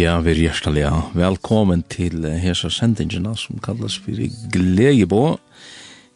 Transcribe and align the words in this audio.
Ja, 0.00 0.14
vi 0.24 0.30
er 0.32 0.38
hjertelig, 0.38 0.80
ja. 0.80 0.98
Velkommen 1.12 1.82
til 1.92 2.22
hese 2.40 2.70
sendingene 2.72 3.34
som 3.36 3.58
kalles 3.60 3.98
for 4.00 4.16
Glegebå. 4.54 5.34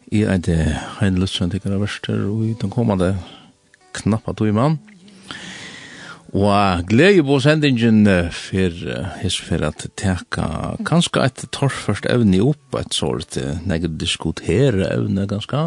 Jeg 0.09 0.25
er 0.31 0.39
det 0.41 0.57
en 1.05 1.19
løsning 1.21 1.51
til 1.53 1.67
er 1.69 1.77
verster, 1.83 2.23
og 2.25 2.47
i 2.47 2.55
den 2.57 2.71
kommende 2.73 3.11
knappa 3.93 4.33
tog 4.33 4.55
mann. 4.57 4.79
Og 6.33 6.87
Glegebå 6.89 7.37
sendingen 7.43 8.07
for 8.33 8.79
hese 9.21 9.45
for 9.45 9.67
at 9.67 9.85
teka 10.01 10.47
kanskje 10.87 11.27
et 11.27 11.45
torrførst 11.53 12.09
evne 12.09 12.41
opp, 12.41 12.79
et 12.79 12.95
sort 12.95 13.37
nekker 13.69 13.99
diskutere 14.01 14.89
evne 14.95 15.27
ganske, 15.29 15.61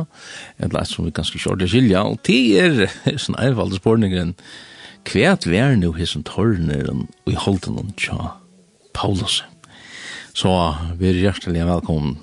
et 0.58 0.74
leit 0.74 0.90
som 0.90 1.06
vi 1.06 1.14
ganske 1.14 1.38
kjørte 1.38 1.70
skilja, 1.70 2.02
og 2.02 2.18
tid 2.26 2.58
er 2.64 2.82
sånn 3.28 3.38
ervalde 3.38 3.78
spørningen, 3.78 4.34
kvært 5.08 5.46
vær 5.48 5.72
nu 5.78 5.92
hesen 5.96 6.24
torneren 6.26 7.06
og 7.24 7.32
i 7.32 7.38
holden 7.40 7.78
on 7.80 7.94
tja 7.96 8.34
Paulus. 8.92 9.40
Så 10.36 10.50
vi 10.98 11.08
er 11.08 11.22
hjertelig 11.22 11.64
velkommen 11.66 12.18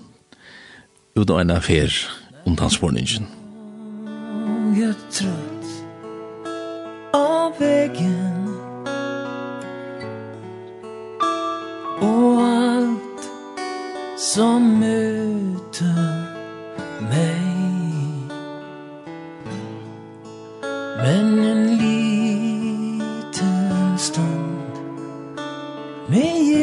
ut 1.15 1.29
av 1.31 1.41
en 1.41 1.55
affær 1.55 1.91
om 2.45 2.55
transportningen. 2.59 3.25
Jeg 4.75 4.91
er 4.91 4.97
trøtt 5.09 5.67
av 7.15 7.55
veggen 7.59 8.33
Og 12.03 12.41
alt 12.43 13.29
som 14.19 14.67
møter 14.81 16.01
meg 17.09 17.55
Men 20.99 21.39
en 21.45 21.64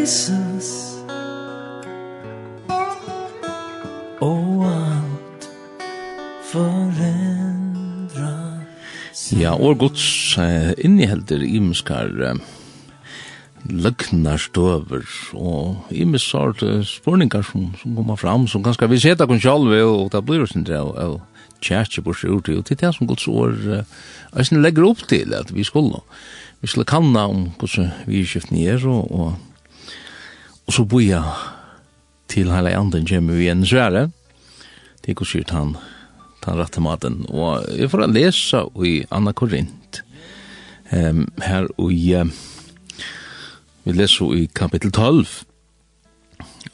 Jesus. 0.03 0.99
Og 4.19 4.65
alt 4.67 5.45
forendra 6.51 8.33
Ja, 9.39 9.53
og 9.55 9.79
gods 9.79 10.07
uh, 10.43 10.73
innehelder 10.83 11.45
imskar 11.47 12.11
uh, 12.19 12.41
løgnar 13.71 14.43
støver 14.43 15.07
og 15.39 15.95
imes 15.95 16.27
sort 16.27 16.65
uh, 16.67 16.83
spurningar 16.83 17.47
som, 17.47 17.71
som 17.79 17.95
kommer 17.95 18.19
fram 18.19 18.49
som 18.51 18.67
ganske 18.67 18.91
vi 18.91 18.99
seta 18.99 19.31
kun 19.31 19.39
sjalve 19.45 19.85
og 19.87 20.11
det 20.17 20.25
blir 20.27 20.51
sin 20.51 20.67
det 20.67 20.83
og 20.83 21.23
tjertje 21.63 22.03
på 22.03 22.17
seg 22.19 22.35
ut 22.35 22.51
og 22.57 22.67
til 22.67 22.83
det 22.83 22.91
som 22.99 23.07
gods 23.07 23.31
år 23.31 23.55
jeg 23.71 24.59
legger 24.59 24.91
opp 24.91 25.07
til 25.07 25.31
at 25.39 25.55
vi 25.55 25.63
skulle 25.63 26.03
vi 26.59 26.67
skulle 26.67 26.91
kanna 26.91 27.29
om 27.31 27.53
gods 27.63 27.79
vi 28.11 28.27
er 28.67 28.83
og, 28.91 29.07
og 29.15 29.52
Og 30.67 30.77
så 30.77 30.85
boja 30.89 31.23
til 32.31 32.53
hele 32.53 32.75
anden 32.77 33.07
kommer 33.09 33.39
vi 33.39 33.49
en 33.51 33.67
svære. 33.67 34.09
Det 35.03 35.17
går 35.17 35.27
sikkert 35.27 35.57
han, 35.57 35.77
han 36.45 36.59
rette 36.61 36.81
maten. 36.81 37.25
Og 37.29 37.67
jeg 37.77 37.91
får 37.91 38.07
lese 38.13 38.63
i 38.87 39.03
Anna 39.11 39.33
Korint. 39.33 40.03
Um, 40.93 41.27
her 41.41 41.67
og 41.81 41.93
i, 41.93 42.15
uh, 42.15 42.29
vi 43.85 43.95
leser 43.97 44.35
i 44.37 44.47
kapittel 44.55 44.93
12. 44.93 45.27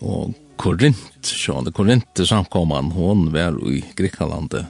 Og 0.00 0.34
Korint, 0.58 1.22
sjående 1.22 1.72
Korint, 1.72 2.18
samkomman, 2.26 2.90
hon 2.96 3.28
var 3.32 3.56
i 3.70 3.80
Grekalandet. 3.96 4.66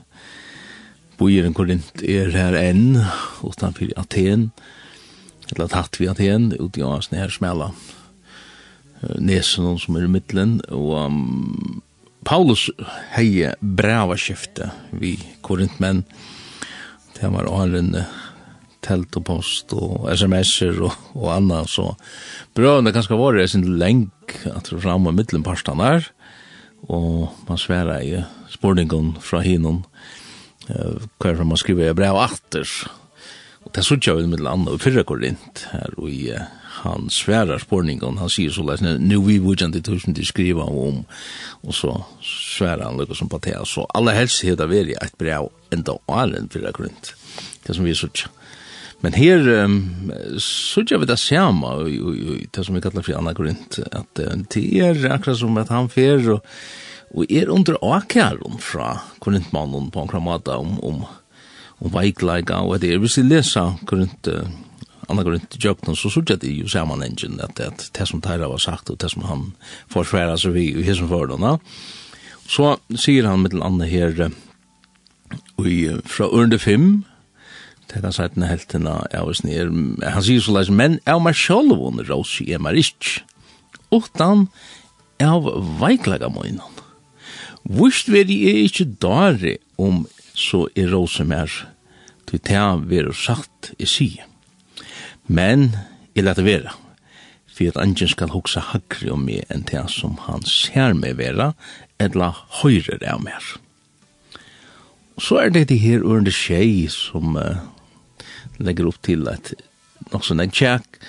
Bojeren 1.18 1.56
Korint 1.56 2.02
er 2.04 2.28
her 2.30 2.54
enn, 2.60 3.00
utanfor 3.42 3.90
Aten, 3.98 4.50
eller 5.48 5.70
tatt 5.72 5.96
vi 5.98 6.10
Aten, 6.12 6.52
uti 6.60 6.84
av 6.84 7.00
snær 7.08 7.32
smela 7.32 7.72
nesen 9.18 9.78
som 9.78 9.96
er 9.96 10.06
i 10.06 10.10
middelen, 10.10 10.58
og 10.74 10.94
um, 11.06 11.82
Paulus 12.26 12.66
heie 13.14 13.54
brava 13.60 14.18
skifte 14.18 14.72
vi 14.90 15.16
korintmenn, 15.46 16.04
det 17.18 17.30
var 17.34 17.48
åren 17.50 17.94
telt 18.84 19.16
og 19.18 19.24
post 19.26 19.72
og 19.74 20.06
sms'er 20.12 20.76
og, 20.86 20.94
og 21.16 21.30
anna, 21.34 21.62
så 21.66 21.92
brøvene 22.56 22.92
kanskje 22.94 23.18
var 23.18 23.38
det 23.38 23.48
sin 23.52 23.66
lenk 23.80 24.38
at 24.46 24.70
det 24.70 24.82
fram 24.82 25.08
og 25.08 25.16
middelen 25.16 25.46
parstene 25.46 25.88
der, 25.94 26.10
og 26.88 27.34
man 27.48 27.58
sværa 27.58 27.98
i 28.04 28.22
spurningen 28.50 29.16
fra 29.22 29.42
hinon 29.42 29.82
uh, 30.70 30.98
hver 31.18 31.44
man 31.44 31.58
skriver 31.58 31.90
i 31.90 31.96
brev 31.96 32.18
atter, 32.22 32.68
og 33.64 33.72
det 33.72 33.82
er 33.82 33.88
sånn 33.88 34.04
jo 34.04 34.18
i 34.20 34.28
middelen 34.28 34.52
anna 34.52 34.76
og 34.76 34.82
fyrre 34.82 35.06
korint 35.06 35.66
her 35.72 35.96
og 35.98 36.10
i 36.10 36.28
uh, 36.34 36.46
han 36.82 37.10
sværar 37.10 37.58
spårningen. 37.58 38.18
Han 38.18 38.30
säger 38.30 38.50
så 38.50 38.62
leis, 38.62 38.80
nu 38.80 39.20
vi 39.26 39.38
vujan 39.38 39.74
inte 39.74 39.82
tusen 39.82 40.14
det 40.14 40.24
skriva 40.24 40.62
om 40.62 41.04
och 41.62 41.74
så 41.74 42.04
sværar 42.22 42.84
han 42.84 42.96
lukka 42.96 43.14
som 43.14 43.28
på 43.28 43.38
det 43.38 43.66
så 43.66 43.84
alla 43.84 44.12
helst 44.12 44.44
heta 44.44 44.66
veri 44.66 44.94
ett 44.94 45.18
brev 45.18 45.48
enda 45.70 45.92
åren 46.06 46.48
för 46.48 46.60
grunnt, 46.60 46.76
grund 46.76 46.92
det 47.66 47.74
som 47.74 47.84
vi 47.84 47.94
så 47.94 48.08
Men 49.00 49.12
her 49.12 49.48
um, 49.48 50.12
så 50.38 50.82
vi 50.82 51.06
det 51.06 51.18
samme, 51.18 51.68
det 52.50 52.64
som 52.64 52.74
vi 52.74 52.80
kallar 52.82 53.02
for 53.02 53.14
Anna 53.14 53.32
Grint, 53.32 53.78
at 53.78 54.18
det 54.54 54.64
er 54.82 55.12
akkurat 55.12 55.38
som 55.38 55.58
at 55.60 55.70
han 55.70 55.88
fer 55.88 56.32
og, 56.34 56.46
og 57.14 57.30
er 57.30 57.50
under 57.50 57.78
akjæren 57.94 58.58
fra 58.58 58.96
Korintmannen 59.22 59.92
på 59.94 60.02
en 60.02 60.10
kramata 60.10 60.58
om, 60.58 60.80
om, 60.82 61.04
om 61.78 61.94
veikleika, 61.94 62.58
og 62.58 62.82
det 62.82 62.92
er 62.92 62.98
hvis 62.98 63.20
vi 63.20 63.28
leser 63.28 63.78
Korint, 63.86 64.32
uh, 64.32 64.50
annan 65.08 65.24
går 65.24 65.34
inte 65.34 65.58
jökna 65.60 65.94
så 65.94 66.10
så 66.10 66.22
jag 66.26 66.38
det 66.38 66.46
ju 66.46 66.68
sammanhängen 66.68 67.40
att 67.40 67.56
det 67.56 67.90
det 67.92 68.06
som 68.06 68.20
Tyra 68.20 68.48
var 68.48 68.58
sagt 68.58 68.90
och 68.90 68.96
det 68.96 69.08
som 69.08 69.22
han 69.22 69.52
försvärar 69.88 70.36
så 70.36 70.50
vi 70.50 70.70
i 70.70 70.82
hisen 70.82 71.08
för 71.08 71.26
då. 71.26 71.58
Så 72.46 72.78
säger 72.98 73.24
han 73.24 73.42
med 73.42 73.50
den 73.50 73.62
andra 73.62 73.86
här 73.86 74.30
i 75.66 75.96
från 76.04 76.30
under 76.30 76.58
5 76.58 77.04
Det 77.94 78.04
har 78.04 78.12
sagt 78.12 78.34
den 78.34 78.44
helten 78.44 78.86
av 78.86 79.28
oss 79.28 79.42
ner. 79.42 79.70
Han 80.10 80.22
sier 80.22 80.42
så 80.44 80.52
leis, 80.52 80.68
men 80.68 80.98
av 81.08 81.22
meg 81.24 81.36
sjálf 81.40 81.80
under 81.88 82.04
råsi 82.04 82.50
er 82.52 82.60
meg 82.60 82.76
rikk. 82.76 83.22
Utan 83.88 84.48
av 85.24 85.48
veiklega 85.80 86.28
møynan. 86.28 86.82
Vust 87.64 88.10
veri 88.12 88.36
er 88.50 88.60
ikkje 88.66 88.90
dare 89.00 89.56
om 89.80 90.04
så 90.36 90.66
er 90.76 90.92
råsi 90.92 91.24
mer. 91.24 91.48
Til 92.28 92.44
det 92.44 92.60
har 92.60 92.84
vært 92.90 93.16
sagt 93.16 93.72
i 93.80 93.88
sige. 93.88 94.28
Men, 95.28 95.70
jeg 96.16 96.24
lette 96.24 96.44
vera, 96.44 96.74
for 97.52 97.70
at 97.70 97.80
angen 97.80 98.10
skal 98.10 98.32
hoksa 98.32 98.62
hakri 98.72 99.10
om 99.12 99.26
meg 99.28 99.44
enn 99.52 99.66
det 99.68 99.84
som 99.92 100.16
han 100.24 100.44
ser 100.48 100.96
meg 100.96 101.18
vera, 101.18 101.52
etla 102.00 102.32
høyrer 102.62 103.02
av 103.12 103.22
meg. 103.24 103.54
Så 105.18 105.40
er 105.42 105.50
det 105.52 105.68
det 105.72 105.80
her 105.82 106.04
under 106.06 106.32
tjei 106.32 106.86
som 106.92 107.36
uh, 107.36 107.58
legger 108.62 108.88
opp 108.88 109.02
til 109.04 109.26
at 109.28 109.52
nok 110.12 110.24
sånn 110.24 110.40
en 110.44 110.54
tjekk, 110.54 111.00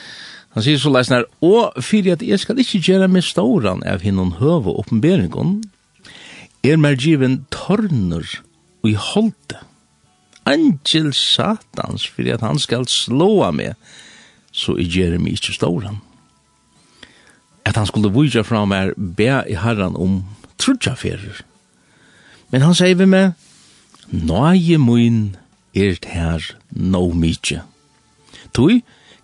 Han 0.58 0.66
sier 0.66 0.79
så 0.81 0.90
leisner, 0.90 1.28
og 1.46 1.78
fyrir 1.85 2.16
at 2.16 2.24
jeg 2.25 2.41
skal 2.41 2.58
ikke 2.62 2.81
gjøre 2.81 3.09
meg 3.12 3.25
ståran 3.28 3.84
av 3.88 4.02
hinnon 4.02 4.40
høve 4.40 4.74
oppenberingon, 4.81 5.59
er 6.66 6.79
mer 6.81 6.97
given 6.97 7.44
torner 7.53 8.25
og 8.81 8.90
i 8.90 8.96
holde. 8.97 9.59
Angel 10.50 11.12
satans, 11.13 12.08
fyrir 12.09 12.40
at 12.40 12.46
han 12.46 12.58
skal 12.58 12.88
slåa 12.90 13.52
meg, 13.53 13.78
så 14.51 14.75
i 14.78 14.87
Jeremy 14.87 15.35
ikke 15.35 15.53
ståren. 15.53 16.01
At 17.66 17.75
han 17.75 17.85
skulle 17.85 18.11
vise 18.13 18.43
fra 18.43 18.66
meg 18.66 18.96
be 18.97 19.29
i 19.49 19.57
herren 19.59 19.96
om 19.96 20.23
trudjaferer. 20.57 21.43
Men 22.49 22.66
han 22.66 22.75
sier 22.78 22.97
vi 22.97 23.05
med, 23.05 23.37
Nøye 24.09 24.79
mun 24.81 25.35
er 25.78 25.99
det 26.01 26.09
her 26.09 26.46
no 26.72 27.11
mykje. 27.13 27.61
Tui, 28.57 28.81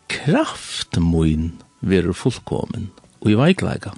kraft 0.10 1.00
mun 1.02 1.56
veru 1.82 2.14
fullkomen 2.14 2.92
og 3.24 3.32
i 3.32 3.38
veiklega. 3.40 3.96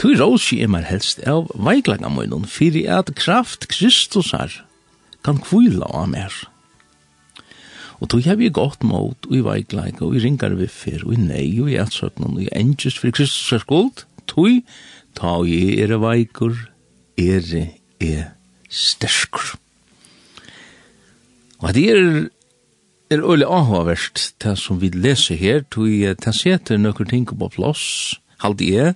Tui 0.00 0.16
råsi 0.16 0.62
er 0.64 0.72
mer 0.72 0.86
helst 0.88 1.20
av 1.28 1.50
veiklega 1.52 2.08
munnen, 2.12 2.48
fyrir 2.48 2.88
at 2.98 3.12
kraft 3.16 3.68
Kristusar 3.72 4.62
kan 5.24 5.40
kvila 5.42 5.88
av 5.92 6.08
mer. 6.12 6.32
Og 8.00 8.10
tog 8.12 8.24
hef 8.26 8.40
jeg 8.40 8.52
godt 8.52 8.84
mot, 8.84 9.16
og 9.28 9.36
i 9.36 9.42
veikleik, 9.44 10.02
og 10.04 10.16
i 10.16 10.22
ringar 10.24 10.56
viffer, 10.58 11.00
og 11.06 11.14
i 11.16 11.20
nei, 11.20 11.46
og 11.62 11.70
i 11.72 11.78
etsøknum, 11.80 12.36
og 12.36 12.44
i 12.44 12.52
engest 12.52 13.00
for 13.00 13.14
Kristus 13.14 13.54
er 13.56 13.62
skuld, 13.64 14.04
tog, 14.28 14.60
ta 15.16 15.38
og 15.40 15.48
i 15.48 15.78
er 15.80 15.96
veikur, 16.02 16.56
er 17.16 17.46
er 18.00 18.24
sterskur. 18.68 19.56
Og 21.64 21.72
det 21.74 21.90
er 21.90 22.28
er 23.10 23.22
øyelig 23.22 23.46
avhåverst, 23.46 24.34
det 24.42 24.58
som 24.58 24.80
vi 24.80 24.88
leser 24.88 25.36
her, 25.38 25.60
tog 25.70 25.86
det 25.88 26.34
seter 26.34 26.76
nøkker 26.76 27.06
ting 27.06 27.26
på 27.26 27.48
plass, 27.48 28.18
halde 28.42 28.66
jeg, 28.66 28.94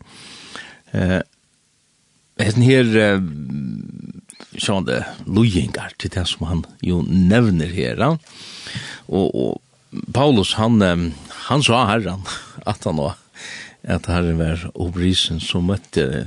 eh, 0.92 1.20
Hesten 2.40 2.62
her, 2.62 3.20
sjående 4.58 5.02
lojengar 5.26 5.94
til 5.98 6.12
det 6.14 6.26
som 6.28 6.46
han 6.48 6.62
jo 6.84 7.02
nevner 7.06 7.70
her. 7.74 8.02
Og, 9.08 9.26
og 9.30 10.04
Paulus, 10.14 10.54
han, 10.58 10.80
han 11.48 11.66
sa 11.66 11.84
herran 11.90 12.24
at 12.66 12.86
han 12.86 13.00
var 13.00 13.18
at 13.88 14.06
herren 14.10 14.36
var 14.36 14.66
obrisen 14.74 15.40
som 15.40 15.70
møtte 15.70 16.26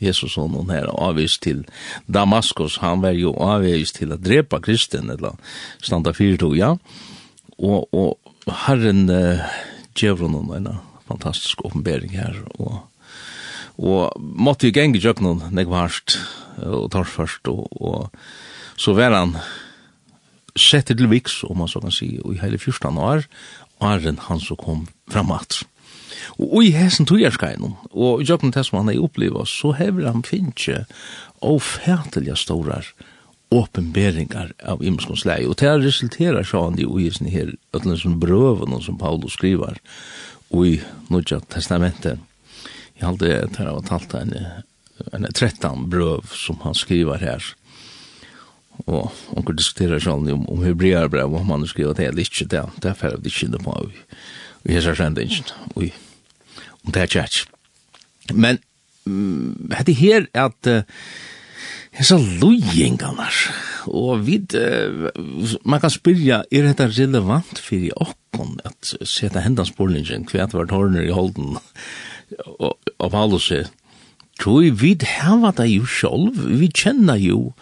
Jesus 0.00 0.38
og 0.38 0.52
noen 0.54 0.70
her 0.72 0.88
avvis 0.94 1.36
til 1.42 1.64
Damaskus. 2.06 2.78
Han 2.80 3.02
var 3.02 3.16
jo 3.18 3.34
avvis 3.42 3.92
til 3.96 4.14
å 4.14 4.20
drepa 4.20 4.60
kristen, 4.64 5.10
eller 5.10 5.36
standa 5.82 6.14
fyrtog, 6.16 6.54
ja. 6.56 6.76
Og, 7.58 7.88
og 7.92 8.54
herren 8.64 9.08
uh, 9.10 9.42
gjør 9.98 10.28
noen 10.30 10.54
en 10.54 10.78
fantastisk 11.10 11.64
åpenbering 11.66 12.14
her, 12.16 12.38
og 12.56 12.84
og 13.78 14.10
måtte 14.18 14.66
jo 14.66 14.74
genge 14.74 14.98
jøknon 14.98 15.38
noen, 15.38 15.68
varst 15.70 16.16
og 16.66 16.90
tar 16.92 17.08
først, 17.08 17.48
og, 17.48 17.66
og 17.80 18.10
så 18.78 18.94
var 18.96 19.16
han 19.16 19.36
sett 20.58 20.90
til 20.90 21.10
viks, 21.10 21.42
om 21.46 21.60
man 21.62 21.70
så 21.70 21.82
kan 21.82 21.94
si, 21.94 22.16
og 22.24 22.34
i 22.34 22.42
hele 22.42 22.58
14 22.58 22.98
år, 22.98 23.26
åren 23.84 24.22
han 24.26 24.40
som 24.42 24.58
kom 24.58 24.86
fram 25.10 25.30
at. 25.34 25.62
Og 26.38 26.64
i 26.66 26.72
hessen 26.74 27.06
tog 27.06 27.20
jeg 27.22 27.34
skrein, 27.36 27.76
og 27.90 28.22
i 28.22 28.26
jobben 28.26 28.52
til 28.52 28.66
som 28.66 28.80
han 28.80 28.90
har 28.90 29.04
opplevd, 29.06 29.46
så 29.46 29.72
hever 29.78 30.10
han 30.10 30.26
finnkje 30.26 30.84
ofærtelige 31.44 32.36
store 32.36 32.82
åpenberingar 33.54 34.52
av 34.60 34.82
imenskons 34.84 35.24
lei, 35.24 35.40
og 35.48 35.56
det 35.60 35.70
resulterer 35.80 36.44
han 36.52 36.78
i 36.78 36.84
uisen 36.84 37.30
her, 37.32 37.54
ødelen 37.72 38.18
brøven 38.20 38.76
som 38.82 38.98
Paulus 38.98 39.38
skriver, 39.38 39.78
og 40.50 40.66
i 40.66 40.80
Nudja 41.08 41.40
testamentet, 41.48 42.18
Jeg 42.98 43.06
halte 43.06 43.26
det 43.30 43.58
her 43.58 43.68
ha 43.70 43.80
talt 43.86 44.14
en 44.18 44.32
en 45.12 45.26
13 45.32 45.88
brøv 45.90 46.26
som 46.34 46.60
han 46.64 46.76
skriver 46.76 47.22
her. 47.22 47.44
Og 48.86 49.10
onkur 49.34 49.56
diskutera 49.58 49.98
sjálv 50.00 50.28
om, 50.32 50.44
om 50.50 50.62
hebrear 50.62 51.10
brev, 51.10 51.34
om 51.34 51.50
han 51.50 51.66
skriver 51.66 51.96
det 51.98 52.10
eller 52.10 52.26
ikke, 52.26 52.46
det, 52.46 52.64
det 52.82 52.92
er 52.92 52.98
ferdig 52.98 53.32
ikke 53.32 53.48
inne 53.48 53.62
på 53.62 53.76
Vi 54.62 54.74
har 54.74 54.80
hessar 54.80 54.98
sendingen, 54.98 55.50
og 55.74 55.88
om 56.84 56.92
det 56.94 57.02
er 57.02 57.12
kjært. 57.14 57.42
Men 58.34 58.60
hette 59.74 59.94
her 59.96 60.26
at 60.36 60.70
uh, 60.70 60.82
så 62.04 62.18
lojengarnar, 62.18 63.34
og 63.88 64.26
vid, 64.26 64.54
uh, 64.54 65.08
man 65.64 65.80
kan 65.82 65.92
spyrja, 65.92 66.42
er 66.52 66.68
dette 66.68 66.90
relevant 66.90 67.62
fyrir 67.62 67.96
okkon 67.96 68.58
at 68.68 68.92
seta 69.08 69.42
hendans 69.44 69.72
borlingen, 69.74 70.26
hva 70.28 70.48
var 70.52 70.68
tårner 70.70 71.06
i 71.06 71.14
holden, 71.14 71.56
og, 72.58 72.76
og 72.98 73.10
Paulus 73.14 73.48
sier, 73.48 73.70
Tui, 74.38 74.70
vi 74.70 74.94
hava 75.18 75.50
det 75.56 75.66
jo 75.72 75.86
sjolv, 75.88 76.38
vi 76.60 76.70
kjenner 76.70 77.18
jo 77.18 77.52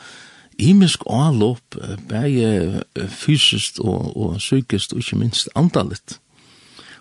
imisk 0.61 1.05
avlopp, 1.08 1.76
bare 2.08 2.84
fysiskt 3.12 3.81
og, 3.81 4.12
og 4.17 4.38
psykiskt, 4.40 4.93
og 4.93 5.05
ikke 5.05 5.20
minst 5.20 5.52
andalit. 5.56 6.19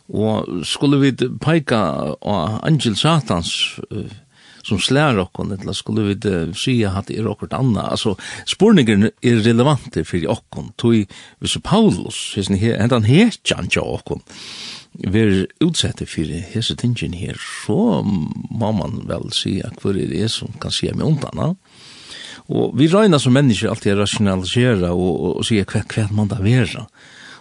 Og 0.07 0.62
skulle 0.68 1.00
vi 1.01 1.12
peika 1.42 1.80
av 2.22 2.60
Angel 2.63 2.95
Satans 3.00 3.80
uh, 3.89 4.06
som 4.66 4.80
slær 4.81 5.18
okkon, 5.22 5.54
eller 5.56 5.74
skulle 5.77 6.06
vi 6.07 6.18
uh, 6.30 6.54
sya 6.57 6.94
at 7.00 7.10
det 7.10 7.19
er 7.19 7.30
okkert 7.30 7.56
anna. 7.57 7.88
Altså, 7.95 8.16
spurningen 8.50 9.10
er 9.10 9.42
relevante 9.45 10.06
fyrir 10.06 10.31
okkon, 10.36 10.72
tui, 10.77 11.06
hvis 11.42 11.57
Paulus, 11.66 12.22
hentan 12.38 13.10
hetjan 13.10 13.72
tja 13.72 13.83
okkon, 13.83 14.22
ver 15.03 15.45
utsette 15.63 16.07
for 16.07 16.30
hese 16.53 16.75
tingin 16.80 17.15
her, 17.18 17.38
så 17.65 18.01
må 18.03 18.71
man 18.75 19.03
vel 19.09 19.31
si 19.36 19.59
at 19.65 19.81
hver 19.81 20.00
er 20.00 20.12
det 20.12 20.30
som 20.31 20.53
kan 20.62 20.74
si 20.74 20.89
meg 20.92 21.07
undan. 21.07 21.56
Og 22.45 22.75
vi 22.77 22.88
regner 22.92 23.19
som 23.21 23.33
mennesker 23.33 23.71
alltid 23.71 23.97
rationalisera 23.97 24.94
og, 24.94 25.13
og, 25.13 25.31
og 25.42 25.47
sier 25.47 25.65
hva, 25.65 25.81
hva 25.89 26.09
man 26.13 26.30
da 26.30 26.39
vera. 26.44 26.86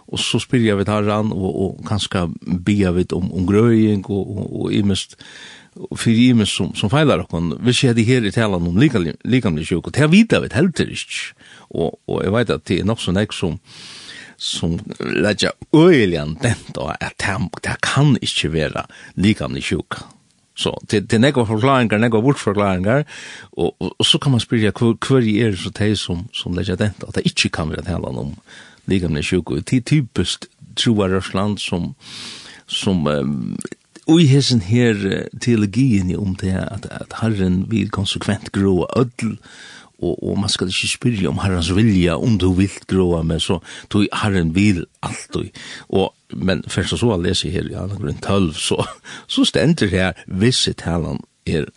Og 0.04 0.20
så 0.20 0.38
spyr 0.40 0.66
jeg 0.66 0.78
vidt 0.78 0.92
herran, 0.92 1.32
og, 1.32 1.50
og 1.50 1.84
kanskje 1.88 2.26
bia 2.64 2.92
vidt 2.92 3.12
om, 3.16 3.30
om 3.32 3.46
grøying 3.48 4.04
og, 4.08 4.24
og, 4.24 4.48
og 4.62 4.72
imest 4.72 5.16
fyrir 5.98 6.34
imest 6.34 6.54
som, 6.54 6.70
som 6.78 6.90
feilar 6.92 7.24
okkon, 7.24 7.56
vi 7.64 7.72
ser 7.74 7.96
det 7.96 8.06
her 8.06 8.24
i 8.24 8.32
talan 8.34 8.68
om 8.68 8.78
likamlig 8.78 9.66
sjuk, 9.66 9.88
og 9.88 9.94
det 9.96 10.04
er 10.04 10.12
vita 10.12 10.38
vidt 10.42 10.54
helter 10.54 10.90
ikke. 10.90 11.34
Og, 11.74 11.98
og 12.06 12.20
jeg 12.22 12.34
vet 12.36 12.52
at 12.54 12.66
det 12.70 12.78
er 12.80 12.88
nok 12.88 13.02
så 13.02 13.14
nek 13.14 13.34
som, 13.34 13.56
som 13.58 13.93
som 14.44 14.78
lägger 14.98 15.52
öjligen 15.72 16.38
den 16.42 16.54
då 16.74 16.94
att 17.00 17.22
han 17.22 17.48
det 17.62 17.76
kan 17.80 18.16
inte 18.20 18.48
vara 18.48 18.86
likande 19.14 19.60
sjuk. 19.60 19.92
Så 20.56 20.80
det 20.82 21.00
det 21.00 21.18
några 21.18 21.46
förklaringar, 21.46 21.98
några 21.98 22.22
bortförklaringar 22.22 23.04
och, 23.40 23.82
och, 23.82 24.00
och 24.00 24.06
så 24.06 24.18
kan 24.18 24.30
man 24.30 24.40
spyrja 24.40 24.72
hur 24.80 25.28
är 25.28 25.50
det 25.50 25.56
så 25.56 25.70
det 25.70 25.96
som 25.96 26.28
som 26.32 26.54
lägger 26.54 26.76
den 26.76 26.90
då 26.98 27.06
att 27.06 27.14
det 27.14 27.22
inte 27.28 27.48
kan 27.48 27.68
vara 27.68 27.82
tala 27.82 28.08
om 28.08 28.36
likande 28.84 29.22
sjuk 29.22 29.48
Det 29.48 29.70
det 29.70 29.80
typiskt 29.80 30.46
tror 30.74 31.08
Ryssland 31.08 31.60
som 31.60 31.94
som 32.66 33.06
um, 33.06 33.58
ui 34.06 34.26
hesen 34.26 34.60
her 34.60 35.28
teologien 35.40 36.16
om 36.16 36.36
det 36.40 36.52
at, 36.52 36.86
at 36.90 37.12
Herren 37.22 37.64
vil 37.70 37.90
konsekvent 37.90 38.52
grå 38.52 38.86
ödel 38.96 39.36
og, 40.04 40.18
og 40.22 40.38
man 40.40 40.52
skal 40.52 40.70
ikke 40.70 40.90
spyrja 40.92 41.30
om 41.30 41.40
herrens 41.42 41.72
vilja, 41.76 42.18
om 42.20 42.38
du 42.38 42.50
vil 42.58 42.72
gråa 42.90 43.22
med, 43.26 43.40
så 43.40 43.60
tog 43.90 44.06
herren 44.22 44.54
vil 44.54 44.84
alt 45.02 45.28
du. 45.34 45.44
Og, 45.88 46.12
men 46.34 46.64
først 46.68 46.96
og 46.96 47.02
så 47.02 47.16
leser 47.16 47.28
lese 47.28 47.54
her 47.54 47.70
i 47.70 47.78
alle 47.78 47.98
grunn 48.00 48.20
12, 48.22 48.54
så, 48.54 48.84
så 49.26 49.44
stender 49.48 49.86
det 49.86 49.90
her, 49.90 50.24
visse 50.26 50.72
talan 50.72 51.22
er 51.46 51.68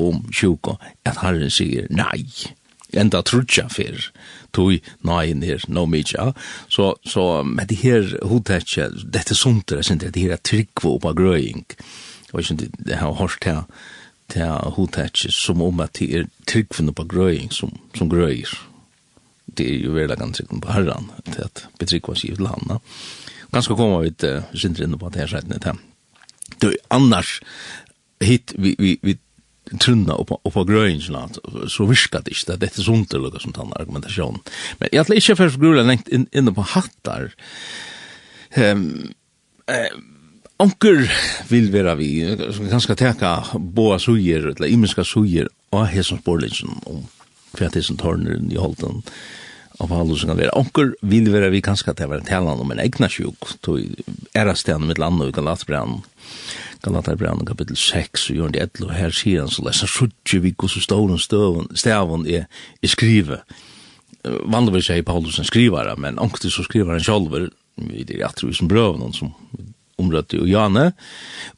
om 0.00 0.24
sjuka, 0.32 0.78
at 1.04 1.20
herren 1.20 1.52
sier 1.52 1.88
nei, 1.92 2.24
enda 2.96 3.22
trutja 3.22 3.68
fyr, 3.70 4.10
tog 4.56 4.80
nei 5.06 5.32
nir, 5.38 5.62
no 5.68 5.84
mitja, 5.86 6.30
så, 6.68 6.94
så, 7.06 7.42
med 7.46 7.70
det 7.70 7.80
her 7.84 8.16
hodtetje, 8.26 8.88
dette 9.04 9.36
sunter, 9.36 9.82
det 9.82 10.16
her 10.16 10.36
er 10.36 10.42
tryggvo 10.42 10.96
oppa 10.96 11.14
grøying, 11.16 11.66
og 12.32 12.42
ikke 12.42 12.70
det 12.78 12.98
har 12.98 13.18
hørt 13.18 13.44
her, 13.44 13.64
til 14.30 14.74
hotetjes 14.76 15.36
som 15.36 15.62
om 15.64 15.82
at 15.84 15.96
det 15.98 16.10
er 16.16 16.28
tryggfunnet 16.50 16.96
på 16.96 17.06
grøying 17.10 17.50
som, 17.54 17.72
som 17.96 18.10
grøyer. 18.10 18.52
Det 19.50 19.66
er 19.66 19.86
jo 19.86 19.96
veldig 19.96 20.18
ganske 20.20 20.42
tryggfunnet 20.42 20.66
på 20.66 20.74
herran 20.74 21.10
til 21.32 21.46
at 21.46 21.64
betrykva 21.80 22.16
seg 22.18 22.38
til 22.38 22.50
han. 22.50 22.78
Ganske 23.50 23.76
kommer 23.78 24.04
vi 24.04 24.12
til 24.14 24.42
uh, 24.42 24.52
sindrinne 24.54 24.98
på 24.98 25.10
at 25.10 25.18
her 25.18 25.30
sættene 25.30 25.58
til. 25.62 25.80
Du, 26.62 26.70
annars 26.90 27.40
hit 28.22 28.54
vi, 28.58 28.74
vi, 28.78 28.98
vi 29.02 29.16
trunna 29.78 30.16
oppa 30.18 30.38
oppa 30.46 30.64
grøyingina 30.66 31.26
så 31.70 31.86
virka 31.86 32.22
det 32.24 32.34
ikkje, 32.34 32.56
det 32.58 32.70
er 32.70 32.82
sunt 32.84 33.14
eller 33.14 33.38
som 33.42 33.54
tann 33.54 33.74
argumentasjon. 33.78 34.40
Men 34.80 34.92
jeg 34.92 35.04
ætla 35.04 35.18
ikkje 35.18 35.38
først 35.38 35.60
grula 35.62 35.84
lengt 35.86 36.10
inn, 36.10 36.26
inne 36.34 36.54
på 36.54 36.66
hattar. 36.74 37.30
Um, 38.58 39.12
um, 39.70 40.09
onker 40.60 41.04
vil 41.48 41.70
vera 41.72 41.96
vi, 41.98 42.10
som 42.52 42.68
ganske 42.68 42.96
teka 42.98 43.34
boa 43.58 43.98
suger, 43.98 44.52
eller 44.52 44.70
imenska 44.70 45.04
suger, 45.06 45.48
og 45.72 45.88
hesson 45.90 46.20
sporlinsen 46.20 46.80
om 46.90 47.04
kvartisen 47.56 47.98
tårneren 48.00 48.50
i 48.52 48.58
holden, 48.60 49.02
av 49.80 49.92
alle 49.96 50.16
som 50.18 50.30
kan 50.30 50.38
være. 50.38 50.54
Onker 50.60 50.92
vil 51.08 51.30
være 51.32 51.50
vi 51.54 51.62
kanskje 51.64 51.94
til 51.96 52.10
å 52.10 52.12
være 52.12 52.28
talan 52.28 52.60
om 52.60 52.72
en 52.74 52.82
egna 52.82 53.08
sjuk, 53.08 53.54
tog 53.64 53.80
ærasten 54.36 54.84
mitt 54.88 55.00
land 55.00 55.22
og 55.24 55.32
Galatbrann, 55.36 56.02
Galaterbrann 56.84 57.44
kapittel 57.48 57.76
6, 57.76 58.30
og 58.30 58.38
Jørn 58.38 58.60
Edlo, 58.60 58.90
her 58.96 59.12
sier 59.12 59.44
han 59.44 59.52
så 59.52 59.64
lesa 59.66 59.88
sjukkje 59.88 60.40
vi 60.44 60.54
hos 60.62 60.78
stålen 60.84 61.20
støvun, 61.20 61.68
stavun 61.76 62.24
er, 62.28 62.46
er 62.80 62.92
skrive. 62.92 63.42
Vanligvis 64.24 64.90
er 64.92 65.04
Paulusen 65.04 65.48
skrivare, 65.48 65.96
men 66.00 66.20
onker 66.20 66.52
så 66.52 66.64
skriver 66.64 66.96
han 66.96 67.04
sjolver, 67.04 67.50
vi 67.80 68.04
er 68.04 68.26
atru 68.28 68.52
som 68.52 68.68
brøvnen 68.68 69.12
som 69.16 69.32
området 70.00 70.38
i 70.38 70.50
Jane. 70.50 70.90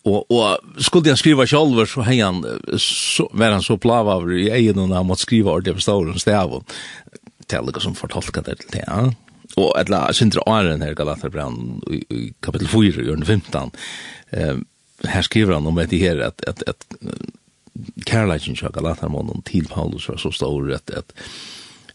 Og, 0.08 0.25
og 0.32 0.82
skulle 0.82 1.12
jeg 1.12 1.20
skriva 1.20 1.46
sjálfur, 1.49 1.88
så, 1.88 2.04
hei 2.06 2.18
han, 2.20 2.42
så 2.80 3.28
var 3.32 3.56
han 3.56 3.64
så 3.64 3.78
plav 3.80 4.11
av 4.12 4.28
i 4.30 4.49
egen 4.50 4.80
og 4.82 4.94
han 4.94 5.08
måtte 5.08 5.26
skriva 5.26 5.54
ordentlig 5.54 5.80
på 5.80 5.87
stålen 5.87 6.20
stav. 6.22 6.61
til 7.49 7.80
som 7.84 7.94
fortolka 7.94 8.40
det 8.40 8.58
til 8.61 8.70
det, 8.78 8.84
ja. 8.87 9.11
Og 9.61 9.75
etla 9.76 10.06
sindra 10.16 10.40
åren 10.49 10.80
her 10.80 10.94
Galaterbrand 10.96 11.82
i, 11.92 12.00
i 12.08 12.32
kapittel 12.40 12.68
4, 12.68 13.02
i 13.04 13.25
15, 13.25 13.72
eh, 14.32 14.56
her 15.04 15.22
skriver 15.22 15.54
han 15.54 15.66
om 15.66 15.76
det 15.76 16.00
her 16.00 16.22
at, 16.25 16.40
at, 16.46 16.62
at 16.66 16.87
kærleikin 18.08 18.56
sjá 18.56 18.70
Galatermannen 18.72 19.42
til 19.44 19.68
Paulus 19.68 20.08
var 20.08 20.16
så 20.16 20.32
stor 20.32 20.72
at, 20.72 20.90
at 20.90 21.12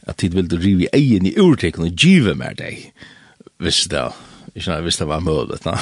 at 0.08 0.18
tid 0.18 0.36
vil 0.36 0.48
du 0.48 0.58
rive 0.58 0.88
egen 0.96 1.27
i 1.27 1.36
urtekken 1.39 1.88
og 1.88 2.00
give 2.00 2.36
mer 2.39 2.56
deg, 2.58 2.88
hvis 3.60 3.86
det 3.92 4.08
Ikke 4.58 4.72
når 4.72 4.88
jeg 4.88 4.98
det 4.98 5.08
var 5.08 5.22
mulig. 5.22 5.60
Na. 5.66 5.78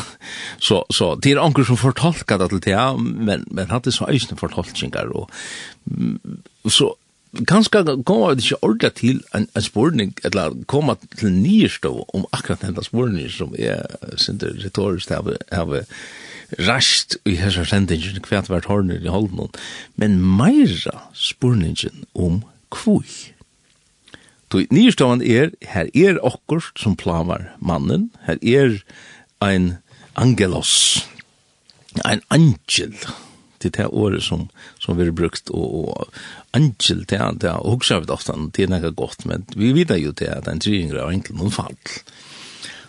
Så, 0.60 0.84
så 0.92 1.14
det 1.16 1.32
er 1.32 1.42
anker 1.42 1.64
som 1.64 1.80
fortolket 1.80 2.42
det 2.42 2.50
til 2.52 2.62
det, 2.68 3.00
men, 3.00 3.48
men 3.48 3.72
hadde 3.72 3.92
så 3.96 4.10
øyne 4.10 4.38
fortolkninger. 4.38 5.16
Og, 5.16 5.30
så 6.68 6.92
ganske 7.48 7.84
kommer 8.06 8.36
det 8.36 8.44
ikke 8.44 8.64
ordentlig 8.64 8.94
til 8.94 9.22
en, 9.36 9.48
en 9.56 9.62
spørning, 9.62 10.16
eller 10.24 10.56
kommer 10.68 10.96
til 11.18 11.28
en 11.28 11.42
nyrstå 11.44 12.10
om 12.14 12.26
akkurat 12.32 12.62
denne 12.62 12.84
spørningen 12.84 13.32
som 13.32 13.56
er 13.60 13.86
synes 14.18 14.44
retorisk 14.66 15.10
har, 15.10 15.38
har 15.52 15.86
rast 16.68 17.18
i 17.26 17.36
hessa 17.40 17.66
sendingen 17.66 18.22
kvært 18.24 18.50
vært 18.50 18.68
hornir 18.70 19.04
i 19.04 19.12
holden, 19.12 19.50
men 19.96 20.20
meira 20.20 21.08
spurningen 21.14 22.06
om 22.14 22.44
kvui. 22.72 23.35
Så 24.56 24.62
nyrstavan 24.72 25.20
er, 25.20 25.50
her 25.68 25.90
er 25.92 26.16
okkur 26.24 26.64
som 26.80 26.94
plavar 26.96 27.50
mannen, 27.60 28.06
her 28.24 28.38
er 28.40 28.78
ein 29.44 29.82
angelos, 30.16 31.04
ein 32.08 32.22
angel, 32.32 32.94
til 33.60 33.74
det 33.76 33.90
året 33.92 34.24
som, 34.24 34.46
som 34.80 34.96
vi 34.96 35.10
har 35.10 35.12
brukt, 35.12 35.52
og, 35.52 35.76
og 35.76 36.08
angel, 36.56 37.04
det 37.04 37.20
er, 37.20 37.36
det 37.36 37.50
er, 37.52 37.68
også 37.68 38.00
vi 38.00 38.16
ofte, 38.16 38.38
det 38.56 38.64
er 38.64 38.72
nekka 38.72 38.94
godt, 38.96 39.26
men 39.28 39.44
vi 39.60 39.74
vidar 39.76 40.00
jo 40.00 40.16
det 40.16 40.32
at 40.32 40.48
en 40.48 40.64
tryngre 40.64 41.04
er 41.04 41.12
egentlig 41.12 41.36
noen 41.36 41.52
fall. 41.52 41.76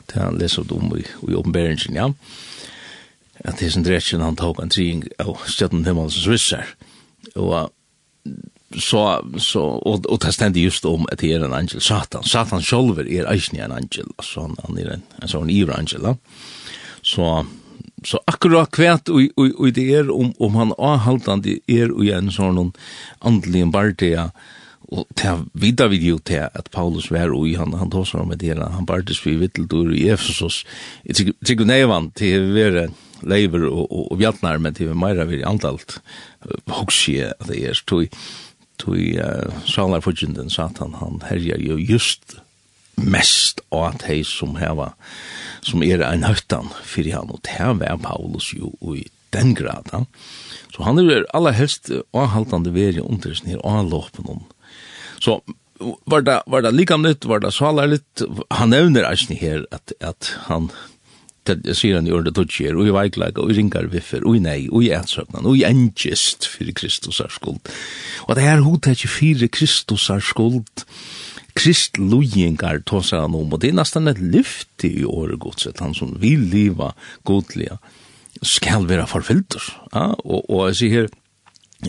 Det 0.06 0.22
er 0.22 0.38
leser 0.38 0.70
om 0.70 0.94
i, 0.94 1.02
i 1.02 1.34
oppenberingen, 1.34 1.98
ja. 1.98 2.12
At 3.42 3.58
det 3.58 3.72
er 3.72 3.74
som 3.74 3.82
dretjen 3.82 4.22
han 4.22 4.38
tok 4.38 4.62
en 4.62 4.70
trygging 4.70 5.02
av 5.18 5.42
stjøtten 5.50 5.82
himmel 5.82 6.14
som 6.14 6.28
svisser, 6.28 6.76
og 7.34 7.72
så 8.74 9.24
så 9.38 9.62
och 9.62 10.06
och 10.06 10.18
det 10.18 10.32
ständer 10.32 10.60
just 10.60 10.84
om 10.84 11.06
att 11.12 11.18
det 11.18 11.32
är 11.32 11.40
en 11.40 11.54
angel. 11.54 11.80
Satan 11.80 12.24
Satan 12.24 12.62
själv 12.62 12.98
är 12.98 13.32
eisen 13.32 13.60
en 13.60 13.72
angel. 13.72 14.06
Så 14.22 14.40
han, 14.40 14.56
han 14.64 14.78
är 14.78 14.86
en 14.86 15.02
en 15.22 15.28
sån 15.28 15.50
ivrangel 15.50 16.02
va 16.02 16.16
så 17.02 17.46
så 18.04 18.18
akkurat 18.26 18.70
kvært 18.70 19.08
og 19.08 19.30
og 19.36 19.60
og 19.60 19.72
det 19.74 19.86
er 19.94 20.10
om 20.10 20.34
om 20.40 20.54
han 20.54 20.74
avhaldandi 20.78 21.60
er 21.68 21.92
og 21.94 22.06
en 22.06 22.30
sånn 22.30 22.72
andlig 23.20 23.64
bardia 23.72 24.30
og 24.86 25.06
ta 25.18 25.36
vidar 25.54 25.90
við 25.90 26.04
jo 26.10 26.18
til 26.18 26.46
at 26.46 26.70
Paulus 26.70 27.10
var 27.10 27.34
og 27.34 27.48
han 27.58 27.72
han 27.74 27.90
tosar 27.90 28.22
om 28.22 28.34
det 28.38 28.58
han 28.58 28.86
bardes 28.86 29.26
vi 29.26 29.36
vittel 29.36 29.66
då 29.66 29.90
i 29.92 30.08
Efesos. 30.08 30.64
Det 31.04 31.50
er 31.50 31.64
nevan 31.64 32.10
til 32.10 32.52
vera 32.54 32.88
leiver 33.22 33.66
og 33.66 34.12
og 34.12 34.18
bjarnar 34.18 34.58
men 34.58 34.74
til 34.74 34.94
meira 34.94 35.24
vill 35.24 35.44
antalt 35.44 36.00
hugsi 36.68 37.20
at 37.20 37.48
det 37.48 37.64
er 37.64 37.82
tøy 37.86 38.08
tui 38.82 39.16
uh, 39.20 39.52
Salar 39.68 40.04
Fudginden 40.04 40.50
Satan 40.52 40.96
han 41.00 41.22
herjar 41.28 41.62
jo 41.62 41.78
just 41.80 42.38
mest 42.96 43.60
at 43.74 44.06
hei 44.08 44.22
som 44.24 44.56
heva 44.56 44.92
som 45.66 45.84
er 45.84 46.04
ein 46.06 46.24
høttan 46.24 46.70
fyrir 46.84 47.18
han 47.18 47.32
og 47.32 47.42
det 47.44 47.68
var 47.82 48.00
Paulus 48.02 48.52
jo 48.56 48.72
i 48.94 49.04
den 49.34 49.54
grad 49.58 49.90
så 50.72 50.86
han 50.86 51.00
er 51.02 51.26
allerhelst 51.36 51.90
avhaltande 52.16 52.72
veri 52.72 53.02
under 53.02 53.34
sin 53.34 53.52
her 53.52 53.62
avlåpen 53.64 54.46
så 55.20 55.40
var 56.08 56.22
det, 56.24 56.40
var 56.46 56.64
det 56.64 56.72
likamlitt 56.72 57.24
var 57.28 57.44
det 57.44 57.52
salarlitt 57.52 58.24
han 58.50 58.72
nevner 58.72 59.08
eisen 59.10 59.36
her 59.36 59.66
at, 59.72 59.92
at 60.00 60.32
han 60.48 60.70
det 61.48 61.76
sier 61.78 61.98
han 61.98 62.08
i 62.08 62.14
ordet 62.14 62.34
tutsi 62.36 62.66
og 62.72 62.86
i 62.86 62.94
veikleik, 62.94 63.38
og 63.38 63.52
i 63.52 63.58
ringar 63.58 63.88
viffer, 63.92 64.24
og 64.26 64.38
i 64.38 64.42
nei, 64.42 64.58
og 64.70 64.84
i 64.84 64.92
etsøknan, 64.96 65.46
og 65.46 65.58
i 65.58 65.66
engest 65.68 66.48
fyrir 66.50 66.76
Kristus 66.76 67.20
er 67.20 67.32
skuld. 67.32 67.60
Og 68.26 68.36
det 68.36 68.44
er 68.44 68.64
hod 68.64 68.90
ikke 68.90 69.12
fyrir 69.12 69.52
Kristus 69.52 70.08
er 70.10 70.24
skuld, 70.24 70.86
kristlugingar 71.56 72.82
tåsar 72.84 73.24
han 73.24 73.36
om, 73.36 73.52
og 73.52 73.62
det 73.62 73.70
er 73.70 73.78
nesten 73.78 74.10
et 74.10 74.20
lyfti 74.20 74.90
i 75.00 75.06
året 75.08 75.40
godset, 75.40 75.80
han 75.80 75.94
som 75.96 76.12
vil 76.20 76.42
liva 76.52 76.92
godliga, 77.24 77.78
skal 78.42 78.88
vera 78.88 79.06
forfyltur, 79.08 79.64
Ja? 79.94 80.12
Og, 80.24 80.50
og 80.50 80.66
jeg 80.68 80.76
sier 80.80 80.96
her, 80.96 81.12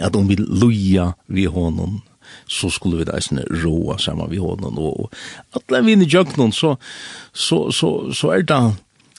at 0.07 0.15
om 0.15 0.29
vi 0.29 0.37
luja 0.39 1.11
vi 1.27 1.45
honom, 1.45 2.01
så 2.47 2.69
skulle 2.71 2.99
vi 2.99 3.07
da 3.07 3.17
eisne 3.17 3.43
roa 3.63 3.97
saman 3.99 4.31
vi 4.31 4.39
honom, 4.39 4.79
og, 4.79 5.09
og 5.55 5.63
at 5.75 5.85
vi 5.85 5.95
inn 5.95 6.03
i 6.03 6.09
jøknon, 6.11 6.53
så, 6.55 6.75
så, 7.33 7.67
så, 7.75 8.11
så 8.15 8.31
er 8.35 8.47
det 8.47 8.61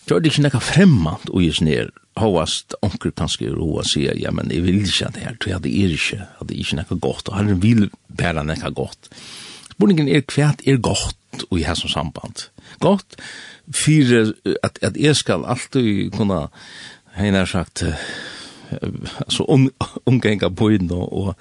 gjør 0.09 0.23
det 0.23 0.33
ikke 0.33 0.45
nekka 0.47 0.61
fremmant 0.63 1.31
og 1.31 1.43
gis 1.45 1.61
ned, 1.65 1.93
hovast 2.19 2.75
onker 2.83 3.13
kanskje 3.15 3.53
roa 3.53 3.79
hoa 3.79 3.87
sier, 3.87 4.17
ja, 4.19 4.33
men 4.35 4.51
jeg 4.53 4.65
vil 4.65 4.81
ikke 4.81 5.13
det 5.15 5.25
her, 5.25 5.37
tror 5.37 5.53
jeg 5.55 5.65
det 5.67 5.75
er 5.75 5.95
ikke, 5.95 6.21
at 6.41 6.49
det 6.49 6.57
er 6.57 6.65
ikke 6.65 6.81
nekka 6.81 6.99
godt, 7.05 7.29
og 7.29 7.37
han 7.39 7.63
vil 7.63 7.91
bæra 8.09 8.43
nekka 8.47 8.73
godt. 8.75 9.11
Spurningen 9.71 10.09
er 10.11 10.27
kvært 10.27 10.65
er 10.67 10.81
godt 10.83 11.45
og 11.51 11.59
i 11.61 11.63
hans 11.63 11.85
samband. 11.87 12.49
Godt, 12.81 13.19
for 13.71 14.25
at, 14.63 14.79
at 14.83 14.97
jeg 14.97 15.17
skal 15.17 15.45
alltid 15.47 16.11
kunne, 16.17 16.49
hei 17.15 17.31
nær 17.31 17.47
sagt, 17.47 17.85
altså, 18.73 19.45
um, 19.49 19.71
omgenga 20.07 20.49
på 20.49 20.71
og, 20.91 21.13
og 21.13 21.35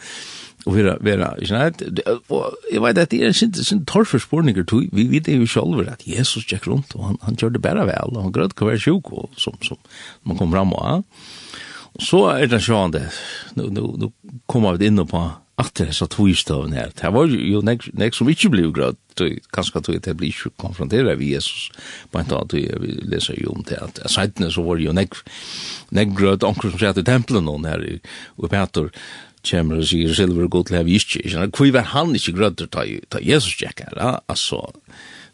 og 0.67 0.75
vera 0.75 0.97
vera 1.03 1.31
ikkje 1.39 1.61
nei 1.61 2.03
og 2.35 2.57
eg 2.71 2.83
veit 2.83 2.99
at 2.99 3.13
det 3.13 3.21
er 3.23 3.35
sin 3.37 3.55
sin 3.55 3.85
torfer 3.89 4.21
spurningar 4.21 4.67
to 4.67 4.83
vi 4.91 5.07
vit 5.11 5.29
jo 5.31 5.47
sjølv 5.47 5.87
at 5.87 6.05
Jesus 6.07 6.47
gekk 6.49 6.67
rundt 6.67 6.95
og 6.97 7.07
han 7.07 7.19
han 7.23 7.39
gjorde 7.39 7.63
berre 7.63 7.87
vel 7.87 8.15
og 8.15 8.23
han 8.25 8.35
grøt 8.35 8.57
kvar 8.59 8.77
sjuk 8.81 9.13
og 9.15 9.31
som 9.39 9.55
som 9.63 9.79
man 10.23 10.39
kom 10.39 10.51
fram 10.51 10.75
og 10.75 11.03
så 12.03 12.27
er 12.35 12.51
det 12.51 12.61
sjøan 12.61 12.93
det 12.93 13.07
nu 13.55 13.69
nu 13.71 13.83
nu 13.97 14.11
kommer 14.45 14.77
vi 14.77 14.91
inn 14.91 15.05
på 15.07 15.25
at 15.57 15.73
det 15.79 15.87
er 15.89 15.95
så 15.97 16.05
tvistavn 16.05 16.75
her. 16.77 16.91
Det 16.93 17.09
var 17.13 17.31
jo 17.33 17.63
nek, 17.65 17.87
nek 17.97 18.13
som 18.13 18.29
ikke 18.29 18.51
ble 18.53 18.67
grad, 18.73 18.97
kanskje 19.55 19.79
at 19.81 19.87
det 20.05 20.13
blir 20.19 20.29
ikke 20.29 20.51
konfronteret 20.61 21.17
vi 21.17 21.31
Jesus, 21.33 21.71
på 22.13 22.21
ikke 22.21 22.29
tatt 22.35 22.53
vi 22.53 22.91
leser 23.09 23.39
jo 23.41 23.55
om 23.55 23.63
det, 23.65 23.79
at 23.81 24.03
seitene 24.13 24.51
så 24.53 24.61
var 24.67 24.77
jo 24.83 24.93
nek, 24.93 25.17
nek 25.97 26.13
grad, 26.13 26.45
anker 26.45 26.69
som 26.69 26.77
sier 26.77 26.93
til 26.93 27.07
tempelen 27.07 27.65
her 27.65 27.81
og 28.37 28.51
Peter 28.53 28.91
kommer 29.45 29.81
og 29.81 29.87
sier 29.89 30.13
silver 30.15 30.47
og 30.47 30.53
godt 30.57 30.71
lever 30.71 30.85
hevi 30.85 30.97
ikke, 31.01 31.21
ikke, 31.25 31.47
hvor 31.57 31.71
var 31.73 31.91
han 31.93 32.15
ikke 32.15 32.35
grødder 32.37 32.69
ta, 32.71 32.85
ta 33.11 33.21
Jesus 33.21 33.57
tjekk 33.59 33.85
her, 33.85 34.19
altså, 34.27 34.63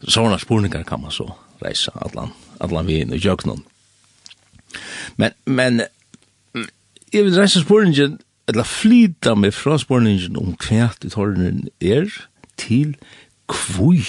sånne 0.04 0.38
spurningar 0.42 0.84
kan 0.88 1.02
man 1.02 1.14
så 1.14 1.30
reisa 1.62 1.94
atlan, 2.04 2.34
atlan 2.60 2.86
vi 2.88 3.00
inn 3.02 3.14
og 3.14 3.24
i 3.24 3.48
noen. 3.48 3.64
Men, 5.16 5.34
men, 5.46 5.82
jeg 7.14 7.24
vil 7.24 7.36
reise 7.38 7.62
spurningen, 7.62 8.18
eller 8.48 8.66
flyta 8.68 9.34
meg 9.38 9.54
fra 9.56 9.78
spurningen 9.80 10.36
om 10.36 10.54
hva 10.60 10.90
i 11.04 11.12
tårnen 11.12 11.68
er, 11.80 12.10
til 12.60 12.94
kvui. 13.50 14.02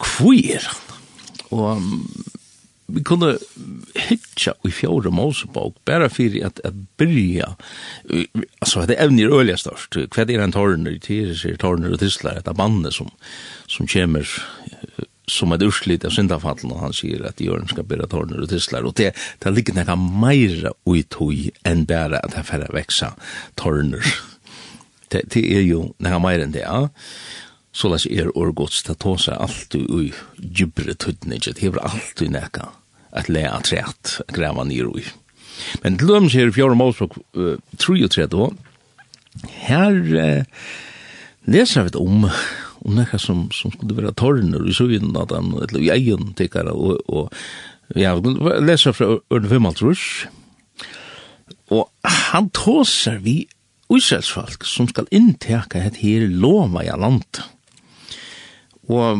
Kvui 0.00 0.44
er 0.54 0.64
han. 0.64 0.86
Og 1.50 1.76
um, 1.76 2.06
vi 2.94 3.02
kunne 3.04 3.34
hitja 3.94 4.54
i 4.64 4.70
fjore 4.70 5.10
Mosebok 5.10 5.76
bara 5.84 6.08
för 6.08 6.46
at 6.46 6.60
att 6.60 6.74
byrja, 6.96 7.56
altså 8.58 8.86
det 8.86 8.98
evner 9.02 9.32
øyelig 9.32 9.58
størst, 9.58 9.96
hva 10.14 10.24
er 10.24 10.42
en 10.42 10.52
tårner, 10.52 10.98
torner 10.98 11.46
er 11.52 11.56
tårner 11.56 11.92
og 11.92 12.00
tisler, 12.00 12.38
et 12.38 12.48
av 12.48 12.56
bandet 12.56 12.94
som 12.94 13.10
som 13.66 13.86
kommer 13.86 14.26
som 15.30 15.52
är 15.52 15.62
urslit 15.62 16.04
av 16.04 16.10
syndafallen 16.10 16.72
og 16.72 16.80
han 16.80 16.92
sier 16.92 17.22
at 17.26 17.40
Jörn 17.40 17.68
skal 17.70 17.86
byrja 17.86 18.08
tårner 18.10 18.42
og 18.42 18.48
tisler, 18.50 18.86
og 18.86 18.96
det, 18.98 19.12
det 19.42 19.52
ligger 19.54 19.76
nekka 19.76 19.96
meira 19.96 20.72
uitui 20.86 21.52
enn 21.64 21.86
bara 21.86 22.18
at 22.24 22.34
det 22.34 22.46
færre 22.48 22.70
veksa 22.74 23.14
tårner. 23.56 24.02
det, 25.12 25.22
det 25.34 25.44
er 25.56 25.62
ju 25.62 25.84
nekka 25.98 26.18
meira 26.18 26.44
enn 26.44 26.56
det 26.56 26.66
ja 26.66 26.88
så 27.72 27.88
läs 27.88 28.06
er 28.06 28.32
orgods 28.38 28.82
det 28.82 28.98
ta 28.98 29.16
sig 29.18 29.34
allt 29.34 29.74
i 29.74 30.12
djupere 30.36 30.94
tøtning, 30.94 31.40
det 31.40 31.62
hever 31.62 31.78
alltid 31.86 32.26
i 32.26 32.32
neka 32.34 32.68
at 33.12 33.28
le 33.28 33.44
at 33.48 33.68
træt 33.68 34.20
græva 34.32 34.64
nir 34.64 34.88
ui. 34.90 35.04
Men 35.82 35.98
til 35.98 36.08
dem 36.08 36.28
sier 36.30 36.50
fjord 36.50 36.56
fjore 36.56 36.78
målsbok 36.78 37.18
uh, 37.36 37.56
33, 37.78 38.50
her 39.66 40.00
uh, 40.00 40.44
leser 41.46 41.88
vi 41.88 41.96
om 42.00 42.30
om 42.80 42.96
nekka 42.96 43.18
som, 43.20 43.48
som 43.52 43.72
skulle 43.74 43.96
være 43.96 44.14
tårner 44.16 44.64
i 44.68 44.72
suvin, 44.72 45.12
at 45.20 45.34
han, 45.34 45.52
eller 45.66 45.82
i 45.82 45.90
egen 45.92 46.32
tikkara, 46.38 46.72
og, 46.72 47.00
og 47.12 47.98
ja, 47.98 48.14
leser 48.64 48.96
fra 48.96 49.18
Ørne 49.32 49.50
Fimmaltrus, 49.50 50.04
og 51.70 51.90
han 52.32 52.48
tåser 52.56 53.20
vi 53.22 53.44
uiselsfalk 53.90 54.64
som 54.66 54.88
skal 54.90 55.10
innteka 55.14 55.82
et 55.82 56.00
her 56.02 56.26
lova 56.30 56.82
i 56.86 56.90
land. 56.94 57.42
Og 58.90 59.18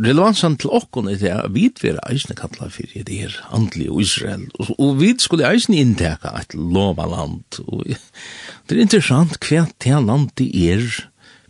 relevansen 0.00 0.56
til 0.60 0.72
okkon 0.74 1.10
er 1.10 1.18
det 1.20 1.32
at 1.34 1.52
vi 1.54 1.68
er 1.68 2.00
eisne 2.08 2.36
kattla 2.38 2.70
fyrir 2.72 3.04
det 3.06 3.18
her 3.22 3.36
andli 3.54 3.88
og 3.88 4.02
Israel, 4.02 4.46
og, 4.58 4.72
og 4.78 5.00
vi 5.00 5.14
skulle 5.18 5.48
eisne 5.48 5.80
innteka 5.80 6.32
et 6.40 6.54
lova 6.54 7.06
land, 7.10 7.60
og 7.66 7.84
det 8.66 8.76
er 8.76 8.84
interessant 8.84 9.38
hva 9.44 9.66
det 9.84 10.04
land 10.06 10.30
det 10.40 10.50
er 10.54 10.86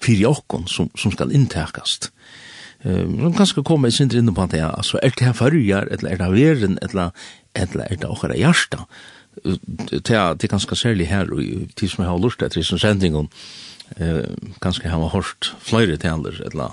fyrir 0.01 0.33
okkon 0.33 0.67
som, 0.71 0.91
som 0.97 1.13
skal 1.13 1.33
inntekast. 1.37 2.11
Um, 2.85 3.19
man 3.21 3.37
kan 3.37 3.47
skal 3.47 3.67
komme 3.67 3.91
i 3.91 3.95
sindri 3.95 4.23
inne 4.23 4.33
på 4.33 4.47
at 4.47 4.55
det 4.55 4.63
altså, 4.65 4.99
er 5.03 5.13
det 5.13 5.27
her 5.27 5.37
farger, 5.37 5.89
eller 5.91 6.11
er 6.11 6.21
det 6.23 6.31
veren, 6.33 6.79
eller, 6.83 7.11
eller 7.55 7.87
er 7.87 7.97
det 8.01 8.09
okkara 8.09 8.39
hjärsta? 8.39 8.87
det 9.45 10.11
er 10.11 10.49
ganske 10.51 10.77
særlig 10.77 11.09
her, 11.09 11.31
og 11.33 11.43
tid 11.77 11.89
som 11.89 12.03
jeg 12.03 12.11
har 12.11 12.19
lurt 12.19 12.43
etter 12.43 12.61
i 12.61 12.65
sin 12.67 12.79
sendingen, 12.79 13.29
eh 13.97 14.27
kanskje 14.61 14.93
hava 14.93 15.11
hørt 15.15 15.53
fløyre 15.61 15.99
taler 15.99 16.41
etla 16.47 16.71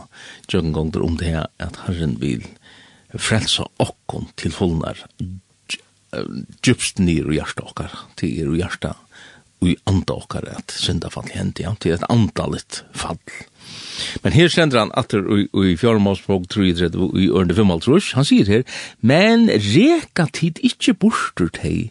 jøkken 0.52 0.74
gonger 0.74 1.04
om 1.04 1.18
det 1.18 1.34
her 1.34 1.48
at 1.60 1.80
Herren 1.88 2.18
vil 2.22 2.46
frelsa 3.16 3.66
okkon 3.80 4.30
til 4.38 4.52
fullnar 4.52 5.06
djupst 6.64 7.00
nir 7.00 7.28
i 7.32 7.38
hjarta 7.40 7.66
okkar 7.68 7.94
til 8.20 8.42
er 8.42 8.54
i 8.54 8.62
hjarta 8.62 8.96
og 9.62 9.72
i 9.72 9.78
anda 9.90 10.14
okkar 10.14 10.46
at 10.54 10.74
syndafall 10.78 11.30
hendi 11.34 11.66
ja, 11.66 11.74
til 11.82 11.96
et 11.96 12.06
andalit 12.14 12.84
fall. 12.94 13.18
Men 14.22 14.36
her 14.36 14.52
sender 14.54 14.84
han 14.84 14.94
atter 14.94 15.24
i 15.26 15.74
fjormålsbog 15.80 16.46
3, 16.54 16.92
og 16.94 17.18
i 17.18 17.30
ørne 17.34 17.56
5 17.58 17.74
han 18.14 18.28
sier 18.28 18.52
her 18.52 18.64
men 19.02 19.50
reka 19.50 20.28
tid 20.34 20.62
ikkje 20.62 20.94
bortur 21.02 21.50
teg 21.54 21.90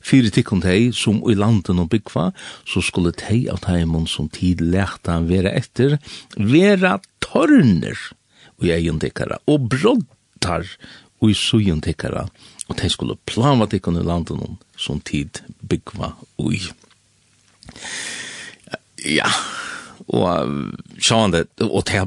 fyrir 0.00 0.32
tikkun 0.34 0.62
tei 0.64 0.90
som 0.96 1.20
i 1.30 1.36
landen 1.38 1.82
og 1.82 1.90
byggva, 1.92 2.30
så 2.68 2.82
skulle 2.84 3.12
tei 3.16 3.44
av 3.52 3.62
teimon 3.66 4.08
som 4.08 4.28
tid 4.32 4.62
lærta 4.64 5.20
vera 5.28 5.52
etter, 5.56 5.98
vera 6.36 6.98
torner 7.24 7.98
og 8.60 8.68
egen 8.68 9.00
tikkara, 9.00 9.40
og 9.48 9.68
broddar 9.72 10.66
og 11.20 11.32
i 11.32 11.36
tikkara, 11.84 12.26
og 12.68 12.76
tei 12.76 12.88
skulle 12.88 13.18
plava 13.28 13.66
tikkun 13.68 14.00
i 14.00 14.04
landen 14.06 14.58
som 14.76 15.00
tid 15.00 15.42
byggva 15.60 16.14
ui. 16.40 16.60
Ja, 19.04 19.28
og 20.10 20.72
sjåan 21.00 21.34
det, 21.34 21.46
og 21.62 21.84
det 21.88 22.00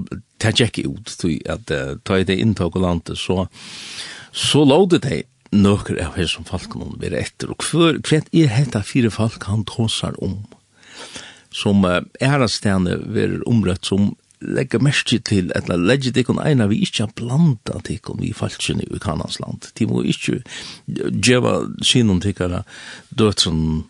er 0.44 0.88
ut, 0.88 1.14
at 1.50 1.72
ta 2.04 2.18
i 2.18 2.26
det 2.28 2.40
inntak 2.42 2.76
og 2.76 2.84
landet, 2.84 3.18
så, 3.18 3.48
så 4.32 4.66
lovde 4.66 5.00
det 5.00 5.24
nøkker 5.54 6.00
av 6.02 6.18
her 6.18 6.30
som 6.30 6.48
folk 6.48 6.76
hun 6.80 6.98
vil 7.02 7.16
etter, 7.18 7.52
og 7.54 7.64
hver, 7.70 8.00
hver 8.02 8.26
er 8.34 8.52
hetta 8.52 8.84
fire 8.86 9.12
folk 9.14 9.46
han 9.50 9.66
tåsar 9.70 10.18
om, 10.24 10.42
som 11.54 11.86
uh, 11.86 12.02
stedene 12.50 12.98
vil 13.14 13.42
omrøtt 13.50 13.86
som 13.86 14.14
legger 14.44 14.82
mest 14.84 15.14
til, 15.26 15.52
eller 15.56 15.80
legger 15.80 16.14
tikkun 16.16 16.42
eina 16.44 16.68
vi 16.68 16.82
ikke 16.84 17.06
ikkje 17.06 17.16
blanda 17.22 17.80
tikkun 17.86 18.20
vi 18.20 18.34
falskene 18.36 18.84
i 18.84 19.00
Kanans 19.00 19.40
land. 19.40 19.70
De 19.78 19.88
må 19.88 20.04
ikkje 20.04 20.42
djeva 20.88 21.62
sinon 21.86 22.22
tikkara 22.24 22.64
døtsen 23.10 23.86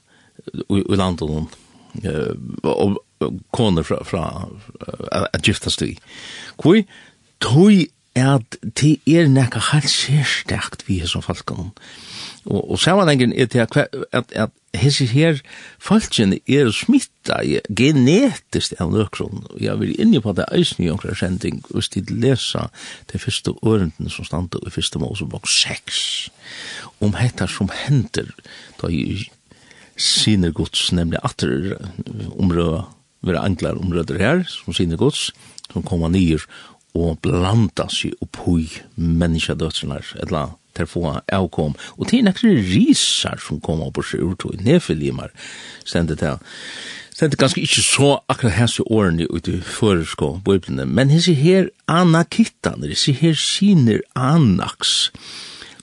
i 0.69 0.83
landet 0.99 1.29
uh, 2.05 2.33
og 2.63 2.99
koner 3.55 3.87
fra, 3.87 4.03
fra 4.05 4.23
uh, 4.45 5.25
at 5.33 5.41
giftas 5.45 5.79
vi. 5.81 5.95
Hvor 6.61 6.83
tog 7.41 7.87
at 8.15 8.57
det 8.61 8.99
er 9.09 9.29
nekka 9.31 9.61
helt 9.71 9.89
sérstakt 9.89 10.85
vi 10.87 10.99
som 11.09 11.23
falkan. 11.25 11.71
Og, 12.45 12.71
og 12.71 12.79
samanhengen 12.79 13.33
er 13.33 13.45
til 13.49 13.63
at, 13.63 13.77
at, 14.11 14.31
at 14.35 14.51
hessi 14.77 15.05
her 15.09 15.39
falkan 15.81 16.35
er 16.49 16.69
smitta 16.75 17.39
genetiskt 17.73 18.75
av 18.81 18.91
nøkron. 18.93 19.45
Jeg 19.61 19.79
vil 19.79 19.95
inni 19.97 20.21
på 20.21 20.33
det 20.37 20.45
eisen 20.53 20.85
i 20.85 20.91
omkring 20.93 21.17
sending 21.17 21.61
hvis 21.71 21.89
de 21.95 22.03
lesa 22.09 22.67
de 23.11 23.21
første 23.21 23.55
orðin 23.61 24.11
som 24.13 24.27
standa 24.27 24.61
i 24.61 24.73
første 24.73 25.01
Mosebok 25.01 25.49
6 25.49 26.03
om 27.01 27.15
hetta 27.17 27.47
som 27.49 27.71
hender 27.73 28.29
da 28.81 28.91
i 28.93 29.23
sine 29.97 30.51
gods, 30.51 30.91
nemlig 30.91 31.19
atter 31.23 31.75
omrøa, 32.33 32.85
vera 33.23 33.43
anglar 33.45 33.77
omrøder 33.77 34.17
her, 34.19 34.41
som 34.49 34.73
sine 34.73 34.97
gods, 34.97 35.29
som 35.71 35.85
koma 35.85 36.09
nýr 36.11 36.43
og 36.93 37.19
blanda 37.25 37.87
seg 37.89 38.13
oppi 38.21 38.67
menneskadøtsene, 38.95 40.01
eller 40.21 40.53
til 40.77 40.89
få 40.89 41.05
avkom. 41.31 41.75
Og 41.97 42.09
det 42.09 42.19
er 42.19 42.27
nekker 42.27 42.59
risar 42.73 43.41
som 43.41 43.61
kom 43.61 43.83
opp 43.85 43.99
og 44.01 44.07
seg 44.09 44.25
ur 44.25 44.35
tog, 44.39 44.57
nefelimar, 44.65 45.33
stendet 45.85 46.21
det. 46.23 46.35
Stendet 47.13 47.37
ganske 47.41 47.61
ikke 47.61 47.81
så 47.85 48.07
akkurat 48.29 48.57
hese 48.57 48.85
årene 48.89 49.27
ut 49.29 49.47
i 49.49 49.59
føreskå 49.61 50.39
bøyblene, 50.45 50.87
men 50.89 51.13
hese 51.13 51.35
her 51.37 51.69
anakittan, 51.87 52.85
hese 52.89 53.13
her 53.13 53.37
siner 53.37 54.01
anaks, 54.17 55.11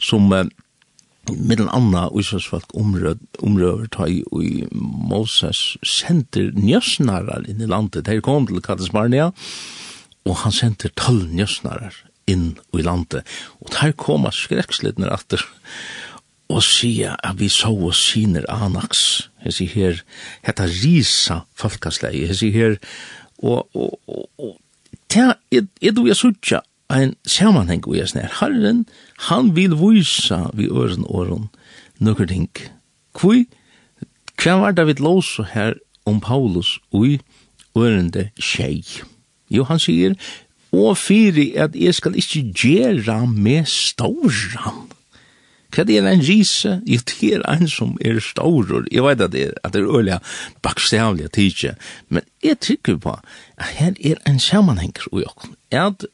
som 0.03 0.33
uh, 0.35 0.47
middel 1.31 1.69
anna 1.71 2.09
usarsvalk 2.11 2.73
omrøver 2.75 3.87
ta 3.95 4.09
i 4.11 4.25
i 4.43 4.67
Moses 4.73 5.77
sender 5.87 6.51
njøsnarar 6.57 7.47
inn 7.47 7.63
i 7.63 7.69
landet. 7.71 8.11
Her 8.11 8.23
kom 8.25 8.49
til 8.49 8.63
Katasmarnia, 8.65 9.31
og 9.31 9.90
og 10.29 10.43
han 10.45 10.55
sender 10.55 10.93
tolv 10.99 11.31
njøsnarar 11.33 11.97
inn 12.31 12.53
i 12.77 12.85
landet, 12.85 13.27
og 13.61 13.73
der 13.75 13.95
koma 13.99 14.33
skrekslidner 14.35 15.11
atter, 15.13 15.43
og 16.51 16.63
sier 16.67 17.15
at 17.27 17.39
vi 17.39 17.49
så 17.53 17.71
og 17.71 17.95
syner 17.95 18.47
anaks, 18.51 19.31
jeg 19.45 19.57
sier 19.57 19.75
her, 19.75 20.01
hetta 20.47 20.67
risa 20.67 21.43
folkasleie, 21.59 22.27
jeg 22.27 22.41
sier 22.41 22.57
her, 22.57 22.77
og, 23.41 23.69
og, 23.75 23.95
og, 24.11 24.27
og, 24.39 24.57
ta, 25.11 25.33
er 25.53 25.95
du 25.95 26.05
jeg 26.09 26.19
sutja, 26.19 26.63
en 26.91 27.15
samanheng 27.23 27.85
og 27.87 27.95
jeg 28.01 28.11
snær, 28.11 28.33
Herren, 28.41 28.83
han 29.31 29.55
vil 29.55 29.77
vysa 29.79 30.49
vi 30.59 30.67
øren 30.67 31.07
åren, 31.07 31.49
nøkker 32.03 32.27
ting. 32.27 32.51
Kvui, 33.15 33.45
hva 34.41 34.57
var 34.59 34.75
det 34.75 34.89
vi 34.89 34.97
her 35.53 35.75
om 36.07 36.21
Paulus 36.21 36.79
ui 36.91 37.21
ørende 37.77 38.31
tjei? 38.41 38.83
Jo, 39.51 39.65
han 39.69 39.83
sier, 39.83 40.15
og 40.73 40.95
fyri 40.99 41.51
at 41.59 41.75
jeg 41.75 41.95
skal 41.95 42.17
ikke 42.19 42.45
gjera 42.55 43.25
med 43.27 43.67
stauran. 43.67 44.87
Hva 45.71 45.85
er 45.87 46.07
en 46.11 46.23
rise? 46.27 46.81
Jo, 46.87 46.99
det 47.07 47.35
er 47.37 47.43
en 47.53 47.69
som 47.71 47.93
er 48.03 48.19
staurur. 48.23 48.87
Jeg 48.91 49.05
vet 49.07 49.21
at 49.23 49.33
det 49.33 49.43
er, 49.49 49.53
at 49.63 49.75
det 49.75 49.83
er 49.83 49.99
øyla 49.99 50.19
bakstavlige 50.63 51.31
at 51.31 51.37
tidsje, 51.39 51.75
men 52.09 52.27
jeg 52.43 52.59
tykker 52.61 52.97
på 52.99 53.15
at 53.59 53.77
her 53.79 53.95
er 54.05 54.19
en 54.27 54.41
sammanhengs 54.41 55.07
og 55.13 55.23
jokken. 55.23 55.55
At 55.71 56.07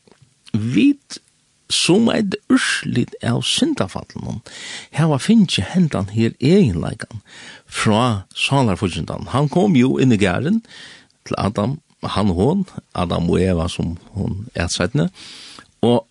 vi 0.53 0.93
som 1.71 2.09
er 2.09 2.23
det 2.23 2.39
urslit 2.53 3.15
av 3.27 3.41
syndafallen 3.43 4.43
her 4.95 5.09
var 5.11 5.19
finnje 5.19 5.65
hendan 5.67 6.13
her 6.13 6.37
egenleikan 6.39 7.23
fra 7.67 8.29
salarfusjendan. 8.37 9.27
Han 9.35 9.49
kom 9.49 9.75
jo 9.75 9.97
inn 9.99 10.15
i 10.15 10.21
gæren 10.21 10.63
til 11.27 11.35
Adam 11.39 11.81
han 12.15 12.33
og 12.33 12.41
hon, 12.41 12.65
Adam 12.95 13.31
og 13.33 13.41
Eva 13.43 13.69
som 13.73 13.97
hon 14.17 14.45
etsettene, 14.55 15.09
og, 15.87 16.07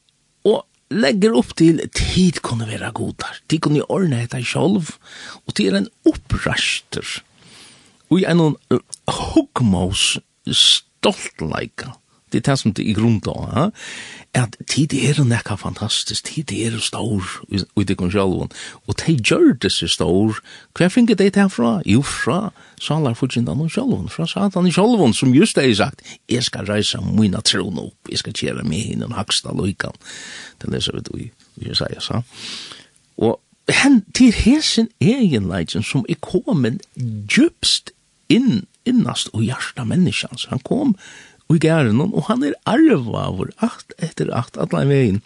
og 0.48 0.64
legger 0.94 1.36
opp 1.38 1.56
til 1.58 1.82
tid 1.96 2.42
kunne 2.46 2.68
være 2.70 2.92
godar, 2.96 3.40
tid 3.50 3.64
kunne 3.66 3.86
ordne 3.90 4.24
etter 4.24 4.44
sjolv, 4.46 4.96
og 5.46 5.58
til 5.58 5.78
en 5.78 5.90
oppraster, 6.08 7.20
og 8.12 8.22
i 8.22 8.28
en 8.30 8.58
hugmås 9.10 10.16
stoltleika, 10.46 11.96
det 12.36 12.42
er 12.44 12.52
det 12.52 12.60
som 12.60 12.74
det 12.76 12.84
er 12.84 12.98
grunn 12.98 13.22
da, 13.24 13.70
at 14.36 14.58
tid 14.68 14.94
er 14.98 15.22
nekka 15.24 15.56
fantastisk, 15.60 16.28
tid 16.28 16.52
er 16.52 16.76
stor 16.84 17.24
ut 17.48 17.92
i 17.92 17.96
konsjálvun, 17.96 18.52
og 18.88 18.98
de 19.00 19.16
gjør 19.16 19.54
det 19.64 19.72
seg 19.72 19.94
stor, 19.94 20.42
hva 20.76 20.90
finner 20.92 21.16
de 21.16 21.30
det 21.32 21.48
fra? 21.54 21.78
Jo, 21.88 22.04
fra 22.04 22.52
salar 22.82 23.16
fudgjindan 23.16 23.64
og 23.64 23.72
sjálvun, 23.72 24.12
fra 24.12 24.28
satan 24.28 24.68
i 24.68 24.74
sjálvun, 24.76 25.16
som 25.16 25.34
just 25.36 25.56
det 25.56 25.70
er 25.70 25.80
sagt, 25.80 26.04
jeg 26.32 26.44
skal 26.44 26.68
reisa 26.68 27.00
mina 27.06 27.42
tron 27.46 27.80
opp, 27.80 28.12
jeg 28.12 28.20
skal 28.24 28.36
kjera 28.36 28.68
meg 28.68 28.92
hinn 28.92 29.08
og 29.08 29.16
haksta 29.16 29.56
loikan, 29.56 29.96
det 30.62 30.74
leser 30.74 31.00
vi 31.14 31.30
i 31.30 31.70
Jesaja, 31.70 32.04
sa. 32.04 32.24
Og 33.24 33.40
hen 33.72 34.02
til 34.14 34.36
hesen 34.36 34.92
egenleitjen 35.00 35.86
som 35.86 36.04
er 36.12 36.20
kommet 36.20 36.84
djupst 37.00 37.96
inn, 38.28 38.66
innast 38.86 39.32
og 39.34 39.46
hjarta 39.48 39.86
menneskjans, 39.88 40.50
han 40.52 40.62
kom 40.66 40.98
i 41.54 41.60
gæren, 41.62 42.02
og 42.02 42.26
han 42.30 42.44
er 42.44 42.58
arvavur, 42.66 43.52
akt 43.64 43.94
etter 44.02 44.32
akt, 44.34 44.58
atlan 44.58 44.90
vegin. 44.90 45.22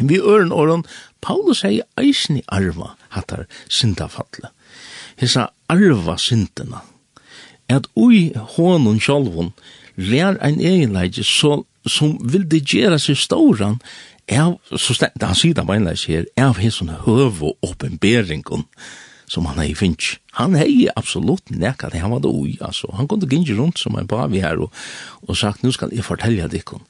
Vi 0.00 0.18
øren 0.18 0.52
åren, 0.52 0.84
Paulus 1.20 1.62
hei 1.62 1.82
eisen 2.00 2.40
i 2.40 2.44
arva, 2.48 2.94
hattar 3.12 3.44
syndafalle. 3.68 4.50
Hesa 5.20 5.50
arva 5.68 6.16
syndena, 6.18 6.80
at 7.68 7.86
ui 7.96 8.32
honon 8.56 9.00
sjolvun, 9.00 9.52
lær 9.96 10.40
ein 10.40 10.60
egenleidje 10.60 11.24
så, 11.24 11.60
som 11.86 12.16
vil 12.24 12.48
det 12.48 12.64
gjera 12.72 12.98
seg 12.98 13.20
ståran, 13.20 13.78
er, 14.30 14.54
så 14.70 14.96
stendt, 14.96 15.22
han 15.22 15.36
sier 15.36 15.58
det 15.58 15.66
på 15.68 15.76
her, 15.76 16.26
er 16.36 16.48
av 16.48 16.60
hesson 16.62 16.94
høvo 17.04 17.56
åpenberingon, 17.60 18.64
som 19.32 19.48
han 19.48 19.60
hei 19.62 19.72
finch. 19.78 20.18
Han 20.36 20.56
hei 20.58 20.90
absolutt 20.92 21.50
nekka 21.50 21.88
det, 21.92 22.02
han 22.04 22.12
var 22.12 22.22
det 22.24 22.32
ui, 22.32 22.56
altså. 22.60 22.90
Han 22.98 23.08
kunne 23.08 23.28
ginge 23.30 23.56
rundt 23.56 23.80
som 23.80 23.96
en 23.96 24.08
bavi 24.08 24.42
her 24.44 24.60
og, 24.60 24.72
og 25.24 25.36
sagt, 25.40 25.62
nu 25.64 25.72
skal 25.72 25.92
jeg 25.94 26.04
fortelle 26.04 26.48
dikken. 26.52 26.84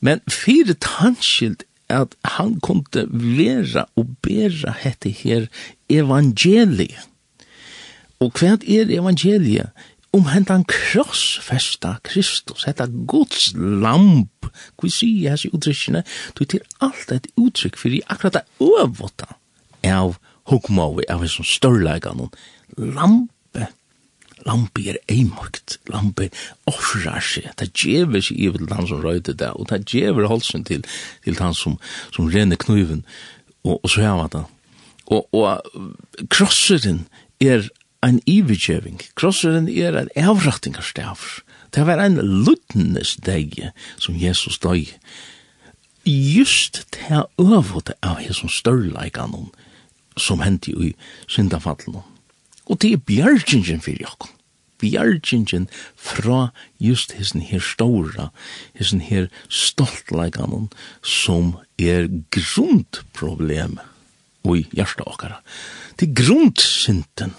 Men 0.00 0.22
fyrir 0.30 0.78
tanskilt 0.80 1.66
at 1.92 2.16
han 2.36 2.56
kunne 2.64 3.04
vera 3.10 3.86
og 3.96 4.16
bera 4.24 4.72
hette 4.80 5.12
her 5.12 5.46
evangeliet. 5.92 7.04
Og 8.20 8.32
hva 8.40 8.56
er 8.64 8.90
evangeliet? 8.96 9.70
Om 10.16 10.30
hentan 10.32 10.62
krossfesta 10.64 11.98
Kristus, 12.06 12.64
hetta 12.64 12.86
Guds 12.88 13.50
lamp, 13.54 14.48
hva 14.80 14.88
sier 14.88 15.34
hans 15.34 15.44
i 15.44 15.50
uttrykkene, 15.52 16.06
du 16.38 16.46
til 16.48 16.62
alt 16.80 17.12
et 17.12 17.28
uttrykk 17.36 17.76
fyrir 17.76 18.06
akkurat 18.08 18.38
det 18.38 18.64
øvåta 18.64 19.36
av 19.84 20.16
hukmavi 20.50 21.06
av 21.10 21.24
en 21.24 21.32
størleikan 21.32 21.46
størlegan 21.46 22.28
lampe 22.76 23.68
lampe 24.46 24.82
er 24.86 24.98
eimakt 25.10 25.78
lampe 25.90 26.28
offrar 26.70 27.22
seg. 27.24 27.48
Det 27.58 27.72
djever 27.74 28.22
seg 28.22 28.38
i 28.38 28.50
til 28.54 28.74
han 28.74 28.88
som 28.88 29.02
røyde 29.02 29.34
det 29.34 29.52
og 29.54 29.70
det 29.70 29.84
djever 29.90 30.28
holsen 30.30 30.64
til 30.64 30.84
til 31.24 31.40
han 31.40 31.54
som, 31.54 31.78
som 32.14 32.30
renner 32.30 32.56
knuven 32.56 33.04
og, 33.64 33.80
og 33.82 33.90
så 33.90 34.06
hava 34.06 34.28
det 34.32 34.44
og, 35.06 35.26
og 35.34 36.26
krosseren 36.30 37.06
er 37.40 37.68
ein 38.06 38.20
ivigeving 38.26 39.00
krosseren 39.18 39.68
er 39.68 39.98
en 39.98 40.12
avrattingarstav 40.16 41.42
det 41.74 41.86
var 41.86 42.00
en 42.02 42.20
lutnes 42.22 43.16
deg 43.26 43.58
som 43.98 44.16
Jesus 44.18 44.58
døy 44.62 44.86
just 46.06 46.84
til 46.94 47.26
øvåte 47.42 47.96
av 48.02 48.20
hans 48.22 48.44
størleikanon 48.60 49.50
som 50.16 50.40
hendi 50.40 50.72
i 50.72 50.94
syndafallen. 51.28 52.02
Og 52.66 52.80
det 52.82 52.92
er 52.92 53.04
bjergjingen 53.08 53.82
for 53.84 53.96
jokken. 54.00 54.32
Bjergjingen 54.80 55.68
fra 55.96 56.50
just 56.82 57.14
hessen 57.16 57.40
her 57.40 57.62
stora, 57.64 58.30
hessen 58.76 59.00
her 59.00 59.30
stoltleikanen 59.48 60.68
som 61.02 61.54
er 61.78 62.10
grundproblemet 62.34 63.84
i 64.46 64.62
hjärsta 64.76 65.06
okkara. 65.08 65.40
Det 65.96 66.10
er 66.10 66.18
grundsynden 66.20 67.34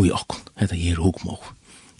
i 0.00 0.10
okken, 0.12 0.42
hetta 0.60 0.76
er 0.76 1.00
hukmå. 1.00 1.38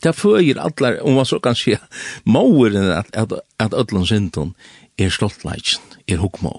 Det 0.00 0.16
føyer 0.16 0.58
allar, 0.60 0.98
om 1.04 1.18
man 1.20 1.28
så 1.28 1.38
kan 1.44 1.56
si, 1.56 1.76
mauren 2.24 2.90
at, 2.94 3.10
at, 3.12 3.34
at 3.60 3.76
öllun 3.76 4.06
synden 4.08 4.54
er 4.98 5.12
stoltleikin, 5.12 5.82
er 6.08 6.22
hukmå. 6.22 6.54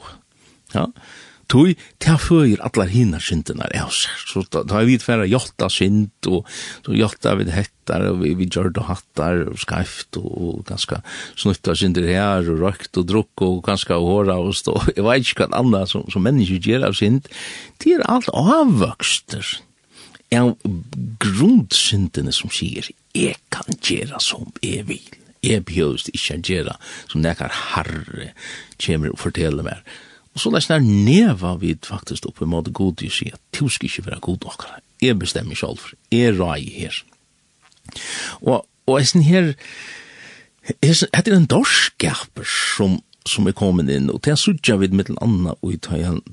Ja, 0.75 0.87
tui 1.51 1.75
ta 1.99 2.15
fyrir 2.21 2.61
allar 2.63 2.89
hinar 2.91 3.23
syndinar 3.23 3.71
ja 3.75 3.87
så 3.91 4.43
ta 4.47 4.63
har 4.71 4.85
vi 4.87 4.97
færa 5.01 5.27
jotta 5.27 5.67
synd 5.71 6.29
og 6.31 6.47
så 6.85 6.95
jotta 6.95 7.35
við 7.39 7.51
hettar 7.55 8.05
og 8.07 8.21
vi 8.21 8.33
vi 8.39 8.47
gjørd 8.47 8.79
og 8.79 8.87
hattar 8.87 9.43
og 9.51 9.59
skæft 9.59 10.19
og 10.21 10.63
ganska 10.69 11.01
snutta 11.35 11.75
syndir 11.75 12.07
her 12.07 12.47
og 12.53 12.63
røkt 12.63 13.01
og 13.01 13.09
drukk 13.09 13.43
og 13.47 13.59
ganska 13.65 13.97
håra 13.99 14.37
og 14.39 14.55
stå. 14.55 14.77
Eg 14.95 15.03
veit 15.03 15.25
ikki 15.25 15.41
kan 15.41 15.57
anna 15.57 15.83
som 15.89 16.07
som 16.11 16.23
menneske 16.23 16.61
gjer 16.63 16.85
av 16.87 16.95
synd. 16.97 17.27
Til 17.81 17.99
er 17.99 18.07
alt 18.11 18.31
avvøkstur 18.31 19.57
er 20.31 20.53
grundsyndene 21.19 22.31
som 22.31 22.51
sier 22.53 22.87
jeg 23.17 23.35
kan 23.51 23.67
gjøre 23.83 24.21
som 24.23 24.47
jeg 24.63 24.87
vil. 24.87 25.17
Jeg 25.43 25.65
bjóst 25.67 26.11
ikke 26.13 26.37
gjøre 26.47 26.77
som 27.09 27.23
nekar 27.25 27.51
harre 27.73 28.31
kommer 28.79 29.11
og 29.11 29.19
forteller 29.19 29.67
meg 29.67 29.83
Og 30.33 30.39
så 30.39 30.51
lest 30.53 30.71
der 30.71 30.83
neva 30.83 31.55
vi 31.59 31.75
faktisk 31.83 32.25
oppe 32.29 32.47
måte 32.47 32.71
god 32.71 33.03
i 33.03 33.09
si 33.11 33.29
at 33.33 33.41
du 33.59 33.67
skal 33.69 33.89
ikke 33.89 34.05
være 34.07 34.23
god 34.23 34.47
okkara. 34.53 34.79
Jeg 35.01 35.19
bestemmer 35.19 35.55
selv, 35.55 35.93
jeg 36.11 36.39
rai 36.39 36.63
her. 36.69 36.95
Og, 38.41 38.65
og 38.87 38.99
jeg 38.99 39.09
sånn 39.11 39.25
her, 39.27 39.53
jeg 40.79 41.09
er 41.11 41.33
en 41.35 41.49
dorskaper 41.49 42.47
som 42.47 43.01
som 43.29 43.45
er 43.45 43.53
kommet 43.53 43.89
inn, 43.93 44.09
og 44.09 44.21
til 44.23 44.33
jeg 44.33 44.41
sutja 44.41 44.75
vid 44.81 44.95
mittel 44.97 45.17
anna, 45.21 45.53
og 45.61 45.75
jeg 45.75 45.81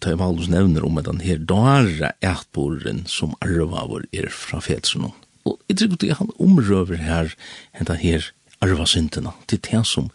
tar 0.00 0.18
valgus 0.20 0.48
nevner 0.48 0.86
om 0.86 0.96
at 1.00 1.08
den 1.08 1.20
her 1.20 1.40
dara 1.50 2.14
eitboren 2.24 3.04
som 3.10 3.34
arvavur 3.44 4.06
er 4.16 4.30
fra 4.32 4.62
fetsunum. 4.64 5.12
Og 5.44 5.58
jeg 5.68 5.78
tror 5.82 5.96
at 6.08 6.20
han 6.22 6.32
omrøver 6.40 7.00
her, 7.02 7.34
henta 7.76 7.96
her 7.98 8.30
arva 8.60 8.82
arvasyntena, 8.82 9.34
til 9.46 9.60
det 9.62 9.84
som, 9.86 10.08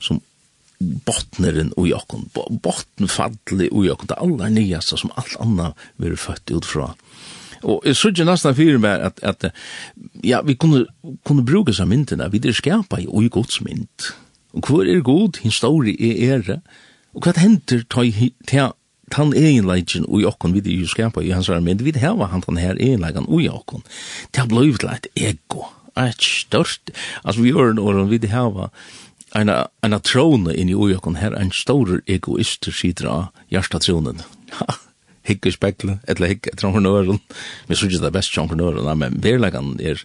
som 0.00 0.22
bottneren 1.06 1.72
ui 1.80 1.92
okkon, 1.96 2.28
bottenfadli 2.34 3.70
ui 3.72 3.88
okkon, 3.92 4.10
det 4.10 4.20
aller 4.20 4.52
nyaste 4.54 4.98
som 5.00 5.12
alt 5.20 5.36
anna 5.42 5.72
vi 5.96 6.10
er 6.10 6.20
født 6.20 6.54
ut 6.54 6.68
fra. 6.68 6.92
Og 7.64 7.86
jeg 7.88 7.96
sørger 7.96 8.28
nesten 8.28 8.56
fyrir 8.56 8.80
meg 8.82 9.00
at, 9.08 9.20
at 9.24 9.48
ja, 10.24 10.42
vi 10.44 10.56
kunne, 10.60 10.84
kunne 11.24 11.44
bruke 11.46 11.72
seg 11.72 11.88
myndina, 11.88 12.28
vi 12.28 12.42
er 12.44 12.56
skapa 12.56 13.00
i 13.00 13.08
ui 13.08 13.30
gods 13.32 13.62
mynd. 13.64 14.10
Og 14.54 14.68
hvor 14.68 14.86
er 14.86 15.00
god, 15.04 15.40
hins 15.42 15.58
stori 15.62 15.96
er 15.96 16.36
ere, 16.36 16.58
og 17.14 17.24
hva 17.24 17.34
henter 17.38 17.84
ta 17.88 18.04
han 19.14 19.34
egenleikin 19.36 20.06
ui 20.08 20.24
okkon 20.26 20.54
vi 20.56 20.62
er 20.74 20.90
skapa 20.90 21.22
i 21.22 21.32
hans 21.34 21.48
mynd, 21.48 21.84
vi 21.84 21.94
heva 21.96 22.28
han 22.32 22.44
han 22.46 22.60
her 22.60 22.76
egenleikan 22.80 23.28
ui 23.28 23.48
okkon. 23.48 23.84
Det 24.32 24.42
har 24.42 24.50
blivit 24.50 24.80
til 24.80 25.28
ego, 25.28 25.64
et 25.96 26.20
størst, 26.20 26.90
altså 27.22 27.42
vi 27.42 27.52
gjør 27.52 27.70
en 27.72 27.78
åren 27.78 28.10
vi 28.10 28.18
heva, 28.26 28.70
en 29.34 29.50
en 29.50 30.00
trone 30.00 30.54
inn 30.54 30.70
i 30.70 30.74
ojokon 30.74 31.18
her 31.18 31.34
en 31.38 31.52
stor 31.52 32.00
egoist 32.06 32.68
sidra 32.72 33.30
jarsta 33.50 33.78
tronen. 33.78 34.22
hikke 35.28 35.48
i 35.48 35.54
spekle, 35.54 35.98
eller 36.08 36.34
hikke 36.34 36.52
etter 36.52 36.68
entreprenøren. 36.68 37.20
Vi 37.68 37.78
synes 37.78 38.00
det 38.00 38.08
er 38.10 38.14
best 38.14 38.36
entreprenøren, 38.36 38.98
men 38.98 39.18
verleggen 39.24 39.74
er, 39.80 40.02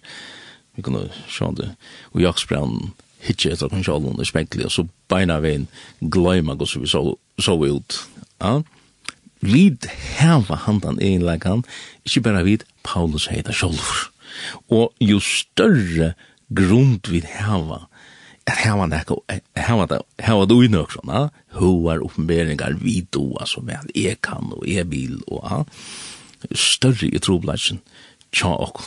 vi 0.76 0.84
kunne 0.84 1.08
se 1.28 1.50
det, 1.58 1.70
og 2.14 2.22
jaksbrann 2.24 2.92
hikke 3.26 3.52
etter 3.52 3.68
kontrollen 3.68 4.20
i 4.20 4.28
spekle, 4.28 4.64
og 4.68 4.72
så 4.72 4.86
beina 5.12 5.40
vi 5.44 5.58
en 5.58 5.68
gløyma 6.00 6.56
gos 6.56 6.76
vi 6.78 6.88
så, 6.88 7.02
så 7.38 7.56
ut. 7.60 7.98
Ja? 8.40 8.60
Vid 9.44 9.88
heva 10.16 10.56
handan 10.66 11.00
egenleggen, 11.00 11.64
ikke 12.08 12.24
bare 12.24 12.46
vid 12.48 12.64
Paulus 12.84 13.28
heita 13.32 13.52
sjolver. 13.52 14.08
Og 14.72 14.94
jo 15.04 15.20
større 15.20 16.14
grund 16.56 17.08
vid 17.12 17.28
heva, 17.28 17.84
at 18.50 18.62
hava 18.64 18.86
nekko, 18.90 19.20
hava 19.56 19.86
da 19.90 20.00
hava 20.26 20.46
det 20.48 20.56
uinok 20.58 20.94
sånn, 20.94 21.12
hoar 21.58 22.04
oppenberingar 22.06 22.78
vi 22.82 23.00
doa 23.14 23.44
altså 23.44 23.62
er, 23.68 23.86
jeg 23.94 24.20
kan 24.26 24.52
og 24.56 24.66
jeg 24.68 24.88
vil 24.90 25.20
og 25.28 25.44
ha, 25.50 25.60
større 26.54 27.10
i 27.10 27.20
trobladsen 27.22 27.82
tja 28.34 28.52
ok. 28.56 28.82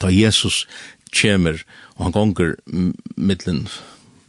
Da 0.00 0.10
Jesus 0.12 0.64
kjemer, 1.14 1.60
og 1.96 2.08
han 2.08 2.14
gonger 2.16 2.54
middelen, 3.16 3.66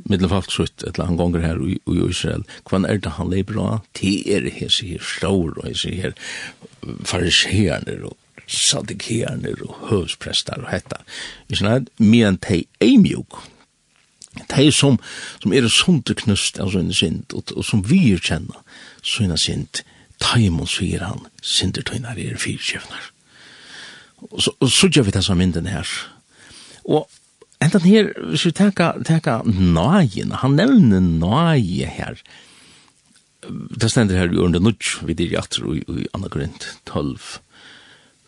mittlen 0.10 0.32
falksutt, 0.32 0.84
eller 0.84 1.10
han 1.10 1.20
gonger 1.20 1.44
her 1.46 1.62
i, 1.64 1.78
i 1.80 1.98
Israel, 2.06 2.46
kvann 2.68 2.88
er 2.90 3.00
det 3.02 3.16
han 3.18 3.32
leber 3.32 3.60
av, 3.62 3.80
te 3.98 4.18
er 4.36 4.50
hese 4.58 4.88
her 4.90 5.04
stor 5.04 5.56
og 5.56 5.66
hese 5.68 5.96
her 5.96 6.16
fariseerne, 7.08 7.98
og 8.06 8.18
sadikeerne 8.46 9.56
og 9.66 9.90
høvsprestar, 9.90 10.62
og 10.62 10.70
hetta. 10.70 11.02
Isnad, 11.50 11.90
medan 11.98 12.38
te 12.38 12.66
ei 12.84 13.00
mjuk, 13.02 13.40
de 14.52 14.72
som, 14.72 15.00
som 15.44 15.54
er 15.54 15.68
sunderknust 15.72 16.60
av 16.62 16.74
sånne 16.74 16.96
synd, 16.96 17.36
og, 17.36 17.52
og 17.56 17.66
som 17.66 17.84
vi 17.88 18.02
er 18.14 18.24
kjenner 18.24 18.62
sånne 19.06 19.38
synd, 19.40 19.84
taimon 20.24 20.70
sier 20.70 21.04
han, 21.06 21.28
sindertøyner 21.44 22.18
er 22.20 22.40
fyrkjøvner. 22.40 23.12
Og 24.32 24.42
så, 24.42 24.56
og 24.60 24.72
så 24.72 24.90
gjør 24.90 25.10
vi 25.10 25.16
disse 25.16 25.36
myndene 25.38 25.74
her. 25.74 25.92
Og 26.86 27.06
enda 27.64 27.82
her, 27.84 28.12
hvis 28.32 28.48
vi 28.48 28.54
tenker, 28.56 29.04
tenker 29.06 29.46
nøyen, 29.46 30.34
han 30.42 30.58
nevner 30.58 31.04
nøye 31.04 31.90
her, 31.92 32.20
det 33.46 33.92
stender 33.92 34.18
her 34.18 34.32
i 34.34 34.42
Ørnda 34.42 34.60
Nudj, 34.64 35.06
vi 35.06 35.14
dyr 35.14 35.36
i 35.36 35.76
i, 35.76 35.82
i 36.02 36.08
Anna 36.18 36.30
Grint 36.34 36.66
12, 36.90 37.40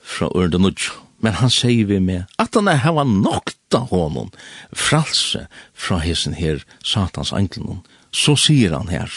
fra 0.03 0.29
Ørnda 0.35 0.59
Nudj, 0.61 0.91
men 1.25 1.39
han 1.39 1.49
sier 1.49 1.87
vi 1.89 1.99
med, 1.99 2.27
at 2.37 2.53
han 2.53 2.69
er 2.69 2.83
hava 2.83 3.05
henta 3.67 3.85
honom 3.89 4.31
fralse 4.73 5.47
fra 5.73 5.99
hesen 5.99 6.33
her 6.33 6.63
satans 6.83 7.33
englen 7.33 7.83
så 8.11 8.35
sier 8.35 8.71
han 8.71 8.87
her 8.87 9.11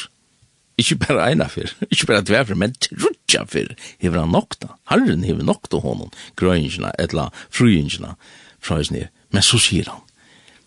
ikkje 0.76 0.98
bare 0.98 1.30
eina 1.30 1.46
fyr 1.48 1.70
ikkje 1.90 2.22
dver 2.22 2.44
fyr 2.48 2.56
men 2.56 2.74
trutja 2.74 3.44
fyr 3.46 3.76
hever 4.00 4.20
han 4.20 4.32
nokta. 4.32 4.76
Herren 4.90 5.24
hever 5.24 5.44
nokta 5.44 5.78
honom 5.80 6.10
grøyngina 6.36 6.90
etla 6.98 7.30
fruyingina 7.50 8.16
fra 8.60 8.78
hesen 8.78 8.96
her. 8.96 9.10
Men 9.30 9.42
så 9.42 9.58
sier 9.58 9.88
han 9.88 10.02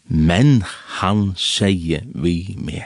men 0.08 0.64
han 1.00 1.34
sier 1.38 2.04
vi 2.14 2.56
med 2.58 2.84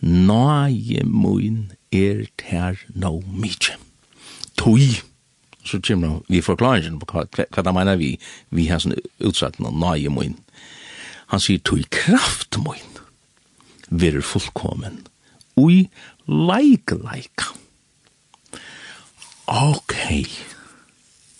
Nøye 0.00 1.04
moin 1.04 1.72
er 1.92 2.24
ter 2.36 2.78
no 2.94 3.20
mykje. 3.20 3.76
tui 4.56 5.00
så 5.64 5.80
kommer 5.84 6.20
vi 6.28 6.42
forklaringen 6.42 6.98
på 7.00 7.08
hva, 7.12 7.26
hva 7.26 7.64
det 7.64 7.74
mener 7.76 8.00
vi, 8.00 8.14
vi 8.54 8.68
har 8.70 8.82
sånn 8.82 8.96
utsatt 9.18 9.60
noen 9.60 9.80
nøye 9.82 10.12
min. 10.12 10.38
Han 11.30 11.42
sier, 11.42 11.60
tog 11.62 11.84
kraft 11.94 12.58
min, 12.64 13.00
verer 13.90 14.24
fullkommen, 14.24 15.02
ui 15.60 15.86
leik 16.26 16.94
leik. 17.04 17.46
Ok, 19.50 19.94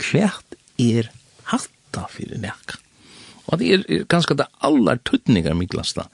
kvært 0.03 0.57
er 0.83 1.11
hatta 1.51 2.07
fyrir 2.11 2.41
nek. 2.43 2.79
Og 3.51 3.59
det 3.61 3.73
er, 3.75 3.85
er 3.91 4.07
ganske 4.11 4.37
det 4.39 4.49
allar 4.67 5.01
tuttningar 5.07 5.57
miklasta 5.59 6.07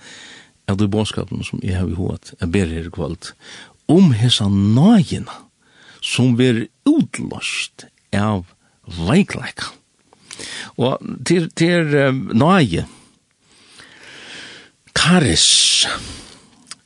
av 0.67 0.79
det 0.81 0.89
bådskapen 0.93 1.45
som 1.47 1.61
jeg 1.63 1.77
har 1.79 1.89
i 1.89 1.97
hovedet, 1.97 2.35
jeg 2.41 2.53
ber 2.53 2.73
her 2.73 2.89
kvalt, 2.93 3.33
om 3.93 4.11
hessa 4.17 4.49
nøyina 4.51 5.45
som 6.03 6.35
ver 6.39 6.65
utlåst 6.89 7.87
av 8.15 8.45
leikleik. 9.09 9.65
Og 10.77 11.01
til, 11.27 11.49
til 11.57 11.95
um, 11.97 12.27
nøye, 12.37 12.85
karis, 14.97 15.47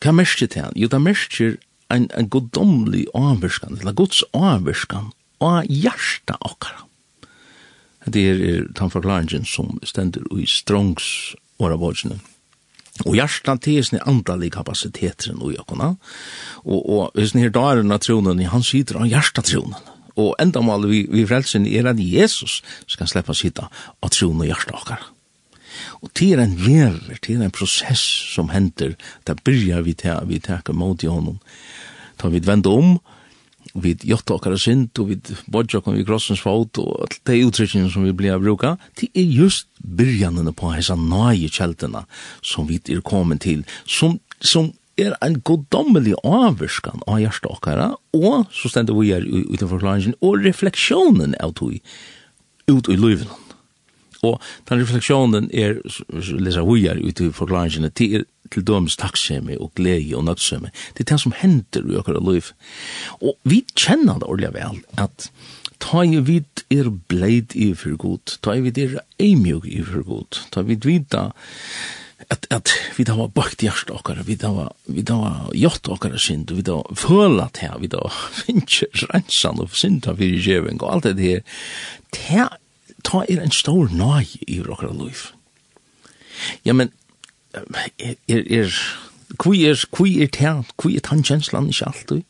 hva 0.00 0.14
merker 0.14 0.48
til 0.50 0.68
han? 0.68 0.76
Jo, 0.78 0.88
det 0.90 1.02
merker 1.02 1.56
en, 1.90 2.06
en 2.14 2.30
goddomlig 2.30 3.06
avvirskan, 3.16 3.80
eller 3.80 3.96
gods 3.96 4.22
avvirskan, 4.36 5.10
og 5.40 5.66
hjärsta 5.66 6.36
okkara. 6.40 6.86
Det 8.10 8.22
er, 8.30 8.40
er 8.40 8.66
den 8.76 8.92
forklaringen 8.92 9.44
som 9.44 9.78
stender 9.84 10.24
i 10.38 10.46
strongs 10.48 11.34
åra 11.60 11.76
vårdsinne. 11.80 12.20
Og 13.06 13.16
hjärsta 13.16 13.56
til 13.60 13.80
er 13.80 13.86
sin 13.86 14.02
andalig 14.08 14.50
kapasiteter 14.52 15.32
enn 15.32 15.42
ui 15.44 15.54
okkona. 15.60 15.94
Og, 16.64 16.80
og 16.80 17.20
sin 17.28 17.40
her 17.44 17.52
daren 17.54 17.92
av 17.92 18.02
tronen, 18.04 18.40
han 18.52 18.64
sitter 18.66 19.00
av 19.00 19.08
hjärsta 19.08 19.44
tronen 19.46 19.76
og 20.16 20.34
endamål 20.42 20.88
vi, 20.90 21.04
vi 21.10 21.26
frelsen 21.28 21.66
er 21.68 21.90
at 21.90 22.00
Jesus 22.02 22.60
skal 22.90 23.10
sleppa 23.10 23.36
sitta 23.36 23.68
av 23.70 24.12
troen 24.14 24.42
og 24.42 24.50
hjertet 24.50 24.76
okkar. 24.76 25.06
Og 26.00 26.10
det 26.16 26.32
er 26.34 26.42
en 26.42 26.56
verer, 26.58 27.18
det 27.20 27.36
er 27.36 27.44
en 27.44 27.54
prosess 27.54 28.02
som 28.34 28.50
hender, 28.54 28.96
det 29.26 29.38
byrjar 29.44 29.84
vi 29.86 29.94
til, 29.98 30.26
vi 30.28 30.40
takker 30.42 30.76
mot 30.76 31.02
i 31.04 31.10
honom. 31.10 31.38
Da 32.20 32.28
vi 32.32 32.42
vender 32.44 32.76
om, 32.76 32.98
vi 33.74 33.94
gjøtta 33.94 34.34
okkar 34.34 34.56
sint, 34.58 34.98
og 34.98 35.12
vi 35.12 35.18
bodja 35.52 35.78
okkar 35.78 35.94
vi 35.94 36.06
krossens 36.08 36.42
fot, 36.42 36.80
og 36.82 37.04
alt 37.04 37.20
de 37.28 37.38
uttrykkene 37.46 37.90
som 37.92 38.06
vi 38.06 38.14
blir 38.16 38.40
bruka, 38.42 38.74
det 38.98 39.10
er 39.14 39.28
just 39.28 39.68
byrjanene 39.78 40.52
på 40.56 40.72
hessa 40.74 40.96
nøye 40.98 41.50
kjeltene 41.52 42.04
som 42.42 42.68
vi 42.68 42.80
er 42.90 43.04
kommet 43.06 43.44
til, 43.46 43.64
som, 43.86 44.18
som 44.40 44.72
er 45.00 45.16
en 45.24 45.38
goddommelig 45.46 46.16
avvirskan 46.26 47.04
av 47.08 47.20
hjerteokkara, 47.22 47.92
og 48.16 48.50
så 48.54 48.70
stender 48.72 48.96
vi 48.98 49.12
her 49.12 49.26
uten 49.26 49.70
forklaringen, 49.70 50.16
og 50.20 50.42
refleksjonen 50.44 51.36
av 51.40 51.54
tog 51.58 51.78
ut 52.70 52.90
i 52.90 52.98
løyven. 52.98 53.30
Og 54.26 54.36
den 54.68 54.82
refleksjonen 54.82 55.48
er, 55.56 55.78
leser 56.12 56.66
vi 56.68 56.84
her 56.84 57.00
uten 57.00 57.32
forklaringen, 57.36 57.88
til, 57.96 58.26
til 58.52 58.66
dømes 58.66 58.98
takksemi 59.00 59.56
og 59.56 59.72
glede 59.78 60.16
og 60.18 60.26
nødsemi. 60.28 60.72
Det 60.96 61.06
er 61.06 61.14
det 61.14 61.20
som 61.22 61.36
hender 61.36 61.88
i 61.88 61.96
okkara 62.00 62.20
løyv. 62.24 62.52
Og 63.22 63.38
vi 63.48 63.62
kjenner 63.72 64.20
det 64.20 64.28
ordentlig 64.28 64.52
vel, 64.58 64.82
at 65.00 65.30
ta 65.80 66.04
i 66.04 66.20
vid 66.20 66.64
er 66.70 66.90
bleid 67.08 67.56
i 67.56 67.72
for 67.78 67.96
god, 67.96 68.36
ta 68.44 68.54
i 68.54 68.64
vid 68.64 68.78
er 68.78 69.00
eimjog 69.22 69.64
i 69.68 69.80
for 69.86 70.04
god, 70.04 70.42
ta 70.52 70.64
i 70.64 70.68
vid 70.74 70.84
vita 70.84 71.30
at, 72.30 72.46
at 72.50 72.70
vi 72.96 73.04
da 73.04 73.16
var 73.18 73.32
bakt 73.34 73.62
hjerte 73.64 73.94
okkar, 73.94 74.22
vi 74.26 74.36
da 74.38 74.52
var, 74.54 74.72
vi 74.86 75.02
da 75.06 75.16
var 75.18 75.50
gjort 75.56 75.90
okkar 75.90 76.16
synd, 76.26 76.52
vi 76.54 76.64
da 76.66 76.80
følat 76.98 77.62
her, 77.64 77.76
vi 77.82 77.90
da 77.90 78.04
var 78.04 78.16
finnkje 78.38 78.90
rensan 79.10 79.60
og 79.62 79.74
synda 79.74 80.14
fyrir 80.18 80.42
djeving 80.44 80.82
og 80.82 80.94
alt 80.94 81.10
det 81.18 81.26
her, 81.26 81.44
ta 82.14 82.50
ta 83.04 83.22
er 83.32 83.40
en 83.40 83.54
stor 83.54 83.88
nøy 83.96 84.26
i 84.44 84.58
okkar 84.60 84.92
liv. 84.92 85.30
Ja, 86.68 86.74
men, 86.76 86.92
er, 87.54 88.16
er, 88.28 88.42
er, 88.44 88.74
kvi 89.40 89.64
er, 89.68 89.80
kui 89.90 90.18
er 90.20 90.28
det, 90.28 90.74
kui 90.76 90.96
er 90.96 91.04
tann 91.04 91.24
kjenslan 91.24 91.72
alt 91.86 92.04
du 92.08 92.20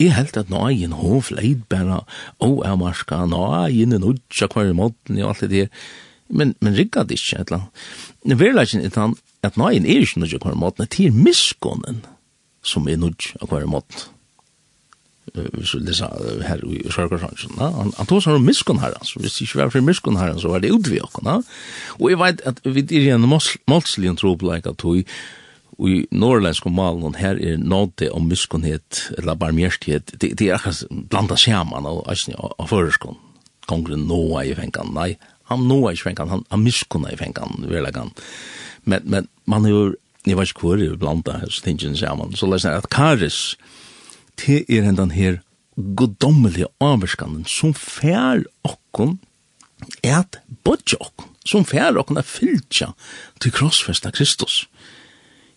Jeg 0.00 0.14
held 0.16 0.36
at 0.40 0.48
nøyen 0.48 0.96
hov 0.96 1.28
leid 1.28 1.66
bare, 1.68 2.00
og 2.40 2.62
er 2.64 2.76
marska 2.80 3.26
nå 3.28 3.68
nøyen, 3.68 3.92
en 3.92 4.00
nøyen, 4.00 4.22
nøyen, 4.40 4.54
nøyen, 4.56 4.76
nøyen, 4.78 4.78
nøyen, 5.12 5.28
nøyen, 5.28 5.28
nøyen, 5.28 5.50
nøyen, 5.50 5.68
men, 6.30 6.54
men 6.60 6.76
rigga 6.76 7.04
det 7.04 7.18
ikke, 7.18 7.42
etla. 7.44 7.64
Det 8.22 8.32
annet. 8.32 8.40
Verleggen 8.40 8.86
er 8.86 8.96
han, 8.96 9.18
at 9.46 9.58
nøyen 9.60 9.86
er 9.86 10.04
ikke 10.04 10.22
nødvendig 10.22 10.46
hver 10.46 10.58
måten, 10.58 10.86
det 10.86 11.06
er 11.06 11.16
miskånen 11.16 12.02
som 12.62 12.88
er 12.88 13.00
nødvendig 13.00 13.48
hver 13.50 13.68
måten. 13.70 14.08
Hvis 15.30 15.74
vi 15.76 15.80
leser 15.86 16.42
her 16.42 16.62
i 16.66 16.80
Sørgårdsansen, 16.90 17.58
han, 17.60 17.92
han 17.94 18.08
tog 18.08 18.22
seg 18.24 18.34
om 18.34 18.46
miskån 18.46 18.80
her, 18.82 18.96
altså. 18.98 19.20
Hvis 19.22 19.36
det 19.36 19.46
ikke 19.46 19.60
var 19.60 19.70
for 19.70 19.86
miskån 19.86 20.18
her, 20.18 20.32
så 20.42 20.50
var 20.50 20.62
det 20.62 20.72
utvig 20.74 21.02
okken, 21.04 21.44
Og 22.00 22.10
jeg 22.10 22.18
vet 22.18 22.40
at 22.50 22.58
vi 22.64 22.82
er 22.82 23.04
igjen 23.04 23.28
målslig 23.28 24.10
en 24.10 24.18
tro 24.18 24.34
på 24.34 24.48
trobleik 24.48 24.66
at 24.66 24.82
vi 24.84 25.04
i 25.80 26.06
norrländsk 26.12 26.66
og 26.66 26.72
malen, 26.72 27.14
her 27.14 27.38
er 27.40 27.56
nåde 27.56 28.10
om 28.12 28.26
miskunnhet, 28.28 29.12
eller 29.18 29.34
barmhjertighet, 29.34 30.12
det, 30.20 30.34
det 30.38 30.48
er 30.48 30.58
akkurat 30.58 30.84
blanda 30.90 31.38
sjaman 31.40 31.86
av, 31.88 32.02
av 32.04 32.68
føreskånd. 32.68 33.16
Kongren 33.70 34.04
nåa 34.10 34.44
i 34.44 34.54
fengan, 34.58 34.92
nei, 34.92 35.14
han 35.50 35.66
nåa 35.68 35.92
i 35.92 35.98
svänkan, 35.98 36.30
han, 36.30 36.44
han 36.48 36.62
misskunna 36.62 37.12
i 37.12 37.16
svänkan, 37.18 37.64
verlagan. 37.68 38.10
Men, 38.84 39.02
men 39.04 39.28
man 39.44 39.66
er 39.66 39.74
jo, 39.74 39.82
jeg 40.26 40.38
vet 40.38 40.52
ikke 40.52 40.66
hvor 40.66 40.80
det 40.80 40.90
er 40.90 41.00
blant 41.00 41.26
det 41.26 41.38
her, 41.42 41.52
så 41.52 41.64
tingene 41.64 41.98
sier 41.98 42.16
man. 42.16 42.34
Så 42.36 42.48
leser 42.48 42.74
jeg 42.74 42.84
at 42.84 42.90
Karis, 42.92 43.40
det 44.40 44.64
er 44.68 44.88
en 44.88 44.98
den 44.98 45.14
her 45.16 45.40
godommelige 45.96 46.68
avvarskanden 46.80 47.44
som 47.48 47.74
fær 47.76 48.44
okken 48.66 49.18
er 50.04 50.22
at 50.22 50.40
bodja 50.64 50.98
okken, 51.00 51.30
som 51.46 51.64
fær 51.64 51.96
okken 52.00 52.20
er 52.20 52.26
fylltja 52.26 52.92
til 53.40 53.54
krossfesta 53.56 54.12
Kristus. 54.12 54.66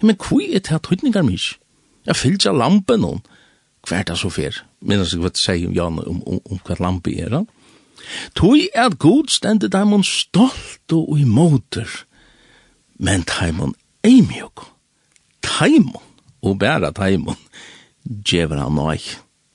Men 0.03 0.17
hvor 0.19 0.43
er 0.43 0.60
det 0.60 0.75
at 0.75 0.88
høytningar 0.88 1.25
mys? 1.27 1.53
Jeg 2.08 2.19
fylltja 2.19 2.51
lampen 2.51 3.03
hon, 3.03 3.23
hver 3.88 4.03
det 4.08 4.17
så 4.19 4.32
fær. 4.32 4.63
Men 4.82 4.97
jeg 4.97 5.03
vet 5.03 5.13
ikke 5.13 5.25
hva 5.25 5.34
det 5.34 5.43
sier 5.43 5.67
om 5.67 5.75
Jan 5.75 5.99
om, 6.03 6.23
om, 6.27 6.39
om 6.51 6.63
hva 6.63 6.79
lampe 6.79 7.13
er 7.15 7.36
han. 7.36 7.47
Tui 8.36 8.68
at 8.76 8.98
god 9.00 9.32
stendet 9.32 9.74
daimon 9.74 10.04
stolt 10.04 10.94
og 10.96 11.20
i 11.20 11.24
motor, 11.28 11.89
men 13.00 13.26
daimon 13.28 13.76
eimjok, 14.04 14.66
daimon, 15.46 16.04
og 16.44 16.60
bæra 16.60 16.92
daimon, 16.92 17.39
djever 18.04 18.60
han 18.60 18.76
nøy. 18.76 19.00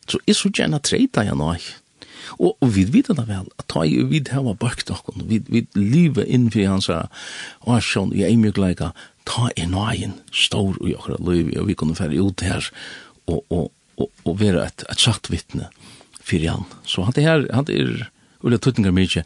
Så 0.09 0.21
er 0.25 0.37
så 0.37 0.51
gjerne 0.55 0.81
treita 0.81 1.27
jeg 1.27 1.37
nøy. 1.37 1.61
Og, 2.37 2.57
og 2.61 2.73
vi 2.75 2.85
vet 2.85 3.09
det 3.17 3.25
vel, 3.29 3.47
at 3.59 3.69
ta 3.73 3.85
i 3.89 4.03
vid 4.09 4.29
hava 4.33 4.53
bøkt 4.59 4.91
okkon, 4.93 5.25
vi, 5.31 5.41
vi 5.49 5.65
livet 5.77 6.29
innfri 6.29 6.67
hans 6.69 6.91
og 6.93 7.09
åsjon 7.69 8.13
i 8.17 8.27
eimjokleika, 8.29 8.93
ta 9.29 9.49
er 9.57 9.69
nøyen 9.71 10.19
stor 10.33 10.77
i 10.85 10.95
okkara 10.97 11.21
liv, 11.25 11.53
og 11.61 11.69
vi 11.71 11.77
kunne 11.79 11.97
fære 11.97 12.21
ut 12.21 12.45
her, 12.45 12.69
og, 13.29 13.43
og, 13.49 13.73
og, 13.97 14.11
og 14.25 14.39
være 14.41 14.67
et, 14.69 14.85
et 14.93 15.01
sagt 15.03 15.33
vittne 15.33 15.69
fyrir 16.21 16.53
han. 16.53 16.69
Så 16.85 17.07
han 17.09 17.17
er, 17.21 17.47
han 17.55 17.69
er, 17.73 18.09
og 18.43 18.53
det 18.53 18.61
tuttingar 18.63 18.95
mykje, 18.95 19.25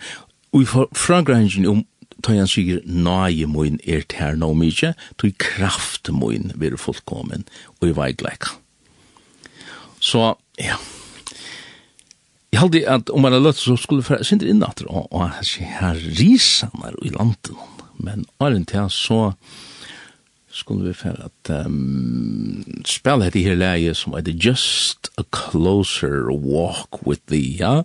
og 0.53 0.63
i 0.63 0.69
får 0.69 0.89
fragrangin 0.97 1.69
om 1.69 1.85
tøy 2.23 2.37
han 2.39 2.51
sier 2.51 2.83
nøye 2.87 3.49
moin 3.51 3.81
er 3.89 4.05
tær 4.09 4.37
no 4.39 4.53
mykje, 4.55 4.93
tøy 5.19 5.33
kraft 5.41 6.11
moin 6.13 6.53
vir 6.61 6.77
fullkommen 6.79 7.47
og 7.81 7.89
i 7.89 7.95
veigleika. 7.97 8.59
Så, 10.03 10.35
ja, 10.59 10.77
Jeg 12.53 12.61
halde 12.61 12.81
at 12.85 13.11
om 13.11 13.25
man 13.25 13.33
er 13.33 13.41
løtt 13.41 13.57
så 13.57 13.79
skulle 13.81 14.05
jeg 14.05 14.29
sindre 14.29 14.51
inn 14.53 14.61
at 14.67 14.83
og 14.85 15.23
her 15.57 15.97
risan 16.19 16.75
i 17.01 17.09
landet, 17.15 17.55
men 17.97 18.27
åren 18.45 18.67
til 18.69 18.91
så 18.93 19.33
skulle 20.53 20.91
vi 20.91 20.99
fære 20.99 21.31
at 21.31 21.53
um, 21.65 22.61
spille 22.85 23.25
dette 23.25 23.41
her 23.41 23.57
leie 23.57 23.95
som 23.97 24.13
er 24.13 24.29
Just 24.29 25.09
a 25.17 25.25
Closer 25.33 26.29
Walk 26.29 27.07
with 27.07 27.25
the, 27.33 27.41
ja, 27.41 27.83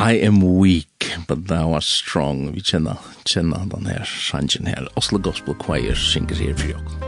I 0.00 0.12
am 0.12 0.40
weak, 0.58 1.12
but 1.26 1.48
thou 1.48 1.72
art 1.72 1.82
strong. 1.82 2.52
Vi 2.54 2.62
kjenner, 2.62 3.02
kjenner 3.26 3.66
den 3.66 3.90
her 3.90 4.06
sangen 4.06 4.70
her. 4.70 4.86
Oslo 4.96 5.18
Gospel 5.18 5.54
Choir 5.58 5.94
synger 5.94 6.38
her 6.38 6.54
for 6.54 6.70
jokken. 6.70 7.07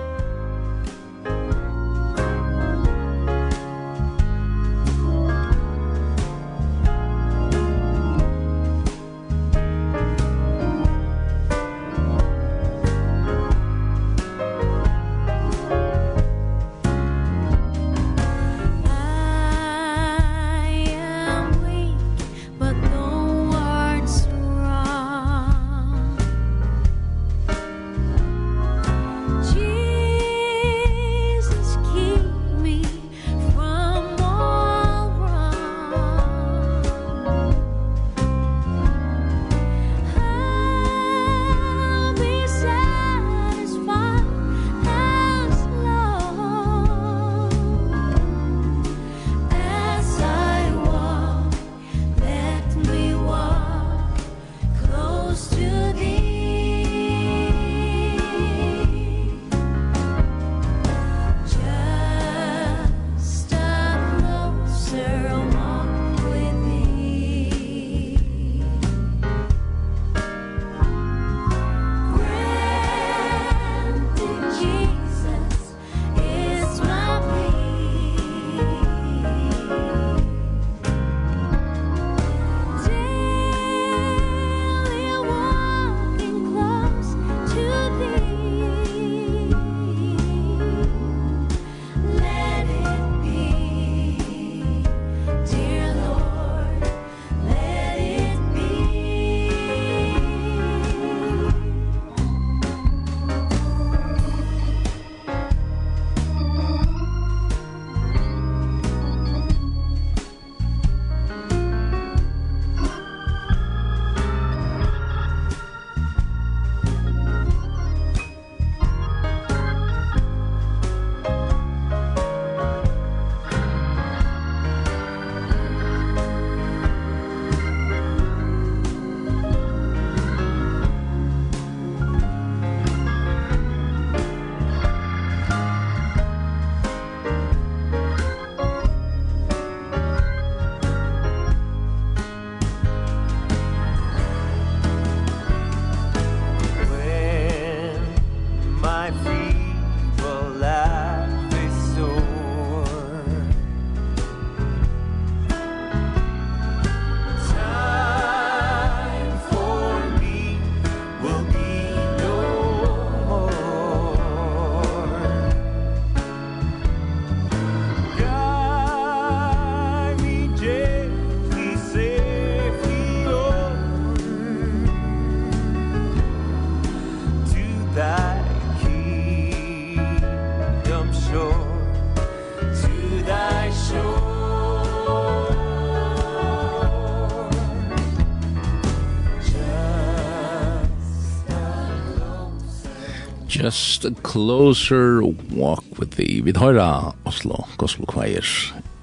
just 193.70 194.04
a 194.04 194.10
closer 194.22 195.22
walk 195.54 195.84
with 195.98 196.16
thee. 196.16 196.42
Vi 196.42 196.52
høyra 196.58 197.14
Oslo 197.28 197.68
Gospel 197.78 198.08
Choir 198.10 198.42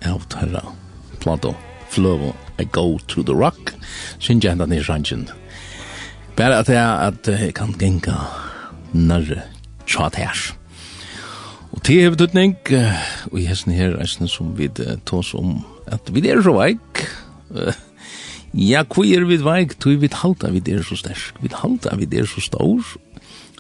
av 0.03 0.25
høyra 0.35 0.63
Plato 1.23 1.53
Flow. 1.87 2.33
I 2.59 2.65
Go 2.65 2.97
to 3.07 3.23
the 3.23 3.35
Rock 3.37 3.75
Synja 4.19 4.51
hendan 4.51 4.73
i 4.73 4.81
rangen 4.81 5.27
Bare 6.35 6.57
at 6.59 6.71
jeg 6.73 6.83
at 6.83 7.29
jeg 7.29 7.53
kan 7.55 7.75
genga 7.77 8.17
nærre 8.97 9.43
tjat 9.85 10.17
her 10.17 10.41
Og 11.71 11.83
til 11.85 12.01
hevet 12.01 12.25
utning 12.25 12.57
og 13.29 13.37
i 13.39 13.45
hesten 13.45 13.77
her 13.77 13.95
eisen 14.01 14.27
som 14.27 14.55
vi 14.57 14.71
tås 15.05 15.35
om 15.37 15.61
at 15.85 16.11
vi 16.11 16.25
er 16.27 16.41
så 16.41 16.57
veik 16.57 17.05
Ja, 18.57 18.81
hvor 18.83 19.05
er 19.05 19.27
vi 19.29 19.37
veik? 19.43 19.77
Tui 19.79 19.99
vi 20.01 20.09
halda 20.11 20.49
vi 20.49 20.63
er 20.73 20.81
så 20.81 20.97
sterk, 20.97 21.37
vi 21.43 21.51
halda 21.53 21.93
vi 21.99 22.09
er 22.17 22.25
så 22.25 22.41
stor 22.41 22.97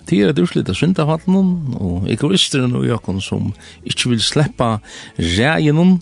Det 0.07 0.21
er 0.23 0.31
et 0.31 0.39
utslitt 0.39 0.69
av 0.71 0.77
syndafallen, 0.79 1.75
og 1.75 2.07
egoisteren 2.11 2.75
og 2.79 2.87
jokken 2.87 3.19
som 3.23 3.51
ikke 3.87 4.13
vil 4.13 4.23
sleppa 4.23 4.77
regjen, 5.19 5.99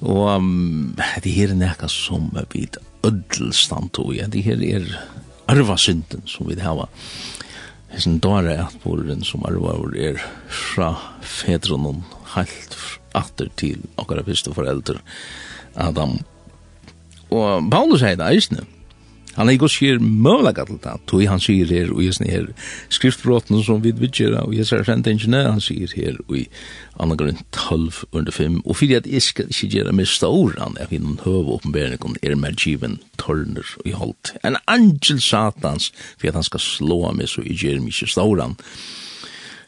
og 0.00 0.22
um, 0.36 0.94
det 0.96 1.32
her 1.32 1.52
er 1.52 1.60
nekka 1.60 1.88
som 1.92 2.30
vi 2.52 2.66
ødelstand 3.06 3.92
tog, 3.96 4.14
ja, 4.16 4.26
det 4.28 4.44
her 4.46 4.60
er 4.64 4.86
arva 5.52 5.76
synden 5.80 6.24
som 6.28 6.48
vi 6.48 6.58
hava. 6.60 6.88
Hessen 7.92 8.18
dara 8.20 8.52
er 8.52 8.64
at 8.66 9.24
som 9.24 9.44
arva 9.46 9.76
er 9.96 10.18
fra 10.48 10.94
fedron 11.22 11.86
og 11.86 12.02
helt 12.34 12.76
atter 13.14 13.48
til 13.56 13.84
okkara 13.96 14.24
første 14.26 14.52
foreldre, 14.52 14.98
Adam. 15.76 16.18
Og 17.30 17.70
Paulus 17.70 18.02
heit 18.04 18.20
eisne, 18.20 18.66
Han 19.36 19.50
er 19.50 19.58
gos 19.60 19.74
sier 19.76 20.00
møvlega 20.00 20.64
til 20.64 20.78
det, 20.80 20.94
tog 21.10 21.24
han 21.28 21.42
sier 21.42 21.68
her 21.68 21.90
og 21.92 22.00
jeg 22.00 22.30
her 22.32 22.46
skriftbrotten 22.92 23.60
som 23.66 23.82
vi 23.84 23.92
vidgjera 23.92 24.46
og 24.46 24.54
jesne 24.56 24.80
sendingene, 24.86 25.42
han 25.50 25.60
sier 25.60 25.92
her 25.92 26.16
og 26.24 26.38
i 26.40 26.46
andre 27.02 27.18
grunn 27.20 27.42
12 27.52 28.06
under 28.16 28.32
5, 28.32 28.62
og 28.64 28.78
fyrir 28.80 29.02
at 29.02 29.08
jeg 29.10 29.24
skal 29.26 29.50
ikke 29.52 29.68
gjøre 29.74 29.92
meg 29.98 30.08
ståran, 30.08 30.78
jeg 30.80 30.88
finner 30.94 31.12
en 31.12 31.24
høve 31.26 31.58
åpenberingen 31.58 32.16
er 32.22 32.36
med 32.40 32.56
given 32.62 32.96
tørner 33.20 33.74
og 33.82 33.90
i 33.90 33.92
holdt. 33.96 34.32
En 34.40 34.56
angel 34.72 35.20
satans, 35.20 35.90
for 36.16 36.30
at 36.30 36.40
han 36.40 36.46
skal 36.46 36.64
slå 36.64 37.02
meg 37.12 37.28
så 37.28 37.44
jeg 37.44 37.60
gjør 37.60 37.84
meg 37.84 37.92
ikke 37.92 38.14
ståran, 38.14 38.56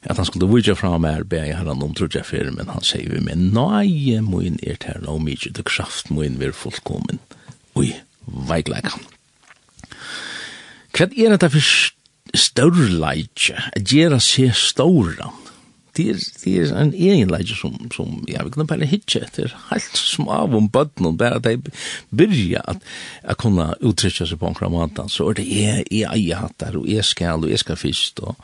at 0.08 0.16
han 0.16 0.24
skulle 0.24 0.48
vujja 0.48 0.78
fra 0.78 0.94
meg 1.02 1.26
be 1.28 1.42
jeg 1.42 1.58
herran 1.58 1.84
om 1.84 1.92
trudja 1.92 2.24
fyrir, 2.24 2.54
men 2.56 2.72
han 2.72 2.86
sier 2.86 3.12
vi, 3.12 3.20
men 3.20 3.50
nei, 3.52 4.16
moin 4.24 4.56
er 4.64 4.80
terra 4.80 5.12
og 5.12 5.20
mykje, 5.26 5.52
til 5.58 5.68
kraft 5.68 6.08
moin 6.14 6.40
vir 6.40 6.56
fullkomen, 6.56 7.20
oi, 7.76 7.90
veikleikan. 8.48 9.17
Hva 10.98 11.06
er 11.14 11.36
det 11.38 11.52
for 11.54 11.62
størrleitje? 12.34 13.54
At 13.78 13.92
gjøre 13.92 14.18
seg 14.18 14.56
ståra? 14.58 15.28
Det 15.94 16.08
er, 16.10 16.18
det 16.42 16.54
er 16.58 16.72
en 16.78 16.90
egen 16.90 17.30
leitje 17.30 17.54
som, 17.58 17.76
som 17.94 18.24
ja, 18.26 18.42
vi 18.42 18.50
kunne 18.54 18.66
bare 18.70 18.86
hitje 18.86 19.22
etter 19.22 19.54
helt 19.70 19.98
som 19.98 20.28
av 20.30 20.54
om 20.54 20.66
bøtten 20.70 21.16
bare 21.18 21.38
at 21.38 21.46
jeg 21.46 21.62
byrja 22.14 22.62
at 22.74 22.84
jeg 23.22 23.38
kunne 23.42 23.70
uttrykke 23.78 24.26
seg 24.30 24.38
på 24.38 24.50
en 24.50 24.58
kramantan 24.58 25.10
så 25.10 25.30
er 25.30 25.40
det 25.40 25.46
jeg, 25.48 25.86
jeg, 25.90 26.22
jeg 26.22 26.38
hatt 26.38 26.54
der 26.62 26.78
og 26.78 26.86
jeg 26.90 27.06
skal 27.06 27.42
og 27.42 27.50
jeg 27.50 27.62
skal 27.64 27.80
fyrst 27.80 28.22
og 28.22 28.38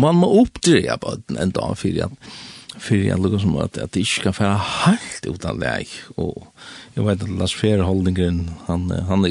man 0.00 0.20
må 0.20 0.28
oppdreja 0.42 0.98
bøtten 1.00 1.40
en 1.40 1.54
dag 1.56 1.72
for 1.80 2.04
at 2.08 2.34
for 2.74 2.98
jeg 2.98 3.20
lukker 3.22 3.40
som 3.40 3.56
at, 3.62 3.78
at 3.80 3.94
det 3.94 4.04
ikke 4.04 4.28
kan 4.28 4.36
færa 4.36 4.56
helt 4.84 5.28
utan 5.30 5.60
leik 5.62 5.92
og 6.20 6.48
jeg 6.98 7.06
vet 7.06 7.24
at 7.24 7.36
Lars 7.40 7.56
Fjerholdningen 7.56 8.44
han, 8.68 8.90
han, 8.92 9.24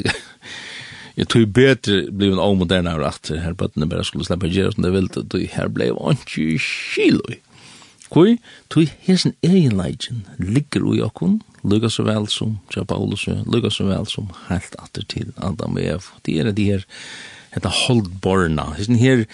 jag 1.14 1.28
tror 1.28 1.46
bättre 1.46 2.10
blev 2.10 2.32
en 2.32 2.38
om 2.38 2.60
och 2.60 2.66
den 2.66 2.86
här 2.86 3.00
att 3.00 3.30
här 3.30 3.54
på 3.54 3.68
bara 3.74 4.04
skulle 4.04 4.24
släppa 4.24 4.46
ger 4.46 4.70
som 4.70 4.82
det 4.82 4.90
vill 4.90 5.08
det 5.08 5.50
här 5.52 5.68
blev 5.68 5.96
inte 6.10 6.58
skilloj. 6.58 7.40
Kui, 8.14 8.36
tui 8.70 8.84
hesen 9.02 9.32
egen 9.42 9.78
leidjen 9.78 10.20
ligger 10.38 10.84
ui 10.86 11.00
okkun, 11.02 11.40
lukka 11.66 11.88
så 11.90 12.04
vel 12.06 12.28
som 12.30 12.58
Tja 12.70 12.84
Paulus, 12.84 13.24
lukka 13.26 13.72
så 13.72 13.88
vel 13.88 14.06
som 14.06 14.28
helt 14.48 14.76
atter 14.78 15.06
til 15.08 15.32
Adam 15.36 15.78
og 15.80 15.82
Ev. 15.82 16.10
Det 16.22 16.36
er 16.38 16.52
det 16.52 16.66
her, 16.68 16.84
hetta 17.56 17.72
holdborna, 17.72 18.68
hesen 18.76 19.00
her 19.00 19.24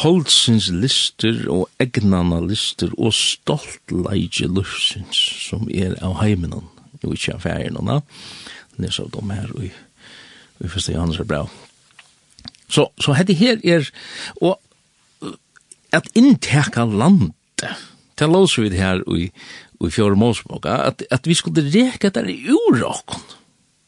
holdsins 0.00 0.72
lister 0.72 1.44
og 1.52 1.68
egnana 1.82 2.40
lister 2.42 2.90
og 2.96 3.14
stolt 3.14 3.94
leidje 3.94 4.48
lufsins 4.50 5.22
som 5.46 5.68
er 5.70 5.94
av 6.02 6.18
heimenon, 6.24 6.66
jo 7.04 7.14
ikkje 7.14 7.36
av 7.36 7.46
færinona, 7.46 8.00
nesa 8.80 9.04
av 9.04 9.12
dem 9.14 9.36
her 9.36 9.52
ui 9.54 9.70
vi 10.58 10.68
får 10.68 10.86
se 10.86 10.96
hans 10.96 11.18
er 11.20 11.28
bra. 11.28 11.44
Så, 12.68 12.88
så 13.00 13.14
hette 13.14 13.36
her 13.36 13.60
er 13.64 13.86
og, 14.40 14.58
at 15.94 16.08
innteka 16.18 16.84
landet, 16.84 17.32
til 18.16 18.32
låser 18.32 18.64
vi 18.64 18.72
det 18.72 18.80
her 18.80 19.02
i, 19.16 19.28
i 19.84 19.90
fjore 19.92 20.16
målsmåka, 20.16 20.80
at, 20.88 21.04
at 21.10 21.28
vi 21.28 21.34
skulle 21.34 21.62
reka 21.62 22.10
der 22.10 22.28
i 22.32 22.38
okkon. 22.50 23.22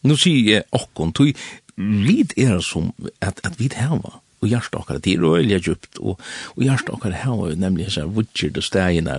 Nå 0.06 0.16
sier 0.20 0.44
jeg 0.52 0.68
okkon, 0.72 1.12
tog 1.12 1.32
lid 1.78 2.34
er 2.38 2.60
som 2.64 2.92
at, 3.20 3.40
at 3.44 3.58
vi 3.58 3.68
det 3.68 3.80
her 3.80 3.96
var 3.98 4.20
og 4.38 4.48
hjertet 4.48 4.78
okkar, 4.78 5.00
det 5.02 5.16
er 5.16 5.24
øyelig 5.26 5.58
djupt, 5.66 5.98
og, 5.98 6.20
og 6.54 6.62
hjertet 6.62 6.92
okkar 6.94 7.10
nämligen 7.10 7.50
jo 7.50 7.60
nemlig 7.60 7.84
hans 7.88 8.14
vudger 8.14 8.56
og 8.56 8.64
stegene, 8.64 9.16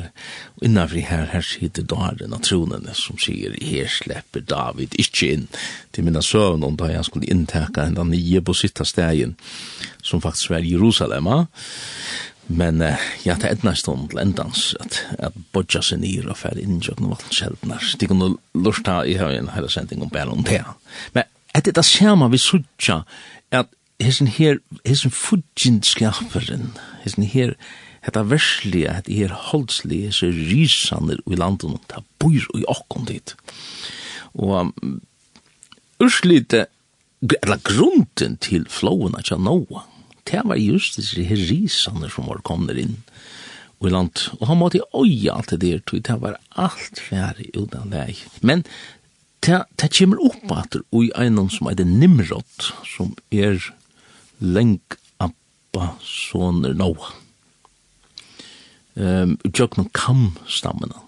og 0.55 0.63
innanfri 0.63 1.03
her, 1.03 1.26
her 1.34 1.43
sitter 1.43 1.84
daren 1.84 2.34
av 2.34 2.43
tronene 2.45 2.95
som 2.95 3.20
sier, 3.20 3.55
her 3.61 3.89
slipper 3.91 4.45
David 4.47 4.95
ikke 4.99 5.32
inn, 5.34 5.47
til 5.91 6.07
minna 6.07 6.24
søvn 6.24 6.63
om 6.63 6.78
da 6.80 6.91
han 6.93 7.03
skulle 7.03 7.28
inntekka 7.28 7.89
enda 7.89 8.05
nye 8.07 8.41
på 8.41 8.55
sitta 8.55 8.86
stägen 8.86 9.36
som 10.01 10.22
faktisk 10.22 10.53
var 10.53 10.63
Jerusalem, 10.63 11.28
men 12.47 12.82
ja, 13.26 13.36
det 13.36 13.49
er 13.49 13.65
næst 13.65 13.84
stund 13.84 14.07
til 14.09 14.22
endans, 14.24 14.72
at, 14.80 15.03
at 15.20 15.36
bodja 15.53 15.84
seg 15.86 15.99
nyr 16.01 16.32
og 16.32 16.39
færre 16.39 16.63
innkjøkken 16.63 17.05
og 17.05 17.17
vattenskjeldnar, 17.17 17.91
de 17.99 18.07
kunne 18.09 18.32
lurta 18.55 19.03
i 19.05 19.20
høyen 19.20 19.51
hele 19.53 19.70
sending 19.70 20.01
om 20.01 20.09
bare 20.13 20.32
om 20.32 20.47
det, 20.47 20.63
men 21.13 21.28
etter 21.57 21.76
det 21.76 21.86
ser 21.86 22.15
vi 22.30 22.39
sutja 22.39 23.03
hesen 23.99 24.27
her, 24.31 24.59
hesen 24.85 25.11
fudginskaperen, 25.11 26.73
hesen 27.03 27.27
her, 27.27 27.55
hetta 28.05 28.23
verslige, 28.23 28.93
hetta 28.95 29.13
her 29.13 29.35
holdslige, 29.51 30.09
hese 30.09 30.31
risaner 30.31 31.21
i 31.27 31.39
landen, 31.39 31.77
ta 31.91 32.03
bor 32.19 32.49
i 32.57 32.65
okkon 32.71 33.09
dit. 33.09 33.35
Og 34.33 34.71
urslite, 35.99 36.67
eller 37.41 37.59
grunden 37.63 38.37
til 38.39 38.67
flowen 38.71 39.17
at 39.19 39.31
jeg 39.31 39.43
nåa, 39.43 39.83
det 40.29 40.45
var 40.45 40.61
just 40.61 40.99
disse 40.99 41.23
her 41.25 41.39
risaner 41.49 42.11
som 42.13 42.29
var 42.29 42.43
kommet 42.45 42.77
inn 42.77 42.99
i 43.79 43.89
land. 43.91 44.29
Og 44.39 44.47
han 44.49 44.59
måtte 44.59 44.83
oi 44.93 45.27
alt 45.31 45.51
det 45.53 45.61
der, 45.63 45.81
tog 45.83 46.03
det 46.05 46.17
var 46.21 46.37
alt 46.59 47.01
færre 47.01 47.47
utan 47.55 47.91
deg. 47.93 48.19
Men 48.41 48.63
det, 49.45 49.63
det 49.79 49.91
kommer 49.95 50.21
opp 50.29 50.51
at 50.53 50.77
i 50.93 51.09
einan 51.15 51.49
som 51.51 51.69
er 51.71 51.79
det 51.79 51.87
Nimrod, 51.87 52.69
som 52.85 53.15
er 53.31 53.59
lenk 54.39 54.97
appa 55.19 55.93
soner 56.03 56.73
noa. 56.77 57.13
Um, 58.99 59.37
Jøknum 59.45 59.87
kam 59.95 60.33
stammena. 60.47 61.05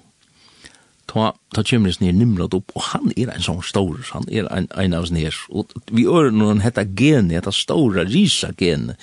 Ta, 1.12 1.34
ta 1.52 1.64
kjemres 1.68 1.98
nir 2.00 2.14
nimrat 2.16 2.54
opp, 2.56 2.72
og 2.78 2.86
han 2.94 3.10
er 3.20 3.34
en 3.34 3.44
sånn 3.44 3.60
stor, 3.68 3.98
han 4.14 4.24
er 4.32 4.46
en, 4.54 4.70
en 4.80 4.94
av 4.96 5.10
nir. 5.12 5.36
Og 5.52 5.74
vi 5.92 6.06
ør 6.08 6.30
når 6.32 6.62
hetta 6.64 6.86
gen, 6.88 7.34
hetta 7.36 7.52
stora 7.52 8.06
risa 8.08 8.54
geni, 8.56 8.96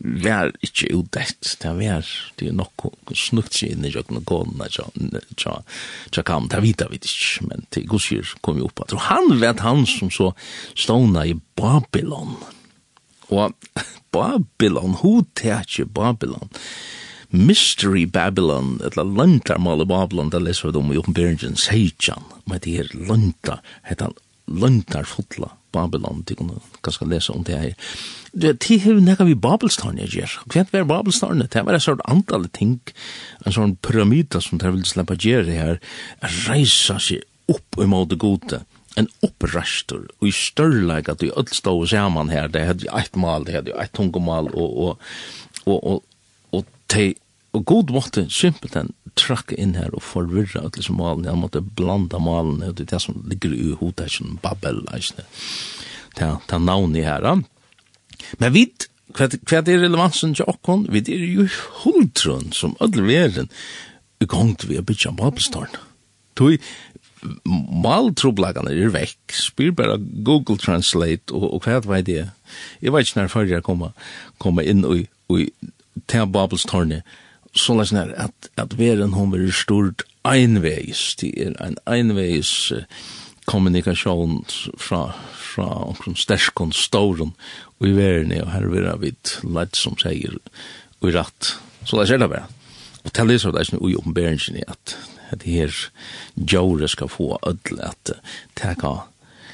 vær 0.00 0.50
ikkje 0.66 0.90
udett, 0.98 1.52
det 1.62 1.74
vær, 1.78 2.08
det 2.40 2.48
er 2.50 2.56
nok 2.58 2.88
snukt 3.14 3.54
seg 3.54 3.76
inn 3.76 3.86
i 3.86 3.92
jokna 3.94 4.24
gona, 4.26 4.66
tja, 4.74 4.88
tja, 5.38 5.60
tja 6.10 6.26
kam, 6.26 6.50
ta 6.50 6.58
vita 6.64 6.88
vi 6.90 6.98
ikkje, 6.98 7.46
men 7.52 7.62
til 7.70 7.86
gosir 7.92 8.34
kom 8.42 8.58
vi 8.58 8.66
opp 8.66 8.82
at, 8.82 8.96
han 9.06 9.36
vet 9.38 9.62
han 9.62 9.86
som 9.86 10.10
så 10.10 10.32
stona 10.74 11.28
i 11.30 11.38
Babylon, 11.60 12.34
og 13.32 13.54
Babylon, 14.14 14.98
hodtetje 15.00 15.86
Babylon, 15.88 16.50
Mystery 17.32 18.04
Babylon, 18.04 18.76
eller 18.84 19.08
lantarmale 19.08 19.86
Babylon, 19.88 20.30
det 20.30 20.42
leser 20.42 20.68
vi 20.68 20.78
om 20.78 20.92
i 20.92 20.98
oppenberingen, 21.00 21.56
Seichan, 21.56 22.26
men 22.44 22.60
det 22.60 22.76
er 22.82 22.92
lantar, 23.08 23.62
heter 23.88 24.12
lantarfotla 24.52 25.48
Babylon, 25.72 26.20
det 26.28 26.36
kunne 26.36 26.60
ganske 26.84 27.08
lese 27.08 27.32
om 27.32 27.44
det 27.48 27.56
her. 27.56 27.94
Det 28.32 28.52
er 28.68 28.86
jo 28.90 29.00
nekka 29.00 29.24
vi 29.28 29.36
Babelstånd 29.36 30.00
jeg 30.02 30.12
gjør. 30.18 30.36
Hvem 30.52 30.68
var 30.72 30.88
Babelstånd? 30.90 31.46
Det 31.48 31.64
var 31.64 31.76
en 31.76 31.84
sånn 31.84 32.04
antall 32.08 32.44
ting, 32.52 32.78
en 33.46 33.56
sånn 33.56 33.78
pyramida 33.80 34.42
som 34.44 34.60
de 34.60 34.72
vil 34.74 34.84
slippe 34.88 35.16
gjøre 35.16 35.56
her, 35.56 35.80
reisa 36.46 36.98
seg 37.00 37.24
opp 37.52 37.80
imot 37.80 38.12
det 38.12 38.20
gode 38.20 38.60
en 39.00 39.08
opprastor 39.24 40.04
og 40.20 40.28
i 40.28 40.32
størleik 40.36 41.08
at 41.08 41.22
vi 41.24 41.32
öll 41.32 41.52
stå 41.54 41.74
og 41.80 41.88
saman 41.88 42.32
her, 42.32 42.48
det 42.52 42.64
hadde 42.68 42.86
jo 42.86 42.94
eit 42.96 43.16
mal, 43.16 43.46
det 43.46 43.56
hadde 43.56 43.72
jo 43.72 43.78
eit 43.80 43.92
tungomal 43.96 44.50
og, 44.52 44.78
og, 44.84 45.06
og, 45.64 45.78
og, 45.78 46.02
og, 46.52 46.66
te, 46.92 47.12
og 47.56 47.64
god 47.68 47.92
måtte 47.94 48.26
simpelthen 48.32 48.92
trakka 49.18 49.56
inn 49.60 49.74
her 49.76 49.92
og 49.96 50.04
forvirra 50.04 50.64
öll 50.68 50.84
som 50.84 51.00
malen, 51.00 51.28
han 51.28 51.40
måtte 51.40 51.64
blanda 51.64 52.20
malen 52.22 52.62
og 52.64 52.76
det 52.76 52.88
er 52.88 52.94
det 52.94 53.02
som 53.06 53.20
ligger 53.28 53.56
i 53.56 53.72
hodet 53.80 54.10
som 54.12 54.38
babbel, 54.44 54.82
eisne, 54.96 55.24
ta, 56.18 56.36
ta 56.48 56.60
navn 56.60 56.96
i 56.96 57.06
her. 57.06 57.24
Men 58.38 58.54
vi 58.54 58.66
hva, 59.12 59.28
hva 59.28 59.60
er 59.60 59.82
relevansen 59.82 60.34
til 60.36 60.48
okkon? 60.48 60.86
Vi 60.92 61.02
er 61.12 61.24
jo 61.28 61.46
hundrun 61.82 62.52
som 62.56 62.76
öll 62.80 63.02
veren 63.04 63.50
i 64.22 64.28
gongt 64.28 64.64
vi 64.68 64.78
er 64.78 64.86
bytja 64.86 65.12
babelstorn. 65.16 65.74
Tui, 66.38 66.56
maltroblagene 67.46 68.74
er 68.74 68.92
vekk. 68.94 69.34
Spyr 69.36 69.74
bare 69.76 69.98
Google 70.26 70.58
Translate 70.60 71.34
og, 71.34 71.48
og 71.56 71.66
hva 71.66 71.98
er 71.98 72.06
det? 72.06 72.22
Jeg 72.82 72.94
vet 72.94 73.08
ikke 73.08 73.20
når 73.20 73.32
før 73.32 73.50
jeg 73.50 73.66
kommer, 73.66 73.92
kommer 74.42 74.66
inn 74.66 74.84
og, 74.88 75.04
og 75.32 75.46
ta 76.10 76.24
Babelstårnet, 76.26 77.06
så 77.52 77.76
lest 77.76 77.92
nær 77.92 78.14
at, 78.16 78.48
at 78.56 78.78
veren 78.78 79.12
hun 79.16 79.32
blir 79.34 79.52
stort 79.54 80.06
einveis, 80.24 81.12
det 81.20 81.34
er 81.36 81.52
en 81.60 81.76
einveis 81.90 82.72
uh, 82.72 82.86
kommunikasjon 83.50 84.40
fra, 84.80 85.02
fra 85.36 85.66
omkring 85.90 86.16
sterskon 86.16 86.72
ståren 86.72 87.34
og 87.80 87.88
i 87.88 87.94
verden, 87.96 88.32
og 88.40 88.52
her 88.54 88.68
vil 88.70 88.86
jeg 88.86 89.02
vidt 89.02 89.34
lett 89.44 89.78
som 89.78 89.98
sier, 90.00 90.38
og 91.02 91.10
i 91.10 91.14
ratt. 91.16 91.56
Så 91.84 91.98
lest 91.98 92.14
er 92.14 92.22
det 92.22 92.30
bare. 92.30 92.48
Og 93.02 93.10
til 93.12 93.32
det 93.32 93.40
så 93.42 93.50
er 93.50 93.56
det 93.56 93.66
ikke 93.66 93.80
noe 93.80 93.90
i 93.90 93.98
oppenberingen 93.98 94.62
at 94.70 94.94
at 95.32 95.46
her 95.48 95.72
djore 96.36 96.88
skal 96.88 97.10
få 97.12 97.36
ødel 97.48 97.80
at 97.84 98.14
teka 98.58 99.00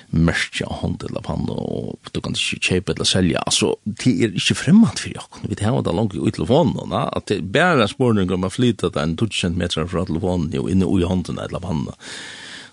mørkja 0.09 0.68
hånd 0.81 1.03
av 1.05 1.20
pann 1.26 1.49
og 1.53 2.12
du 2.14 2.20
kan 2.24 2.37
ikke 2.37 2.61
kjøpe 2.64 2.95
eller 2.95 3.09
selja, 3.09 3.43
altså, 3.45 3.74
det 3.85 4.14
er 4.24 4.37
ikke 4.41 4.57
fremmed 4.57 5.01
for 5.03 5.12
jokken, 5.12 5.49
vi 5.51 5.59
tar 5.61 5.76
det 5.85 5.95
langt 5.95 6.16
i 6.16 6.33
telefonen, 6.33 6.95
at 6.97 7.29
det 7.29 7.41
er 7.43 7.51
bare 7.59 7.89
spørning 7.91 8.33
om 8.33 8.47
å 8.49 8.53
flyte 8.53 8.93
det 8.95 9.03
en 9.03 9.16
1000 9.18 9.59
meter 9.59 9.89
fra 9.91 10.07
telefonen, 10.09 10.55
og 10.57 10.70
inne 10.72 10.89
i 10.89 11.09
hånden 11.09 11.41
eller 11.43 11.61
pann. 11.61 11.85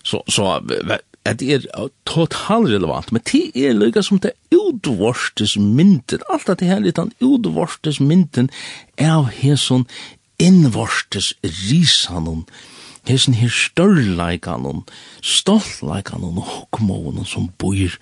Så, 0.05 0.21
så, 0.29 0.59
at 1.25 1.41
det 1.41 1.49
er 1.57 1.89
totalt 2.07 2.69
relevant, 2.69 3.11
men 3.11 3.23
det 3.27 3.49
er 3.57 3.75
lykka 3.75 4.03
som 4.05 4.21
det 4.21 4.35
utvorstes 4.53 5.57
mynden, 5.57 6.23
alt 6.31 6.51
at 6.51 6.61
det 6.61 6.69
her 6.69 6.83
litt 6.85 7.01
utvorstes 7.01 7.99
mynden 7.99 8.51
er 9.01 9.17
av 9.17 9.33
hesson 9.33 9.89
innvorstes 10.39 11.33
risanon 11.43 12.45
mynden, 12.45 12.74
hesen 13.09 13.37
her 13.37 13.51
størleikanon, 13.53 14.83
stoltleikan 15.21 16.23
og 16.25 16.41
hokmånen 16.45 17.27
som 17.27 17.49
bor 17.61 17.97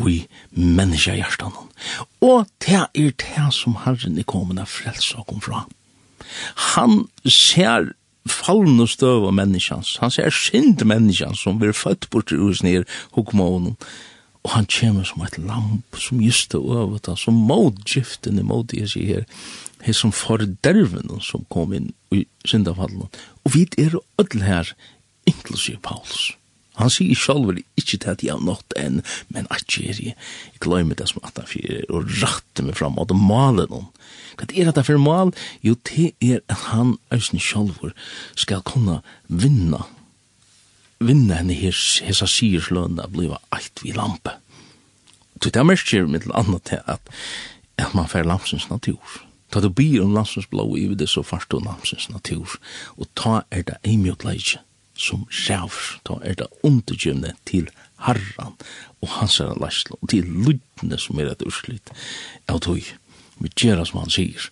ui 0.00 0.26
menneskehjertanon. 0.50 1.70
Og 2.22 2.46
det 2.62 2.76
er 2.76 3.14
det 3.22 3.46
som 3.56 3.78
Herren 3.84 4.18
er 4.18 4.28
kommet 4.28 4.60
av 4.62 4.70
frelsakom 4.70 5.40
fra. 5.42 5.64
Han 6.76 7.06
ser 7.26 7.92
fallende 8.28 8.86
støv 8.90 9.26
av 9.26 9.34
menneskans, 9.34 9.96
han 10.02 10.12
ser 10.12 10.30
synd 10.34 10.84
menneskans 10.86 11.42
som 11.42 11.58
blir 11.58 11.74
født 11.74 12.10
bort 12.12 12.32
i 12.34 12.38
hos 12.38 12.62
nere 12.62 12.84
hokmånen, 13.16 13.78
og 14.42 14.54
han 14.54 14.68
kommer 14.72 15.04
som 15.04 15.24
et 15.24 15.36
lamp 15.38 15.98
som 16.00 16.20
just 16.24 16.54
er 16.56 16.64
over 16.64 16.98
det, 17.04 17.18
som 17.20 17.36
motgiften 17.48 18.40
er 18.40 18.46
mot 18.48 18.72
jeg 18.72 18.88
sier 18.88 19.20
her, 19.20 19.26
her 19.84 19.96
som 19.96 20.12
forderven 20.16 21.12
som 21.24 21.44
kom 21.52 21.74
inn 21.76 21.90
i 22.14 22.24
syndafallen. 22.48 23.08
Og 23.44 23.54
vi 23.54 23.66
er 23.78 23.98
ødel 24.20 24.44
her, 24.46 24.72
inklusiv 25.28 25.80
Paulus. 25.84 26.30
Han 26.80 26.88
sier 26.92 27.18
selv 27.18 27.52
ikke 27.76 27.98
til 27.98 28.08
at 28.08 28.22
jeg 28.24 28.32
har 28.32 28.40
nått 28.44 28.72
enn, 28.80 29.02
men 29.28 29.48
at 29.52 29.76
jeg 29.76 29.92
er 29.92 30.00
i 30.00 30.14
gløyme 30.64 30.96
det 30.96 31.10
som 31.10 31.20
at 31.26 31.36
han 31.36 31.48
fyrer, 31.48 31.84
og 31.92 32.08
ratte 32.22 32.64
meg 32.64 32.78
fram, 32.80 32.96
og 32.96 33.10
det 33.10 33.18
maler 33.20 33.68
noen. 33.68 33.90
Hva 34.40 34.48
er 34.56 34.72
det 34.72 34.86
for 34.86 35.00
mal? 35.02 35.34
Jo, 35.66 35.76
det 35.90 36.14
er 36.24 36.40
at 36.48 36.70
han, 36.70 36.96
Øysen 37.12 37.42
selv, 37.42 37.92
skal 38.38 38.64
kunne 38.64 39.02
vinne 39.28 39.82
vinna 41.00 41.40
henne 41.40 41.56
his, 41.56 42.00
hessa 42.04 42.28
syrsløn 42.28 43.00
at 43.00 43.12
bliva 43.14 43.40
eit 43.56 43.80
vi 43.84 43.94
lampe. 43.96 44.36
Så 45.40 45.50
det 45.50 45.64
merker 45.64 46.04
med 46.04 46.26
mitt 46.26 46.34
annet 46.36 46.66
til 46.68 46.82
at, 46.86 47.00
at 47.80 47.94
man 47.96 48.08
fer 48.08 48.26
lampsens 48.28 48.68
natur. 48.70 49.00
Ta 49.50 49.60
du 49.60 49.70
byr 49.72 50.04
om 50.04 50.12
lampsens 50.14 50.46
blå 50.46 50.66
i 50.76 50.86
det 50.94 51.08
så 51.08 51.22
fast 51.26 51.54
og 51.56 51.64
lampsens 51.64 52.10
natur. 52.10 52.58
Og 53.00 53.08
ta 53.16 53.40
er 53.50 53.64
det 53.66 53.78
ei 53.80 53.94
eimjot 53.94 54.26
leitje 54.28 54.60
som 54.94 55.24
sjavs. 55.32 55.96
Ta 56.04 56.20
er 56.22 56.36
det 56.36 56.50
undergjømne 56.62 57.32
til 57.48 57.70
harran 58.04 58.56
og 59.00 59.08
hans 59.16 59.40
er 59.40 59.56
leislo 59.60 59.96
og 60.00 60.12
til 60.12 60.28
lydne 60.28 60.98
som 61.00 61.18
er 61.20 61.32
et 61.32 61.44
urslit 61.46 61.92
av 62.48 62.60
tog. 62.60 62.84
Vi 63.40 63.52
gjerra 63.56 63.86
som 63.88 64.02
han 64.02 64.12
sier. 64.12 64.50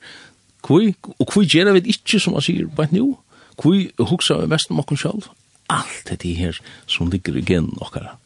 Kvoi, 0.64 0.94
og 1.04 1.26
kvoi 1.28 1.44
gjerra 1.44 1.76
vi 1.76 1.84
ikkje 1.92 2.20
som 2.24 2.36
han 2.36 2.44
sier 2.44 2.68
bare 2.72 2.92
nu? 2.96 3.18
Kvoi 3.60 3.90
hugsa 4.00 4.40
vi 4.40 4.48
mest 4.48 4.72
om 4.72 4.80
okkur 4.80 5.00
sjálf? 5.00 5.28
alt 5.72 6.08
dette 6.08 6.34
her 6.36 6.58
som 6.86 7.10
ligger 7.12 7.36
i 7.36 7.44
genen 7.44 7.76
okkara. 7.80 8.16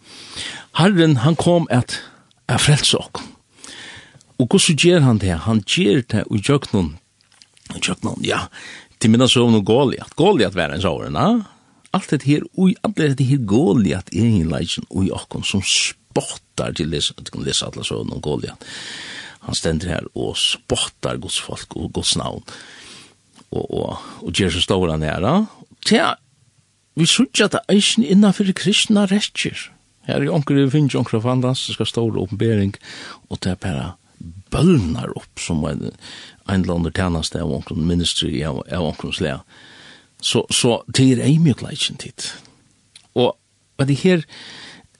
Herren, 0.78 1.18
han 1.26 1.36
kom 1.36 1.68
at 1.70 1.98
er 2.50 2.60
frelse 2.62 2.98
okkom. 2.98 3.28
Og 4.40 4.48
hvordan 4.48 4.78
gjør 4.78 5.04
han 5.04 5.20
det? 5.22 5.34
Han 5.46 5.62
gjør 5.62 6.02
det 6.10 6.24
i 6.30 6.40
jøknun, 6.42 6.94
i 7.76 7.80
jøknun, 7.82 8.22
ja, 8.26 8.46
til 8.98 9.12
minna 9.12 9.28
søvn 9.30 9.58
og 9.60 9.66
Goliath. 9.66 10.16
Goliath 10.18 10.56
var 10.58 10.74
en 10.74 10.82
sauren, 10.82 11.18
ja? 11.18 11.42
Alt 11.92 12.10
det 12.10 12.24
her, 12.24 12.44
og 12.56 12.72
alle 12.86 13.12
det 13.14 13.26
her 13.28 13.42
Goliath 13.46 14.14
er 14.16 14.24
en 14.24 14.50
leisen 14.50 14.86
og 14.90 15.10
okkom 15.12 15.44
som 15.44 15.62
spottar 15.62 16.72
til 16.78 16.88
lesa, 16.88 17.14
du 17.20 17.30
kan 17.30 17.44
lesa 17.44 17.68
alle 17.68 17.84
søvn 17.84 18.14
og 18.16 18.22
Goliath. 18.24 18.72
Han 19.46 19.58
stender 19.58 19.90
her 19.90 20.06
og 20.14 20.36
spottar 20.38 21.18
Guds 21.20 21.40
folk 21.42 21.76
og 21.76 21.90
Guds 21.92 22.14
navn 22.16 22.42
og, 23.52 23.64
og, 23.66 23.98
og 24.22 24.32
gjør 24.32 24.54
så 24.54 24.62
stora 24.64 24.96
næra. 24.96 25.34
Tja, 25.84 26.14
vi 26.94 27.06
sutja 27.06 27.48
det 27.48 27.62
eisen 27.72 28.04
innanfor 28.04 28.52
kristna 28.56 29.06
rettjer. 29.06 29.56
Her 30.06 30.20
er 30.20 30.32
onker 30.34 30.58
vi 30.58 30.70
finnes 30.70 30.96
onker 30.98 31.22
fantastiska 31.22 31.86
store 31.88 32.20
oppenbering, 32.20 32.74
og 33.30 33.40
det 33.42 33.54
er 33.54 33.60
bare 33.62 33.92
bølnar 34.52 35.14
opp 35.16 35.40
som 35.40 35.62
en, 35.66 35.92
en 36.50 36.66
lander 36.66 36.92
tjeneste 36.94 37.40
av 37.40 37.52
onker 37.54 37.78
ministry 37.78 38.42
av, 38.46 38.60
av 38.68 38.90
onker 38.90 39.14
slea. 39.14 39.40
Så, 40.22 40.44
så 40.50 40.82
det 40.86 41.08
er 41.14 41.24
ei 41.24 41.38
mjög 41.42 41.64
leitjen 41.64 41.98
tid. 41.98 42.28
Og 43.18 43.34
at 43.80 43.88
det 43.88 43.98
her, 44.04 44.22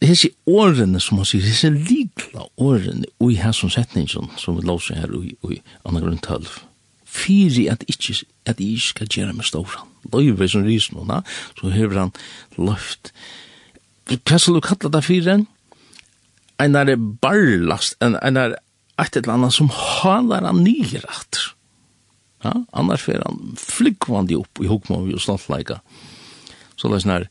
hese 0.03 0.33
årene 0.51 1.01
som 1.03 1.21
man 1.21 1.29
sier, 1.29 1.45
hese 1.47 1.71
likla 1.71 2.49
årene 2.57 3.07
ui 3.23 3.37
her 3.39 3.55
som 3.55 3.71
setningen 3.71 4.33
som 4.41 4.59
vi 4.59 4.67
låser 4.67 4.99
her 4.99 5.15
ui, 5.15 5.37
ui 5.47 5.61
anna 5.87 6.03
grunn 6.03 6.19
12, 6.19 6.63
fyri 7.07 7.69
at 7.71 7.85
ikkje, 7.91 8.23
at 8.49 8.63
ikkje 8.63 8.95
skal 8.95 9.13
gjere 9.13 9.37
med 9.37 9.47
ståran 9.47 9.92
løyve 10.13 10.49
som 10.51 10.67
risen 10.67 10.99
og 11.01 11.09
da, 11.11 11.23
så 11.59 11.73
hever 11.73 12.07
han 12.07 12.15
løft. 12.59 13.13
Hva 14.11 14.39
skal 14.39 14.59
du 14.59 14.65
kalla 14.65 14.91
det 14.93 15.05
fyren? 15.07 15.47
en? 16.63 16.77
Er 16.77 16.97
barlast, 16.97 17.97
en, 18.03 18.17
en 18.23 18.39
er 18.39 18.57
et 19.01 19.17
eller 19.17 19.35
annet 19.35 19.55
som 19.55 19.71
halar 19.73 20.47
han 20.47 20.63
nyrat. 20.65 21.41
Ja, 22.43 22.55
annars 22.75 23.05
fer 23.07 23.23
han 23.23 23.55
flyggvandi 23.59 24.37
opp 24.39 24.63
i 24.63 24.71
hokmål 24.71 25.13
og 25.15 25.23
slantleika. 25.23 25.81
Så 26.77 26.91
det 26.91 26.99
er 26.99 27.05
sånn 27.05 27.15
her, 27.15 27.29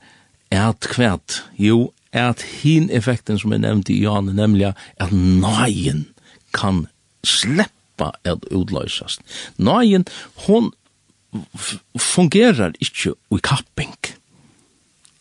et 0.51 0.88
kvæt, 0.91 1.41
jo, 1.59 1.91
et 2.15 2.43
hin 2.61 2.89
effekten 2.91 3.39
som 3.39 3.53
er 3.55 3.63
nevnt 3.63 3.91
i 3.91 3.99
Jan, 4.01 4.32
nemlig 4.36 4.72
at 4.72 5.11
nøyen 5.11 6.05
kan 6.55 6.86
sleppa 7.28 8.11
at 8.28 8.47
utløysast. 8.51 9.24
Nøyen, 9.59 10.07
hon 10.47 10.72
fungerar 11.99 12.75
ikkje 12.84 13.13
i 13.32 13.39
kapping. 13.43 13.93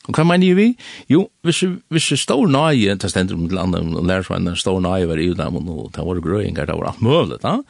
Og 0.08 0.16
hva 0.16 0.24
mener 0.26 0.56
vi? 0.58 0.70
Jo, 1.12 1.26
hvis, 1.46 1.60
hvis 1.92 2.08
det 2.10 2.18
står 2.22 2.48
nøye, 2.50 2.96
det 2.98 3.10
stender 3.12 3.36
om 3.36 3.46
til 3.50 3.60
andre, 3.60 3.82
og 3.84 4.08
lærer 4.08 4.26
seg 4.26 4.40
en 4.40 4.56
står 4.58 4.80
nøye 4.82 5.06
var 5.10 5.20
i 5.22 5.28
dem, 5.36 5.60
og 5.60 5.92
det 5.94 6.06
var 6.06 6.24
grøyinger, 6.24 6.66
det 6.66 6.78
var 6.78 6.90
alt 6.90 7.04
mulig, 7.04 7.38
da. 7.44 7.60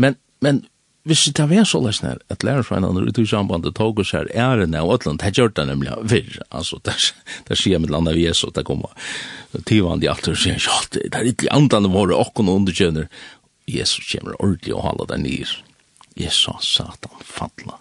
Men, 0.00 0.16
men 0.42 0.64
hvis 1.08 1.28
det 1.36 1.46
var 1.50 1.68
så 1.68 1.80
løsne, 1.84 2.16
at 2.32 2.44
lærer 2.44 2.66
seg 2.66 2.80
en 2.80 2.88
andre 2.88 3.06
ut 3.06 3.20
i 3.20 3.26
sambandet 3.28 3.76
tog 3.78 4.00
oss 4.02 4.14
her 4.16 4.26
ærene 4.34 4.82
og 4.82 4.96
ætland, 4.96 5.22
det 5.22 5.36
gjør 5.38 5.54
det 5.54 5.68
nemlig 5.70 5.94
virr, 6.10 6.40
altså, 6.50 6.80
det, 6.84 6.96
det 7.48 7.60
sier 7.60 7.80
med 7.80 7.94
landet 7.94 8.18
vi 8.18 8.26
er 8.28 8.36
så, 8.36 8.50
det 8.50 8.66
kommer 8.68 8.92
tivand 9.68 10.04
i 10.04 10.10
alt, 10.10 10.28
og 10.28 10.40
sier, 10.40 10.58
ja, 10.58 10.80
det 10.96 11.12
er 11.14 11.30
ikke 11.30 11.52
andre 11.54 11.84
våre, 11.86 12.18
og 12.18 12.32
hun 12.42 12.68
Jesus 13.68 14.08
kommer 14.08 14.36
ordentlig 14.40 14.74
og 14.74 14.82
holder 14.82 15.12
deg 15.12 15.24
nyr 15.26 15.56
jeg 16.18 16.34
sa 16.34 16.56
satan 16.64 17.22
falla. 17.24 17.78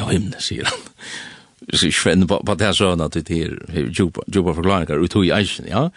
Ja, 0.00 0.08
himne, 0.10 0.40
sier 0.42 0.68
han. 0.70 0.88
Så 1.76 1.86
jeg 1.86 1.94
kjenner 1.94 2.26
på, 2.26 2.40
på 2.46 2.56
det 2.58 2.66
her 2.66 2.76
søvn 2.76 3.02
at 3.04 3.14
det 3.14 3.36
er 3.36 3.90
djupa 3.92 4.54
forklaringer 4.56 5.02
ut 5.02 5.16
i 5.20 5.32
eisen, 5.36 5.68
ja. 5.70 5.88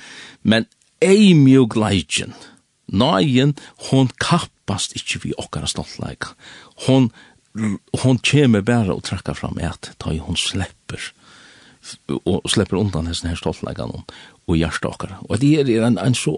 Men 0.43 0.67
ei 1.01 1.31
mjuk 1.37 1.77
leidjen, 1.79 2.35
nøyen, 2.91 3.55
hon 3.89 4.11
kappast 4.21 4.93
ikkje 4.99 5.23
vi 5.23 5.33
okkara 5.39 5.69
stoltleika. 5.71 6.35
Hon, 6.85 7.09
hon 8.03 8.21
kjeme 8.21 8.61
bæra 8.65 8.93
og 8.93 9.05
trakka 9.07 9.33
fram 9.37 9.57
et, 9.63 9.93
da 10.03 10.13
hon 10.27 10.37
slepper, 10.37 11.09
og 12.21 12.45
slepper 12.51 12.79
undan 12.79 13.09
hessen 13.09 13.31
her 13.31 13.39
stoltleikan 13.39 13.95
og 13.95 14.57
hjertet 14.59 14.91
okkara. 14.91 15.23
Og 15.29 15.41
det 15.41 15.55
er 15.63 15.87
en, 15.87 15.97
en 15.97 16.17
så 16.17 16.37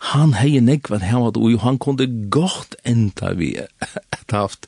han 0.00 0.32
hei 0.38 0.60
nekva 0.64 0.96
at 0.96 1.04
hei 1.04 1.18
og 1.20 1.60
han 1.60 1.78
kunde 1.78 2.06
godt 2.32 2.74
enda 2.88 3.34
vi 3.36 3.52
et 3.60 4.32
haft 4.32 4.66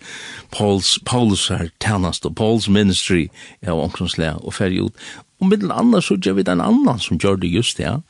Pauls, 0.52 0.98
Pauls 1.08 1.48
her 1.48 1.70
tennast 1.80 2.26
og 2.28 2.36
Pauls 2.36 2.68
ministry 2.68 3.28
av 3.64 3.80
omkringslea 3.80 4.36
og 4.42 4.54
ferdig 4.58 4.82
ut. 4.88 5.06
Og 5.40 5.48
middel 5.48 5.72
anna 5.72 6.02
så 6.04 6.18
gjør 6.20 6.38
vi 6.38 6.44
den 6.46 6.60
annan 6.60 7.00
som 7.00 7.18
gjør 7.18 7.40
det 7.40 7.50
just 7.50 7.80
det, 7.80 7.88
ja. 7.88 8.00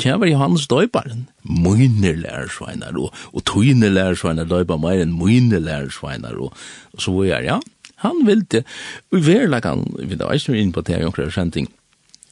Kjær 0.00 0.16
var 0.22 0.30
Johannes 0.30 0.64
døyparen. 0.66 1.26
Mine 1.44 2.14
lærersveinar, 2.16 2.96
og, 2.96 3.12
og 3.36 3.44
tøyne 3.44 3.90
lærersveinar 3.92 4.48
døypa 4.48 4.78
meir 4.80 5.02
enn 5.04 5.12
mine 5.18 5.60
lærersveinar, 5.60 6.38
og, 6.40 6.56
og 6.96 7.04
så 7.04 7.12
var 7.12 7.28
jeg, 7.28 7.50
ja. 7.52 7.58
Han 8.04 8.24
ville, 8.26 8.64
og 9.12 9.18
i 9.20 9.26
verlagan, 9.28 9.84
vi 10.00 10.16
da 10.20 10.32
eisen 10.32 10.56
vi 10.56 10.64
inn 10.64 10.72
på 10.72 10.82
det 10.84 10.96
her, 10.96 11.28
kjenting, 11.32 11.68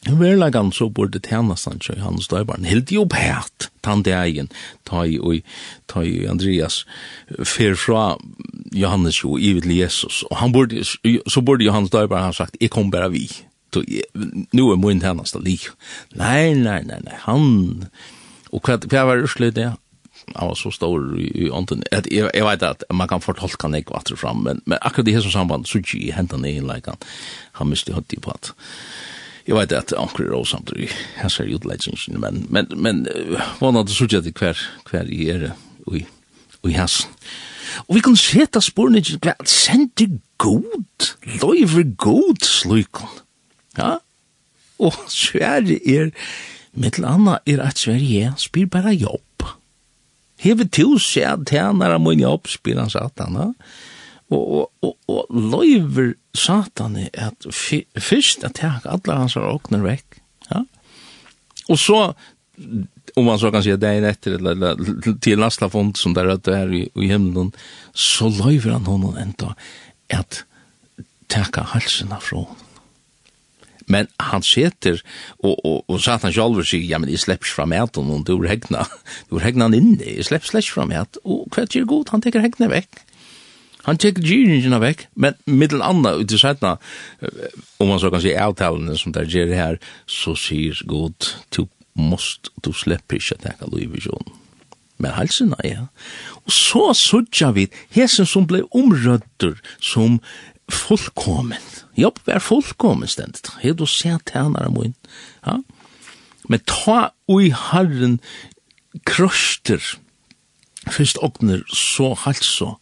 I 0.06 0.50
han 0.54 0.72
så 0.72 0.88
borde 0.88 1.20
tjänastan 1.20 1.78
tjej 1.78 1.98
hans 1.98 2.28
döjbarn 2.28 2.64
helt 2.64 2.90
jo 2.90 3.06
pät 3.06 3.70
tant 3.80 4.06
egen 4.06 4.48
ta 4.82 5.04
i 5.06 5.18
og, 5.18 5.42
ta 5.86 6.02
i 6.02 6.26
Andreas 6.26 6.84
fer 7.44 7.74
fra 7.74 8.16
Johannes 8.72 9.22
og 9.24 9.38
i 9.40 9.52
vid 9.52 9.70
Jesus. 9.70 10.24
Og 10.30 10.36
han 10.36 10.52
borde 10.52 10.82
så 10.82 11.40
borde 11.40 11.64
Johannes 11.64 11.90
döjbarn 11.90 12.24
ha 12.24 12.32
sagt 12.32 12.56
jeg 12.60 12.70
kom 12.70 12.90
bara 12.90 13.08
vi. 13.08 13.28
Nu 14.52 14.72
er 14.72 14.76
min 14.76 15.00
tjänastan 15.00 15.44
lik. 15.44 15.70
Nei, 16.14 16.54
nei, 16.54 16.82
nei, 16.82 16.98
nei, 17.04 17.16
han 17.22 17.86
og 18.52 18.60
hva, 18.60 18.76
hva 18.76 19.06
var 19.06 19.22
det 19.22 19.54
det? 19.54 19.70
Han 20.34 20.48
var 20.48 20.54
så 20.54 20.70
stor 20.70 21.18
i 21.18 21.30
i 21.44 21.50
ånden, 21.50 21.82
jeg, 21.92 22.30
jeg 22.34 22.44
vet 22.44 22.62
at 22.62 22.84
man 22.90 23.08
kan 23.08 23.20
fortolka 23.20 23.68
nek 23.68 23.90
vatter 23.90 24.16
fram 24.16 24.44
men 24.44 24.62
men 24.66 24.78
akkurat 24.80 25.08
i 25.08 25.14
här 25.14 25.20
samband 25.20 25.66
så 25.66 25.78
ju 25.78 26.12
hända 26.12 26.36
ner 26.36 26.62
like 26.62 26.90
han 26.90 26.96
han 27.52 27.68
måste 27.68 27.92
ha 27.92 28.02
det 28.06 28.20
på 28.20 28.30
at, 28.30 28.52
jeg 29.46 29.56
vet 29.56 29.72
at 29.72 29.92
anker 29.98 30.24
er 30.24 30.34
også 30.36 30.62
det 30.66 30.90
här 31.16 31.28
ser 31.28 31.44
ju 31.44 31.58
legend 31.64 32.18
men 32.18 32.46
men 32.50 32.66
men 32.76 33.06
er 33.06 33.82
det 33.82 33.94
så 33.94 34.06
gjør 34.06 34.20
det 34.20 34.38
hver, 34.38 34.58
hver 34.90 35.04
i 35.10 35.30
är 35.30 35.52
oj 35.86 36.06
oj 36.64 36.72
hans. 36.72 37.08
Og 37.88 37.94
vi 37.94 38.00
kan 38.00 38.16
se 38.16 38.42
att 38.42 38.64
spåren 38.64 38.94
är 38.94 39.44
sent 39.44 40.00
god. 40.36 41.14
Lover 41.40 41.82
god 41.96 42.42
slukon. 42.42 43.08
Ja? 43.76 43.98
Og 44.82 44.94
Sverige 45.08 45.78
er, 45.86 46.10
mittel 46.74 47.06
anna 47.06 47.38
er 47.46 47.62
at 47.62 47.78
Sverige 47.78 48.34
spyr 48.36 48.66
bare 48.66 48.94
jobb. 48.96 49.46
Hever 50.42 50.66
til 50.74 50.96
seg 50.98 51.46
tjenere 51.46 52.00
min 52.02 52.22
jobb, 52.24 52.50
spyr 52.50 52.80
han 52.80 52.90
satan. 52.90 53.38
Og, 53.38 53.54
og, 54.32 54.70
og, 54.82 54.96
og 55.06 55.26
løyver 55.30 56.14
satan 56.34 56.96
er 56.96 57.10
at 57.12 57.46
først 58.00 58.44
at 58.44 58.62
jeg 58.62 58.80
alle 58.88 59.16
hans 59.18 59.36
har 59.36 59.48
åkner 59.48 59.84
vekk. 59.84 60.20
Ja? 60.50 60.62
Og 61.68 61.78
så, 61.78 61.98
om 63.16 63.28
man 63.28 63.38
så 63.38 63.52
kan 63.52 63.64
si 63.64 63.72
at 63.74 63.82
det 63.82 63.92
er 63.98 64.08
etter, 64.08 64.38
eller 64.38 64.80
til 65.22 65.40
lastla 65.40 65.68
fond 65.72 65.96
som 65.96 66.14
der 66.14 66.32
att 66.32 66.44
det 66.44 66.74
i, 66.74 66.88
i 66.96 67.08
himmelen, 67.08 67.52
så 67.94 68.28
løyver 68.28 68.72
han 68.72 68.86
honom 68.86 69.16
enda 69.16 69.54
at 70.08 70.44
teka 71.28 71.62
halsen 71.62 72.08
fra 72.20 72.36
honom. 72.36 72.56
Men 73.86 74.06
han 74.16 74.42
seter, 74.42 75.00
og, 75.42 75.56
og, 75.66 75.84
og 75.90 76.00
satan 76.00 76.32
selv 76.32 76.62
sier, 76.64 76.84
ja, 76.86 76.98
men 77.02 77.10
jeg 77.10 77.18
slipper 77.18 77.50
fra 77.50 77.66
maten, 77.66 78.10
og 78.14 78.24
du 78.24 78.36
er 78.38 78.52
hegna, 78.54 78.86
du 79.28 79.36
er 79.36 79.46
hegna 79.48 79.68
han 79.68 79.76
inne, 79.76 80.04
jeg 80.06 80.28
slipper 80.28 80.48
slipper 80.48 80.76
fra 80.78 80.86
maten, 80.88 81.20
og 81.24 81.48
hva 81.52 81.66
er 81.66 81.88
god, 81.90 82.12
han 82.14 82.22
teker 82.24 82.44
hegna 82.44 82.70
vekk. 82.72 83.02
Han 83.86 83.98
tek 83.98 84.20
gyringen 84.22 84.76
vekk, 84.82 85.06
men 85.18 85.34
middel 85.46 85.82
anna 85.82 86.14
ut 86.20 86.32
i 86.32 86.38
sætna, 86.38 86.76
om 87.82 87.90
man 87.90 87.98
så 88.02 88.12
kan 88.14 88.22
si 88.22 88.34
avtalene 88.38 88.94
som 88.98 89.14
der 89.14 89.26
gjer 89.26 89.50
her, 89.56 89.80
så 90.06 90.36
sier 90.38 90.78
god, 90.86 91.32
du 91.56 91.66
måst, 91.98 92.52
du 92.62 92.70
slipper 92.72 93.18
ikke 93.18 93.38
at 93.38 93.44
teka 93.46 93.68
loiv 93.70 93.90
i 93.90 93.98
visjonen. 93.98 94.38
Men 95.02 95.16
halsina, 95.16 95.58
ja. 95.66 95.88
Og 96.46 96.54
så 96.54 96.92
sudja 96.94 97.50
vi 97.56 97.66
hesen 97.94 98.28
som 98.28 98.46
blei 98.46 98.62
omrødder 98.70 99.56
som 99.82 100.20
fullkomen. 100.70 101.62
Jobb 101.98 102.20
var 102.26 102.42
fullkomen 102.42 103.10
stendet. 103.10 103.50
Hei 103.60 103.74
du 103.74 103.86
se 103.86 104.14
tænare 104.30 104.70
moin. 104.70 104.94
Ja? 105.46 105.58
Men 106.48 106.62
ta 106.70 107.10
ui 107.30 107.50
harren 107.50 108.20
krøster, 109.08 109.82
fyrst 110.90 111.18
ogner 111.22 111.62
så 111.72 112.12
halsa, 112.24 112.76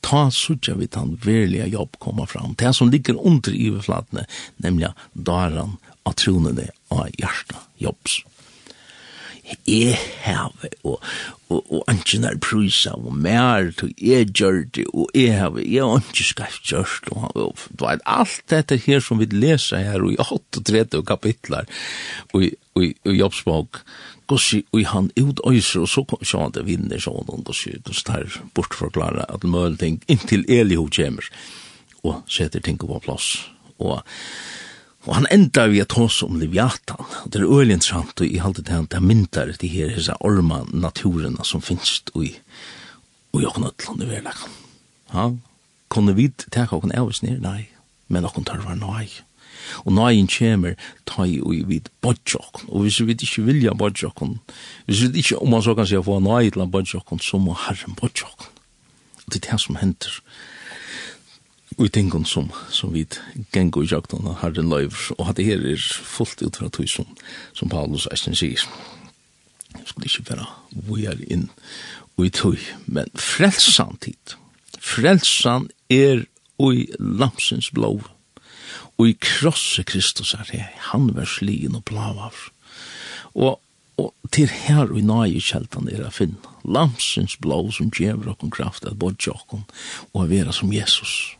ta 0.00 0.30
sutja 0.30 0.74
vi 0.74 0.88
han 0.94 1.18
verliga 1.24 1.66
jobb 1.66 1.98
komma 1.98 2.26
fram. 2.26 2.54
Det 2.58 2.74
som 2.74 2.90
ligger 2.90 3.26
under 3.26 3.52
i 3.52 3.68
överflatne, 3.68 4.26
nämligen 4.56 4.92
daran 5.12 5.76
av 6.02 6.12
tronene 6.12 6.68
av 6.88 7.08
hjärsta 7.18 7.56
jobbs. 7.76 8.22
Jeg 9.64 9.96
have, 10.26 10.68
og, 10.84 10.98
og, 11.48 11.62
og 11.72 11.84
anken 11.88 12.26
er 12.28 12.36
prysa, 12.42 12.92
og 13.00 13.14
mer, 13.16 13.70
til 13.78 13.94
jeg 13.96 14.28
gjør 14.36 14.58
det, 14.76 14.84
og 14.92 15.08
jeg 15.16 15.38
have, 15.38 15.62
jeg 15.64 15.86
har 15.88 16.04
ikke 16.04 16.26
skreft 16.28 16.68
gjørst, 16.68 17.08
og, 17.14 17.30
og, 17.32 17.54
og 17.54 17.86
vet, 17.86 18.04
alt 18.04 18.42
dette 18.52 18.76
her 18.84 19.00
som 19.04 19.22
vi 19.22 19.30
leser 19.32 19.86
her, 19.86 20.04
og 20.04 20.12
i 20.12 20.20
38 20.20 21.00
kapitlar, 21.08 21.64
og 22.34 22.44
i, 22.44 22.52
i, 22.76 22.92
i 22.92 23.16
jobbsbok, 23.22 23.80
gossi 24.28 24.62
og 24.72 24.84
han 24.92 25.10
ut 25.16 25.40
øyser, 25.46 25.84
og 25.84 25.88
så 25.88 26.04
kom 26.04 26.22
han 26.22 26.52
til 26.52 26.66
vinner, 26.66 27.00
så 27.00 27.14
han 27.16 27.44
gossi, 27.44 27.74
gossi 27.84 28.04
tar 28.04 28.26
bort 28.28 28.54
bortforklare 28.54 29.26
at 29.28 29.44
møl 29.44 29.76
ting 29.80 30.02
inntil 30.08 30.44
Elihu 30.48 30.88
kommer, 30.94 31.24
og 32.04 32.22
setter 32.28 32.60
ting 32.60 32.78
på 32.78 33.00
plass. 33.04 33.48
Og, 33.78 34.02
og 35.06 35.14
han 35.14 35.28
enda 35.32 35.66
vi 35.72 35.80
at 35.80 35.96
hos 35.96 36.22
om 36.22 36.38
Leviathan, 36.40 37.04
og 37.24 37.32
det 37.32 37.40
er 37.40 37.48
øyelig 37.48 37.78
interessant, 37.78 38.20
og 38.20 38.26
i 38.26 38.42
halte 38.42 38.62
til 38.62 38.74
han, 38.74 38.90
det 38.90 39.02
myntar 39.02 39.54
de 39.60 39.68
her, 39.72 39.92
hese 39.96 40.16
orma 40.20 40.64
naturerna 40.72 41.44
som 41.44 41.64
finnes 41.64 42.02
i, 42.16 42.34
og 43.32 43.42
jo 43.42 43.54
knøtland 43.56 44.02
i 44.02 44.10
verlagan. 44.10 44.58
Ja, 45.12 45.30
kunne 45.88 46.14
vi 46.16 46.28
teka 46.28 46.76
okken 46.76 46.92
avvis 46.92 47.22
nir? 47.24 47.40
Nei, 47.40 47.70
men 48.12 48.28
okken 48.28 48.44
tørvar 48.44 48.76
nei. 48.76 49.08
Og 49.84 49.92
nøyen 49.92 50.28
kommer, 50.28 50.74
ta 51.06 51.24
i 51.24 51.40
og 51.40 51.68
vid 51.68 51.90
bodjokken. 52.00 52.68
Og 52.68 52.82
hvis 52.82 53.00
vi 53.06 53.16
ikke 53.16 53.42
vilja 53.42 53.74
bodjokken, 53.74 54.38
hvis 54.86 55.02
vi 55.02 55.18
ikke, 55.18 55.38
om 55.38 55.50
man 55.50 55.62
så 55.62 55.74
kan 55.74 55.86
si, 55.86 55.96
få 55.96 56.18
nøy 56.18 56.50
til 56.50 56.66
bodjokken, 56.66 57.18
så 57.18 57.38
må 57.38 57.56
herren 57.66 57.94
bodjokken. 57.94 58.46
Og 59.26 59.32
det 59.34 59.44
er 59.44 59.50
det 59.52 59.60
som 59.60 59.76
henter 59.76 60.20
Og 61.78 61.86
i 61.86 61.88
tingene 61.94 62.26
som, 62.26 62.48
som 62.74 62.90
vi 62.94 63.04
gengår 63.54 63.84
i 63.84 63.90
jakten 63.92 64.26
av 64.26 64.40
herren 64.40 64.70
løyver. 64.72 65.12
Og 65.18 65.28
at 65.30 65.36
det 65.38 65.46
her 65.46 65.62
er 65.62 65.78
fullt 65.78 66.42
ut 66.42 66.56
fra 66.58 66.70
tog 66.74 66.88
som, 66.90 67.06
som 67.54 67.70
Paulus 67.70 68.08
Eisen 68.10 68.34
sier. 68.34 68.64
Jeg 69.76 69.86
skulle 69.86 70.08
ikke 70.10 70.30
være 70.32 70.46
vujar 70.88 71.20
inn 71.30 71.46
og 72.16 72.26
i 72.26 72.32
tog, 72.34 72.58
men 72.86 73.12
frelsan 73.14 73.94
tid. 74.02 74.34
Frelsan 74.82 75.68
er 75.92 76.24
oi 76.58 76.88
lamsens 76.98 77.70
blod 77.70 78.08
og 78.98 79.08
i 79.08 79.16
krosse 79.22 79.84
Kristus 79.86 80.34
er 80.34 80.46
det, 80.50 80.64
han 80.90 81.10
var 81.14 81.28
slien 81.30 81.76
og 81.78 81.84
blavav. 81.86 82.34
Og, 83.34 83.60
og 83.98 84.14
til 84.34 84.50
her 84.50 84.88
og 84.88 84.98
i 84.98 85.04
nøye 85.06 85.42
kjeltan 85.42 85.90
er 85.90 86.02
det 86.02 86.14
finn, 86.16 86.36
lamsens 86.66 87.36
blå 87.38 87.60
som 87.74 87.92
gjever 87.94 88.32
okken 88.34 88.50
kraft 88.54 88.86
at 88.86 88.98
bodja 88.98 89.36
okken 89.36 89.64
og 90.12 90.26
å 90.26 90.54
som 90.54 90.72
Jesus. 90.74 91.36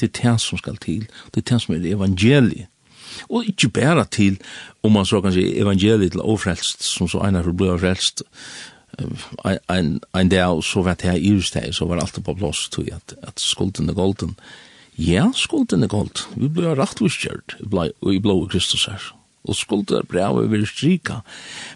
Det 0.00 0.10
er 0.10 0.18
det 0.20 0.40
som 0.40 0.60
skal 0.60 0.76
til, 0.80 1.08
det 1.32 1.42
er 1.42 1.48
det 1.52 1.62
som 1.62 1.74
er 1.74 1.88
evangeliet. 1.88 2.68
Og 3.28 3.48
ikke 3.48 3.68
bare 3.74 4.04
til, 4.06 4.38
om 4.86 4.92
man 4.92 5.06
så 5.06 5.20
kan 5.20 5.32
si, 5.34 5.42
evangeliet 5.58 6.12
til 6.12 6.22
ofrelst, 6.22 6.84
som 6.86 7.08
så 7.08 7.24
einar 7.26 7.44
for 7.44 7.56
blod 7.56 7.80
frelst, 7.82 8.22
ein, 9.44 9.58
ein, 9.68 10.00
ein 10.14 10.28
dag, 10.28 10.62
så 10.64 10.82
vet 10.82 11.04
jeg 11.04 11.20
i 11.20 11.32
just 11.34 11.54
det, 11.54 11.74
så 11.74 11.86
var 11.88 12.00
alt 12.00 12.18
på 12.24 12.34
blåst, 12.34 12.78
at, 12.92 13.14
at 13.22 13.40
skulden 13.40 13.88
er 13.88 13.94
golden, 13.94 14.36
Ja, 15.00 15.30
skulden 15.32 15.84
er 15.84 15.88
gold. 15.88 16.26
Vi 16.36 16.50
ble 16.52 16.74
rett 16.76 17.00
uskjørt 17.00 17.56
i 17.60 18.18
blå 18.20 18.34
Kristus 18.52 18.84
her. 18.90 19.00
Og 19.48 19.56
skulden 19.56 20.02
er 20.02 20.08
brev 20.08 20.42
over 20.42 20.66
strika. 20.68 21.22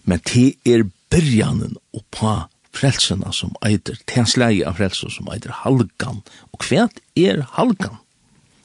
Men 0.04 0.20
det 0.28 0.58
er 0.68 0.84
byrjanen 1.08 1.78
og 1.96 2.04
pa 2.12 2.34
frelsena 2.74 3.32
som 3.32 3.54
eitir, 3.64 3.96
tensleie 4.10 4.66
av 4.68 4.76
frelsena 4.76 5.14
som 5.14 5.30
eitir 5.32 5.54
halgan. 5.62 6.20
Og 6.52 6.68
hva 6.68 6.88
er 7.16 7.46
halgan? 7.56 7.96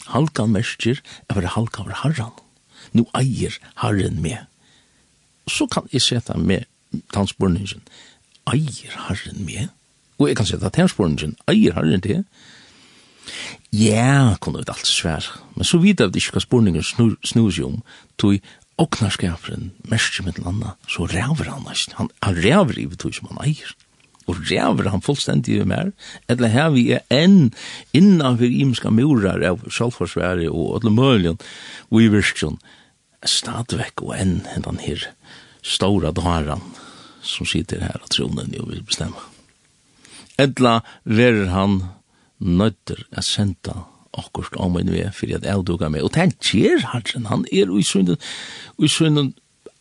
Halgan 0.09 0.51
mersker 0.51 0.99
er 1.29 1.39
være 1.39 1.55
halgan 1.55 1.87
over 1.87 2.01
harran. 2.03 2.35
Nu 2.91 3.05
eier 3.15 3.55
harren 3.79 4.19
med. 4.21 4.43
Så 5.47 5.69
kan 5.71 5.87
jeg 5.93 6.03
seta 6.03 6.35
med 6.35 6.67
tansporningen. 7.15 7.85
Eier 8.49 9.03
harren 9.07 9.45
med? 9.45 9.69
Og 10.19 10.27
jeg 10.27 10.41
kan 10.41 10.49
seta 10.49 10.73
tansporningen. 10.73 11.37
Eier 11.47 11.77
harren 11.79 12.03
til? 12.03 12.25
Ja, 13.75 14.35
kunne 14.41 14.63
vi 14.63 14.71
alt 14.71 14.87
svær. 14.87 15.25
Men 15.55 15.67
så 15.67 15.79
vidt 15.81 16.01
av 16.01 16.11
det 16.11 16.23
ikke 16.23 16.37
hva 16.37 16.45
spurningen 16.45 16.85
snur, 16.85 17.17
snur 17.25 17.51
seg 17.53 17.67
om, 17.67 17.81
tog 18.17 18.39
oknarskaperen, 18.79 19.71
mest 19.91 20.21
med 20.23 20.37
den 20.39 20.47
andre, 20.47 20.73
så 20.87 21.05
ræver 21.09 21.51
han 21.51 21.67
nesten. 21.67 21.97
Han, 21.99 22.09
han 22.23 22.39
ræver 22.39 22.79
i 22.79 22.87
betog 22.89 23.13
som 23.15 23.29
han 23.31 23.43
eier. 23.49 23.75
Og 24.29 24.37
ræver 24.45 24.89
han 24.93 25.01
fullstendig 25.01 25.57
i 25.57 25.65
mer. 25.67 25.91
Eller 26.29 26.53
her 26.53 26.69
vi 26.75 26.85
er 26.93 27.05
enn 27.09 27.49
innanfor 27.97 28.45
imenska 28.45 28.91
murar 28.93 29.41
av 29.45 29.65
sjálfforsvære 29.67 30.51
og 30.51 30.77
alle 30.77 30.93
møljen 30.93 31.39
og 31.89 32.03
i 32.03 32.11
virkjon. 32.13 32.59
Stadvekk 33.25 34.05
og 34.05 34.13
enn 34.15 34.37
enn 34.53 34.67
den 34.67 34.79
her 34.85 35.09
stora 35.65 36.13
dvaran 36.15 36.61
som 37.25 37.49
sitter 37.49 37.81
her 37.83 37.99
og 37.99 38.11
tronen 38.13 38.53
jo 38.55 38.67
vil 38.69 38.85
bestemme. 38.85 39.19
Edla 40.39 40.79
verer 41.03 41.49
han 41.51 41.81
nøyder 42.39 43.03
at 43.11 43.27
senda 43.27 43.83
akkurat 44.17 44.57
om 44.57 44.79
en 44.79 44.89
vei 44.91 45.05
for 45.13 45.35
at 45.35 45.45
jeg 45.45 45.67
dukker 45.67 45.91
med. 45.91 46.03
Og 46.07 46.15
det 46.15 46.39
kjer 46.43 46.81
Herren, 46.93 47.29
han 47.29 47.45
er 47.51 47.71
i 47.75 47.83
sønnen, 47.85 48.17
i 48.79 48.89
alle 48.89 49.31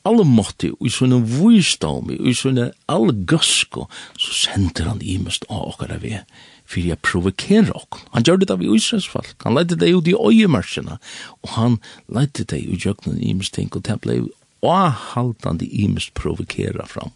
allmåttig, 0.08 0.70
i 0.84 0.90
sånne 0.92 1.18
vujsdom, 1.26 2.12
i 2.12 2.32
sånne 2.36 2.70
all 2.88 3.10
gøsko, 3.28 3.88
så 4.16 4.36
sender 4.44 4.88
han 4.88 5.02
imest 5.02 5.44
av 5.50 5.74
akkurat 5.74 6.00
vei 6.04 6.22
for 6.68 6.84
jeg 6.84 7.00
provokerer 7.00 7.72
okken. 7.72 8.04
Han 8.12 8.26
gjør 8.26 8.42
det 8.42 8.50
av 8.52 8.62
i 8.62 8.68
Israels 8.76 9.08
folk. 9.08 9.32
Han 9.46 9.56
leite 9.56 9.78
det 9.80 9.88
ut 9.88 10.08
i 10.10 10.16
øyemarsjene, 10.16 10.98
og 11.40 11.54
han 11.54 11.78
leite 12.12 12.44
det 12.44 12.60
i 12.60 12.76
jøkken 12.76 13.16
imest 13.24 13.56
ting, 13.56 13.70
og 13.72 13.86
det 13.88 13.96
ble 14.04 14.18
avhaltende 14.66 15.64
imest 15.64 16.12
provokera 16.18 16.84
fram 16.90 17.14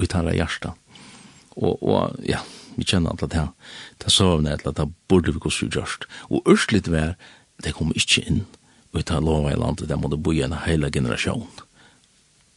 ut 0.00 0.16
av 0.16 0.28
hjertet. 0.34 0.76
Og, 1.56 1.80
og 1.80 2.20
ja, 2.28 2.42
vi 2.80 2.88
kjenner 2.88 3.12
at 3.14 3.26
det 3.30 3.44
er 3.44 4.12
søvne, 4.12 4.56
at 4.56 4.64
det 4.64 4.88
burde 5.08 5.34
vi 5.34 5.42
gå 5.42 5.52
så 5.52 5.68
gjørst. 5.68 6.08
Og 6.32 6.48
ørslit 6.48 6.90
vær, 6.90 7.14
det 7.64 7.76
kom 7.76 7.92
ikke 7.94 8.24
inn, 8.24 8.42
og 8.92 9.02
det 9.02 9.14
er 9.14 9.24
lova 9.24 9.52
i 9.52 9.60
landet, 9.60 9.88
det 9.88 10.00
måtte 10.00 10.18
bo 10.18 10.32
i 10.32 10.42
en 10.46 10.56
heila 10.64 10.90
generasjon, 10.90 11.46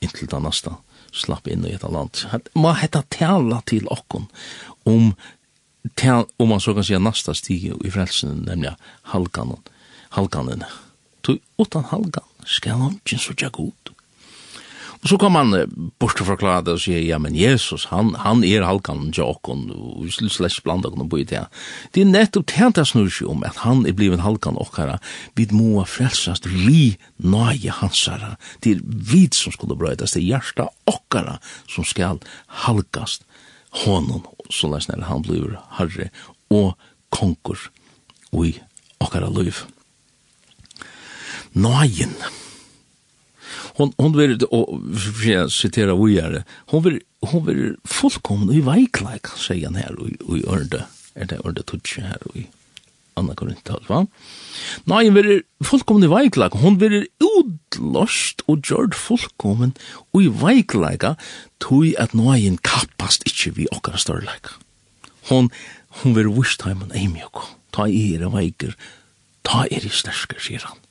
inntil 0.04 0.32
det 0.32 0.42
neste 0.44 0.78
slapp 1.14 1.48
inn 1.48 1.66
i 1.68 1.76
et 1.76 1.84
land. 1.84 2.24
må 2.56 2.74
hetta 2.78 3.04
tala 3.14 3.62
til 3.70 3.88
okkon 3.92 4.26
om, 4.90 5.14
om 5.14 6.50
man 6.50 6.64
så 6.64 6.74
kan 6.74 6.88
si 6.88 6.98
nasta 6.98 7.36
stige 7.38 7.78
i 7.86 7.92
frelsen, 7.94 8.44
nemlig 8.48 8.74
halkanen. 9.14 9.62
Halkanen. 10.18 10.66
Tu, 11.22 11.38
utan 11.58 11.86
halgan 11.92 12.26
skal 12.46 12.82
han 12.82 13.00
ikke 13.00 13.22
så 13.22 13.36
tja 13.38 13.50
god. 13.54 13.93
Og 15.04 15.10
så 15.12 15.18
kom 15.20 15.36
han 15.36 15.52
bort 16.00 16.22
og 16.24 16.30
forklare 16.30 16.64
det 16.64 16.78
og 16.78 16.82
sier, 16.86 17.02
ja, 17.04 17.18
men 17.20 17.36
Jesus, 17.36 17.90
han, 17.92 18.14
han 18.24 18.44
er 18.48 18.64
halkan 18.64 19.10
jokon, 19.12 19.66
og 19.76 20.06
vi 20.06 20.14
skulle 20.16 20.32
slett 20.32 20.64
blanda 20.64 20.88
kunne 20.92 21.10
bo 21.12 21.20
i 21.20 21.26
det. 21.28 21.42
Det 21.92 22.06
er 22.06 22.12
nettopp 22.12 22.54
tjent 22.54 22.80
han 22.80 22.88
snur 22.88 23.10
seg 23.12 23.28
om, 23.34 23.44
at 23.44 23.60
han 23.66 23.84
er 23.84 23.98
blivet 23.98 24.24
halkan 24.24 24.56
okkara, 24.64 25.02
vi 25.36 25.50
må 25.52 25.84
frelsast 25.92 26.48
vi 26.48 26.96
nøye 27.20 27.76
hansara, 27.82 28.38
det 28.64 28.78
er 28.78 28.86
vi 29.12 29.26
som 29.36 29.52
skulle 29.56 29.76
brøytast, 29.80 30.16
det 30.16 30.24
er 30.24 30.30
hjärsta 30.38 30.70
okkara 30.88 31.36
som 31.68 31.84
skal 31.88 32.24
halkast 32.64 33.28
honom, 33.84 34.24
så 34.48 34.72
lest 34.72 34.88
når 34.88 35.10
han 35.10 35.28
blir 35.28 35.58
herre 35.82 36.08
og 36.54 36.78
konkur 37.12 37.60
og 38.32 38.48
i 38.48 38.56
okkara 39.04 39.28
liv. 39.36 39.66
Nøyen, 41.60 42.16
nøyen, 42.16 42.43
hon 43.76 43.94
hon 43.98 44.18
vill 44.18 44.44
och 44.44 44.80
jag 45.26 45.52
citerar 45.52 46.06
vidare. 46.06 46.44
Hon 46.66 46.84
vill 46.84 47.00
hon 47.20 47.46
vill 47.46 47.76
fullkommen 47.84 48.56
i 48.56 48.62
veikleik 48.62 49.28
säger 49.28 49.66
han 49.66 49.76
här 49.76 50.00
och 50.00 50.38
i 50.38 50.44
orde. 50.44 50.86
Är 51.14 51.26
det 51.26 51.40
orde 51.40 51.64
touch 51.64 52.00
här 52.02 52.18
och 52.28 52.36
i 52.36 52.48
andra 53.14 53.36
korinttal 53.36 53.86
va? 53.88 54.06
Nei, 54.84 55.06
hun 55.06 55.14
vil 55.14 55.42
fullkommen 55.64 56.04
i 56.04 56.12
veikleik. 56.12 56.54
Hon 56.54 56.78
vill 56.78 57.06
utlost 57.22 58.44
og 58.48 58.66
gjord 58.66 58.96
fullkommen 58.96 59.76
og 60.14 60.24
i 60.24 60.30
veikleik 60.30 61.06
tog 61.64 61.94
at 62.00 62.14
noen 62.18 62.60
kappast 62.62 63.26
ikkje 63.30 63.56
vi 63.58 63.70
okkar 63.72 63.98
størleik. 63.98 64.54
Hon 65.30 65.52
hon 66.02 66.16
vil 66.16 66.32
vust 66.34 66.66
heimann 66.66 66.94
on. 66.94 67.44
Ta 67.72 67.88
i 67.88 68.16
er 68.16 68.30
veiker. 68.30 68.74
Ta 69.44 69.66
er 69.66 69.86
i 69.86 69.90
stersker, 69.90 70.40
sier 70.40 70.66
han 70.66 70.83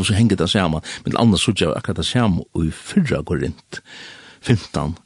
hvordan 0.00 0.18
henger 0.18 0.40
det 0.40 0.50
sammen? 0.50 0.88
Men 1.04 1.20
annars 1.20 1.44
så 1.46 1.54
gjør 1.56 1.76
akkurat 1.76 2.00
det 2.00 2.08
sammen, 2.08 2.44
og 2.54 2.66
i 2.66 2.72
fyrra 2.74 3.22
går 3.22 3.44
rundt 3.44 3.80
15. 4.40 4.96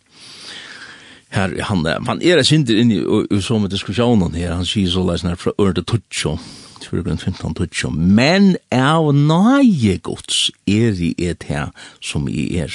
Her, 1.34 1.54
han, 1.66 1.86
han 2.06 2.22
er 2.22 2.38
et 2.38 2.46
synder 2.46 2.78
inni, 2.78 3.00
og, 3.02 3.26
og 3.30 3.42
så 3.42 3.58
med 3.58 3.72
diskusjonen 3.74 4.36
her, 4.38 4.54
han 4.54 4.68
sier 4.68 4.92
så 4.92 5.02
leis 5.02 5.24
nær 5.26 5.38
fra 5.40 5.54
ørde 5.58 5.82
tutsjo, 5.82 6.36
15 6.84 7.56
tutsjo, 7.58 7.90
men 7.90 8.54
av 8.70 9.10
nøye 9.16 9.96
gods 10.04 10.50
er 10.70 10.94
i 11.02 11.14
et 11.18 11.46
her 11.48 11.72
som 11.98 12.28
i 12.30 12.52
er. 12.60 12.70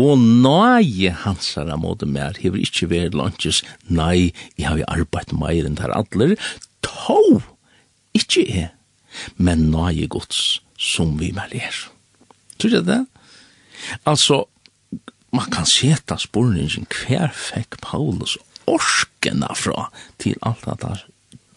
Og 0.00 0.18
nage 0.18 1.12
hansara 1.22 1.76
måte 1.78 2.08
mer 2.08 2.38
hever 2.40 2.62
ikkje 2.64 2.90
vært 2.90 3.14
lunches, 3.14 3.62
nei, 3.86 4.32
jeg 4.58 4.66
har 4.66 4.80
jo 4.80 4.90
arbeidt 4.90 5.36
meir 5.36 5.68
enn 5.68 5.78
der 5.78 5.94
atler, 5.94 6.34
to, 6.82 7.38
ikkje 8.16 8.46
er 8.64 8.68
men 9.36 9.68
nøye 9.72 10.08
gods 10.10 10.60
som 10.80 11.16
vi 11.20 11.32
mer 11.36 11.52
er. 11.52 11.76
Tror 12.60 12.76
du 12.76 12.82
det? 12.84 13.02
Altså, 14.08 14.44
man 15.32 15.50
kan 15.52 15.66
seta 15.68 16.18
spurningen 16.20 16.86
hver 16.90 17.32
fikk 17.34 17.80
Paulus 17.84 18.36
orskena 18.70 19.52
fra 19.56 19.88
til 20.20 20.38
alt 20.46 20.66
det 20.66 20.80
der 20.82 21.04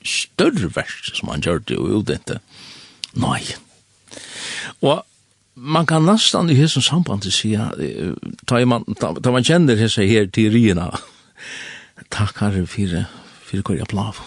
større 0.04 0.70
vers 0.76 1.12
som 1.14 1.32
han 1.32 1.43
gjør 1.43 1.64
det 1.68 1.80
og 1.80 1.89
gjorde. 1.89 2.39
Nei. 3.14 3.41
Og 4.82 5.04
man 5.56 5.86
kan 5.86 6.06
nesten 6.08 6.49
i 6.49 6.58
hessens 6.58 6.89
samband 6.89 7.26
si 7.32 7.54
at 7.56 7.78
da 8.49 8.64
man, 8.66 8.86
ta, 8.99 9.14
ta 9.14 9.34
man 9.34 9.45
kjenner 9.45 9.80
hessene 9.80 10.10
her 10.10 10.30
til 10.34 10.51
riena, 10.54 10.89
takk 12.14 12.41
herre 12.41 12.66
for, 12.68 13.04
for 13.47 13.62
hver 13.62 13.84
jeg 13.84 13.91
plav. 13.93 14.22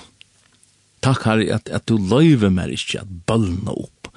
Takk, 1.04 1.26
Herre, 1.28 1.46
at, 1.54 1.68
at 1.68 1.86
du 1.90 1.96
løyver 2.00 2.50
meg 2.52 2.72
ikke 2.74 3.02
at 3.02 3.12
bølna 3.28 3.74
opp 3.76 4.10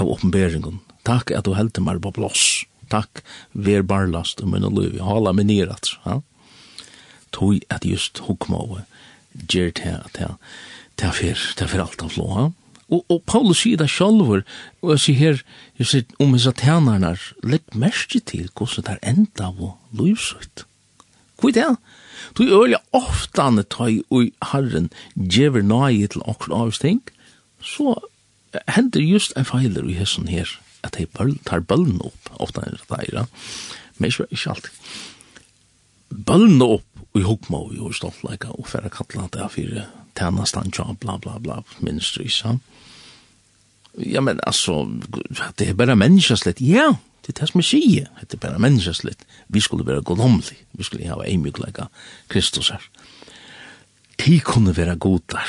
av 0.00 0.08
åpenberingen. 0.08 0.80
Takk 1.06 1.32
at 1.34 1.46
du 1.46 1.54
heldte 1.56 1.82
meg 1.84 2.00
på 2.04 2.14
plass. 2.16 2.64
Takk, 2.92 3.22
ver 3.52 3.84
barlast 3.86 4.42
om 4.44 4.54
min 4.54 4.66
løyve. 4.66 5.02
Hala 5.04 5.32
meg 5.36 5.48
ned 5.50 5.72
at, 5.72 5.92
ja. 6.06 6.20
Tog 7.32 7.62
at 7.72 7.86
just 7.88 8.20
hukmåve 8.26 8.84
gjør 9.32 9.70
til 9.78 9.94
at 9.96 10.18
jeg 10.20 10.34
Det 11.00 11.06
er 11.08 11.14
fyr, 11.16 11.38
det 11.56 11.64
er 11.64 11.70
fyr 11.72 11.80
alt 11.86 12.02
av 12.04 12.10
flå, 12.12 12.26
ja. 12.36 12.50
Og, 12.92 13.04
og 13.08 13.22
Paulus 13.24 13.62
sier 13.62 13.78
det 13.80 13.88
sjálfur, 13.88 14.42
og 14.82 14.90
jeg 14.92 15.00
sier 15.00 15.16
her, 15.16 15.38
jeg 15.80 15.88
sier 15.88 16.20
om 16.20 16.34
hans 16.34 16.44
tjenernar, 16.60 17.22
legg 17.40 17.64
mest 17.72 18.12
til 18.28 18.50
hvordan 18.52 18.84
det 18.84 18.96
er 18.98 19.14
enda 19.14 19.48
av 19.48 19.62
løyvsøyt. 19.96 20.66
Hvor 21.40 21.48
er 21.48 21.56
det? 21.56 21.70
Du 22.38 22.44
øyla 22.44 22.78
et 22.94 23.68
tøy 23.68 24.02
og 24.10 24.30
harren 24.42 24.90
djever 25.14 25.62
nai 25.62 26.06
til 26.06 26.22
okkur 26.24 26.54
avsting, 26.54 27.02
så 27.60 27.94
hender 28.68 29.00
just 29.00 29.32
en 29.36 29.44
feiler 29.44 29.88
i 29.88 29.96
hessen 29.96 30.28
her, 30.28 30.48
at 30.82 30.96
de 30.98 31.06
tar 31.46 31.60
bøllen 31.60 32.00
opp, 32.02 32.30
ofta 32.40 32.60
er 32.66 32.76
det 32.76 32.98
eira, 32.98 33.26
men 33.98 34.10
ikke, 34.10 34.26
ikke 34.30 34.50
alltid. 34.50 34.70
Bøllen 36.26 36.62
opp 36.62 37.16
i 37.16 37.24
hukma 37.24 37.60
og 37.66 37.74
jo 37.76 37.92
stoltleika 37.92 38.52
og 38.56 38.68
færa 38.68 38.90
kalla 38.92 39.28
det 39.32 39.50
fyrir 39.52 39.86
tænastan 40.16 40.72
tja, 40.72 40.92
bla 41.00 41.18
bla 41.18 41.38
bla, 41.38 41.62
ministry, 41.80 42.28
sa. 42.28 42.56
Ja, 43.98 44.20
men 44.20 44.40
altså, 44.46 44.86
det 45.58 45.68
er 45.68 45.74
bare 45.76 45.96
menneskeslett, 45.96 46.60
ja, 46.60 46.94
det 47.22 47.34
er 47.34 47.40
det 47.40 47.48
som 47.50 47.60
jeg 47.60 47.68
sier, 47.68 48.06
det 48.20 48.38
er 48.38 48.44
bare 48.46 48.60
menneskeslett 48.62 49.24
vi 49.52 49.60
skulle 49.60 49.86
være 49.86 50.02
godomlig, 50.02 50.56
vi 50.72 50.84
skulle 50.86 51.08
ha 51.08 51.20
en 51.26 51.44
mykleika 51.44 51.88
Kristus 52.28 52.72
her. 52.72 52.82
De 54.24 54.40
kunne 54.40 54.76
være 54.76 54.96
godar, 54.96 55.48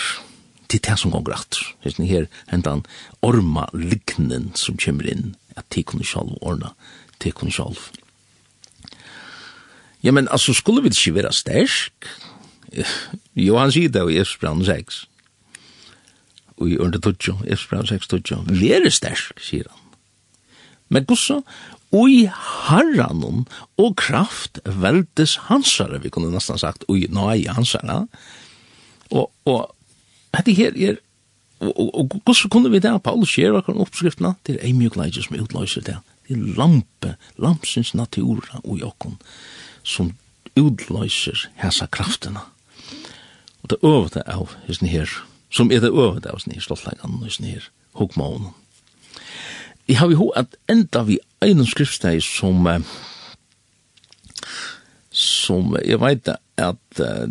det 0.71 0.81
er 0.81 0.89
det 0.89 0.99
som 0.99 1.11
gonger 1.13 1.35
atter. 1.37 1.61
Hesten 1.85 2.07
her 2.09 2.25
hentan 2.49 2.85
orma 3.21 3.67
lignen 3.73 4.51
som 4.57 4.77
kommer 4.77 5.07
inn, 5.09 5.35
at 5.55 5.65
de 5.75 5.83
kunne 5.83 6.05
sjalv 6.05 6.37
orna, 6.41 6.73
de 7.23 7.31
kunne 7.31 7.53
sjalv. 7.53 7.77
Ja, 10.03 10.11
men 10.11 10.27
altså, 10.31 10.53
skulle 10.53 10.83
vi 10.83 10.89
ikke 10.91 11.15
være 11.15 11.33
stersk? 11.33 11.93
Jo, 13.35 13.57
han 13.57 13.71
sier 13.71 13.89
det 13.89 14.01
i 14.09 14.17
Efsbrand 14.21 14.65
6. 14.65 15.07
Og 16.57 16.69
i 16.69 16.77
Ørntetutjo, 16.77 17.37
Efsbrand 17.45 17.87
6, 17.87 18.07
2. 18.07 18.35
Vi 18.49 18.71
er 18.73 18.89
stersk, 18.89 19.39
sier 19.41 19.69
han. 19.69 19.79
Men 20.89 21.05
gusso, 21.05 21.39
ui 21.93 22.25
harranum 22.27 23.43
og 23.77 23.95
kraft 24.01 24.59
veldes 24.65 25.37
hansare, 25.49 26.01
vi 26.01 26.11
kunne 26.13 26.31
nesten 26.33 26.59
sagt 26.59 26.87
ui 26.89 27.05
nai 27.13 27.45
hansare. 27.45 28.03
Og, 29.13 29.29
og 29.45 29.69
hette 30.33 30.55
her 30.57 30.73
er, 30.73 30.97
og, 31.61 32.17
hvordan 32.25 32.49
kunne 32.51 32.71
vi 32.73 32.81
det, 32.83 32.95
Paulus 33.05 33.35
skjer 33.35 33.55
akkurat 33.57 33.85
oppskriftene, 33.85 34.33
det 34.47 34.57
er 34.57 34.65
ei 34.65 34.73
mjög 34.75 34.97
leidje 34.99 35.27
som 35.27 35.37
utløser 35.37 35.85
det, 35.85 35.99
det 36.27 36.35
er 36.37 36.57
lampe, 36.57 37.13
lampsins 37.37 37.93
natura 37.93 38.63
ui 38.63 38.81
okkon, 38.83 39.19
som 39.83 40.15
utløser 40.59 41.47
hessa 41.61 41.87
krafterna. 41.87 42.47
Og 43.63 43.69
det 43.71 43.79
øvete 43.85 44.25
av 44.27 44.57
hos 44.67 44.81
her, 44.83 45.13
som 45.53 45.71
er 45.71 45.79
det 45.79 45.93
øvete 45.93 46.33
av 46.33 46.41
hos 46.41 46.49
her, 46.49 46.59
stoltleggene 46.63 47.23
hos 47.23 47.39
her, 47.43 47.69
hokmånen 47.99 48.51
jeg 49.87 49.99
har 49.99 50.11
jo 50.11 50.29
at 50.39 50.55
enda 50.71 51.03
vi 51.07 51.19
en 51.43 51.65
skriftsteg 51.67 52.21
som 52.23 52.67
som 55.13 55.75
jeg 55.83 55.99
vet 56.01 56.29
at 56.57 57.01
uh, 57.01 57.27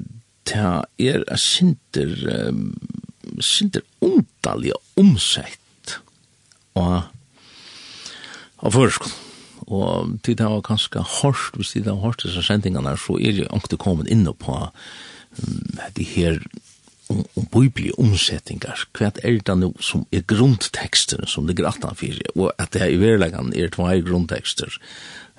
det 0.46 0.60
er 0.98 1.24
sinter 1.38 2.12
um, 2.48 2.74
sinter 3.40 3.82
ondalja 4.02 4.76
omsett 5.00 5.98
og 6.78 7.02
av 8.62 8.74
førskånd 8.76 9.18
og 9.72 10.18
til 10.26 10.36
det 10.36 10.48
var 10.50 10.64
ganske 10.66 11.00
hårst 11.18 11.56
hvis 11.56 11.74
det 11.78 11.86
var 11.88 12.02
hårst 12.02 12.26
disse 12.26 12.42
sendingene 12.44 12.94
så 12.98 13.16
er 13.16 13.40
jeg 13.40 13.48
ikke 13.48 13.80
kommet 13.80 14.10
inn 14.12 14.26
på 14.26 14.58
um, 14.58 15.80
de 15.96 16.06
her 16.14 16.42
om, 17.12 17.24
om 17.38 17.48
bibliomsettingar, 17.52 18.86
hva 18.96 19.10
er 19.22 19.40
det 19.44 19.56
nå 19.58 19.72
som 19.82 20.06
er 20.14 20.24
grundtekster 20.28 21.24
som 21.30 21.48
ligger 21.48 21.68
at 21.68 21.84
fyrir, 21.98 22.24
og 22.34 22.52
at 22.58 22.72
det 22.74 22.86
er 22.86 22.94
i 22.94 23.00
verleggan 23.00 23.52
er 23.56 23.72
tvei 23.74 24.00
grundtekster, 24.06 24.78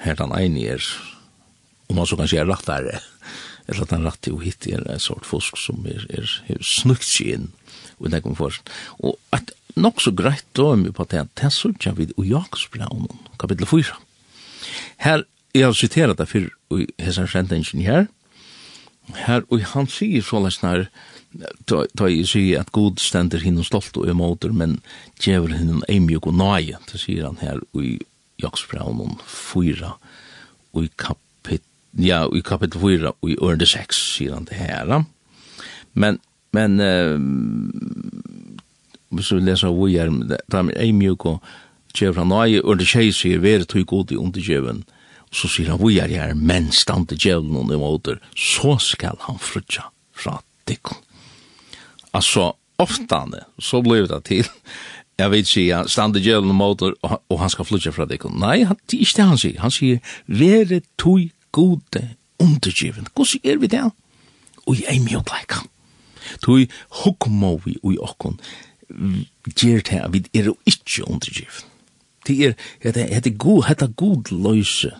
her 0.03 0.19
den 0.19 0.35
ene 0.37 0.67
er, 0.75 0.85
om 1.89 1.99
man 1.99 2.09
så 2.09 2.19
kan 2.19 2.29
sier 2.29 2.47
rattare, 2.49 3.01
eller 3.67 3.85
at 3.85 3.93
han 3.95 4.07
rattig 4.07 4.33
og 4.35 4.43
hitt 4.43 4.67
er 4.67 4.83
en 4.91 5.01
sort 5.01 5.27
fusk 5.27 5.57
som 5.59 5.85
er, 5.87 6.05
er, 6.11 6.29
er 6.51 6.63
snukt 6.63 7.07
seg 7.07 7.35
inn, 7.37 7.51
og 7.99 8.11
det 8.11 8.23
kommer 8.23 8.39
først. 8.39 8.71
Og 8.99 9.15
at 9.35 9.53
nok 9.79 10.01
så 10.03 10.11
greit 10.15 10.45
døm 10.57 10.85
på 10.93 11.05
det, 11.11 11.23
det 11.39 11.47
er 11.47 11.53
sånn 11.53 11.77
vi 11.97 12.09
og 12.17 12.25
Jakobsbraun, 12.27 13.07
kapittel 13.39 13.69
4. 13.69 13.95
Her, 15.05 15.23
jeg 15.53 15.65
har 15.67 15.77
siteret 15.77 16.19
det 16.19 16.27
for, 16.29 16.51
og 16.73 16.83
jeg 16.83 17.15
har 17.15 17.29
sendt 17.31 17.53
her, 17.85 18.07
her, 19.25 19.43
og 19.51 19.63
han 19.73 19.89
sier 19.91 20.23
så 20.23 20.41
løsner, 20.43 20.87
ta 21.65 22.07
i 22.07 22.23
sig 22.27 22.53
at 22.57 22.71
god 22.71 23.01
stender 23.01 23.41
hinnom 23.43 23.65
stolt 23.65 23.97
og 23.97 24.09
emoter, 24.09 24.51
men 24.53 24.79
djever 25.21 25.55
hinnom 25.57 25.83
eimjuk 25.89 26.27
og 26.29 26.37
nage, 26.37 26.77
det 26.91 26.99
sier 27.01 27.25
han 27.29 27.41
her 27.41 27.59
i 27.79 27.99
om 28.43 29.19
4, 29.25 29.91
og 30.73 30.83
i 30.83 30.89
kapit, 30.97 31.63
ja, 31.97 32.25
i 32.27 32.41
kapit 32.41 32.75
4, 32.75 33.11
og 33.21 33.29
i 33.29 33.37
ørende 33.41 33.65
6, 33.65 33.95
sier 34.17 34.33
han 34.33 34.45
det 34.45 34.57
her. 34.57 35.05
Men, 35.93 36.19
men, 36.51 36.79
eh, 36.79 37.19
så 39.21 39.39
leser 39.39 39.71
vi 39.71 39.97
her, 39.97 40.09
ta 40.51 40.59
en 40.59 40.71
eimjuk 40.75 41.25
og 41.25 41.41
djever 41.95 42.19
han 42.23 42.27
nage, 42.33 42.61
ørende 42.65 42.85
6 42.85 43.15
sier, 43.21 43.39
vere 43.39 43.63
tog 43.63 43.85
god 43.85 44.11
i 44.11 44.19
underdjeven, 44.19 44.83
og 45.29 45.35
så 45.37 45.47
sier 45.47 45.69
han, 45.73 45.79
hvor 45.79 45.89
er 45.89 46.07
her, 46.11 46.33
men 46.35 46.69
til 46.69 47.17
djevelen 47.17 47.55
og 47.57 47.73
emoter, 47.73 48.19
så 48.35 48.77
skal 48.79 49.17
han 49.21 49.39
frutja 49.39 49.89
fra 50.13 50.41
dikken 50.67 51.02
alltså 52.13 52.53
ofta 52.77 53.27
så 53.59 53.81
blev 53.81 54.07
det 54.07 54.23
till 54.23 54.47
Jeg 55.17 55.31
vet 55.31 55.37
inte 55.37 55.61
jag 55.61 55.89
stannar 55.89 56.37
og 56.37 56.55
måter, 56.55 56.93
og 57.29 57.39
han 57.39 57.49
skal 57.49 57.65
flytta 57.65 57.91
fra 57.91 58.05
det 58.05 58.19
Nei, 58.25 58.63
han 58.63 58.75
det 58.91 58.97
er 58.97 59.01
ikke 59.01 59.17
det 59.17 59.25
han 59.25 59.37
sier. 59.37 59.59
han 59.59 59.71
säger 59.71 59.99
vere 60.27 60.81
tui 60.97 61.31
gode 61.51 62.09
undergiven 62.39 63.07
Hvordan 63.15 63.39
er 63.43 63.57
vi 63.57 63.67
det? 63.67 63.91
Och 64.65 64.75
jag 64.75 64.95
är 64.95 64.99
mig 64.99 65.17
åt 65.17 65.29
lika 65.39 65.59
tui 66.41 66.69
hukmo 67.03 67.61
vi 67.65 67.77
ui 67.83 67.97
okkon, 67.97 68.39
gjer 69.55 69.81
til 69.81 69.95
at 69.95 70.13
vi 70.13 70.25
er 70.33 70.43
jo 70.43 70.55
ikke 70.65 71.07
undergiven? 71.07 71.69
Det 72.27 72.45
er, 72.45 72.53
det 72.83 73.27
er 73.27 73.37
god 73.37 73.63
det 73.69 73.81
er 73.81 73.87
god 73.87 74.31
löse 74.31 74.91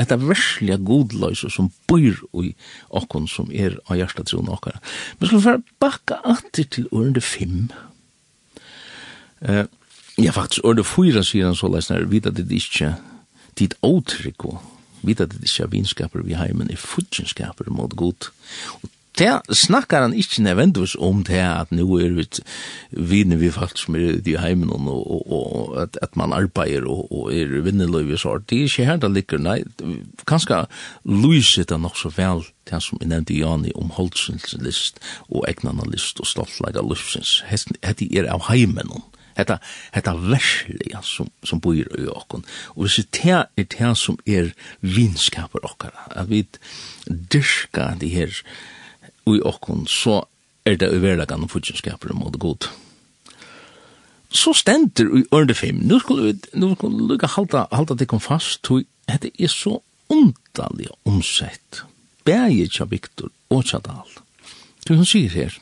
Etta 0.00 0.18
versliga 0.20 0.78
godløysa 0.78 1.50
som 1.50 1.72
bor 1.90 2.18
i 2.44 2.52
okkon 2.94 3.28
som 3.30 3.50
er 3.50 3.78
av 3.88 3.98
hjertet 3.98 4.30
troen 4.30 4.50
okkara. 4.52 4.82
Men 5.18 5.28
skal 5.28 5.38
vi 5.38 5.46
fara 5.46 5.62
bakka 5.82 6.20
atter 6.34 6.68
til 6.70 6.88
årende 6.92 7.22
fem. 7.24 7.70
Uh, 9.42 9.66
ja, 10.20 10.34
faktisk, 10.34 10.64
årende 10.64 10.86
fyra 10.86 11.24
sier 11.26 11.50
han 11.50 11.58
så 11.58 11.70
leisner, 11.72 12.06
vita 12.06 12.30
det 12.30 12.46
ikkje 12.52 12.94
dit 13.58 13.74
åtrykko, 13.82 14.56
vita 15.02 15.26
det 15.26 15.42
ikkje 15.42 15.70
vinskaper 15.72 16.24
vi 16.26 16.38
heimen 16.38 16.70
er 16.70 16.80
futsinskaper 16.80 17.70
mot 17.74 17.96
god. 17.98 18.30
Og 18.80 18.90
det 19.18 19.56
snakkar 19.56 20.06
han 20.06 20.14
ikkje 20.16 20.44
nødvendigvis 20.46 20.94
om 20.98 21.20
det 21.24 21.40
at 21.42 21.72
nu 21.72 21.98
er 22.00 22.14
vi 22.16 22.26
vinner 22.90 23.36
vi 23.36 23.50
faktisk 23.50 23.88
med 23.88 24.22
de 24.24 24.38
heimen 24.38 24.70
og, 24.70 25.10
og, 25.10 25.32
og 25.32 25.82
at, 25.82 25.98
at 26.02 26.16
man 26.16 26.32
arbeider 26.32 26.88
og, 26.88 27.12
og 27.12 27.34
er 27.34 27.60
vinneløy 27.60 28.12
og 28.12 28.18
sånt. 28.18 28.48
Det 28.50 28.58
er 28.58 28.70
ikke 28.70 28.88
her 28.88 28.96
det 28.96 29.12
ligger, 29.12 29.38
nei, 29.38 29.62
kanskje 30.26 30.64
lyset 31.04 31.68
det 31.68 31.80
nok 31.80 31.96
så 31.98 32.12
vel 32.16 32.44
det 32.70 32.82
som 32.82 32.98
jeg 33.00 33.10
nevnte 33.12 33.36
Jani 33.36 33.72
om 33.76 33.92
holdsens 33.92 34.56
list 34.60 35.00
og 35.28 35.44
egnana 35.48 35.84
list 35.90 36.20
og 36.20 36.26
stoltlega 36.26 36.80
lufsins. 36.80 37.42
Hette 37.48 38.08
er 38.08 38.30
av 38.32 38.48
heimen 38.48 38.88
og 38.90 39.08
Hetta 39.32 39.58
hetta 39.94 40.12
versliga 40.12 41.00
som 41.02 41.30
som 41.48 41.60
bor 41.60 41.74
i 41.74 42.06
okkon. 42.12 42.44
Og 42.76 42.84
hvis 42.84 43.06
det 43.16 43.32
er 43.32 43.46
det 43.56 43.96
som 43.96 44.18
er 44.26 44.52
vinskaper 44.80 45.64
okkara, 45.64 46.08
at 46.10 46.28
vi 46.28 46.44
dyrka 47.08 47.94
de 48.00 48.08
her 48.12 48.42
i 49.26 49.40
okkon, 49.44 49.86
så 49.86 50.22
er 50.66 50.78
det 50.78 50.92
uverlegan 50.94 51.48
fudgenskaper 51.48 52.14
mot 52.14 52.38
god. 52.38 52.68
Så 54.32 54.54
stender 54.56 55.10
i 55.18 55.24
ørne 55.34 55.54
fem, 55.54 55.80
nu 55.84 55.98
skulle 56.00 56.32
vi, 56.32 56.38
nu 56.54 56.74
skulle 56.74 57.18
vi 57.18 57.32
halda, 57.36 57.66
halda 57.72 57.94
det 57.94 58.08
kom 58.08 58.20
fast, 58.20 58.62
tog, 58.64 58.84
hette 59.10 59.30
er 59.38 59.50
så 59.52 59.78
undalig 60.12 60.88
omsett, 61.04 61.82
bæge 62.24 62.68
tja 62.72 62.86
Viktor 62.88 63.28
og 63.50 63.66
tja 63.68 63.82
Dahl. 63.84 64.08
Så 64.86 64.96
hun 64.96 65.06
sier 65.06 65.30
her, 65.30 65.58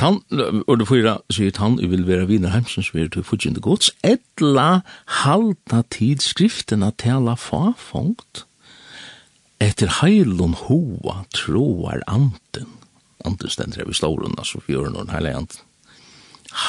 Tan, 0.00 0.22
og 0.64 0.78
det 0.80 0.86
fyra, 0.88 1.18
sier 1.28 1.52
han, 1.60 1.76
vi 1.76 1.90
vil 1.92 2.06
være 2.08 2.28
viner 2.30 2.54
heimsens, 2.54 2.94
vi 2.94 3.02
er 3.04 3.10
til 3.12 3.24
fudgjende 3.26 3.60
gods, 3.60 3.90
etla 4.00 4.80
halda 5.20 5.82
tid 5.92 6.24
skriftena 6.24 6.88
tala 6.96 7.34
fafongt, 7.36 8.46
Etter 9.60 9.90
heilun 10.00 10.54
hoa 10.56 11.24
troar 11.36 12.00
anten. 12.08 12.68
Anten 13.24 13.52
stendur 13.52 13.84
vi 13.88 13.94
slåren, 13.94 14.38
altså 14.38 14.62
vi 14.64 14.74
gjør 14.74 14.94
noen 14.94 15.12
heilig 15.12 15.34
anten. 15.36 15.66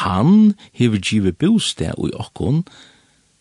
Han 0.01 0.53
hever 0.77 0.99
givet 0.99 1.37
bostad 1.41 1.97
i 1.97 2.11
okkon, 2.13 2.65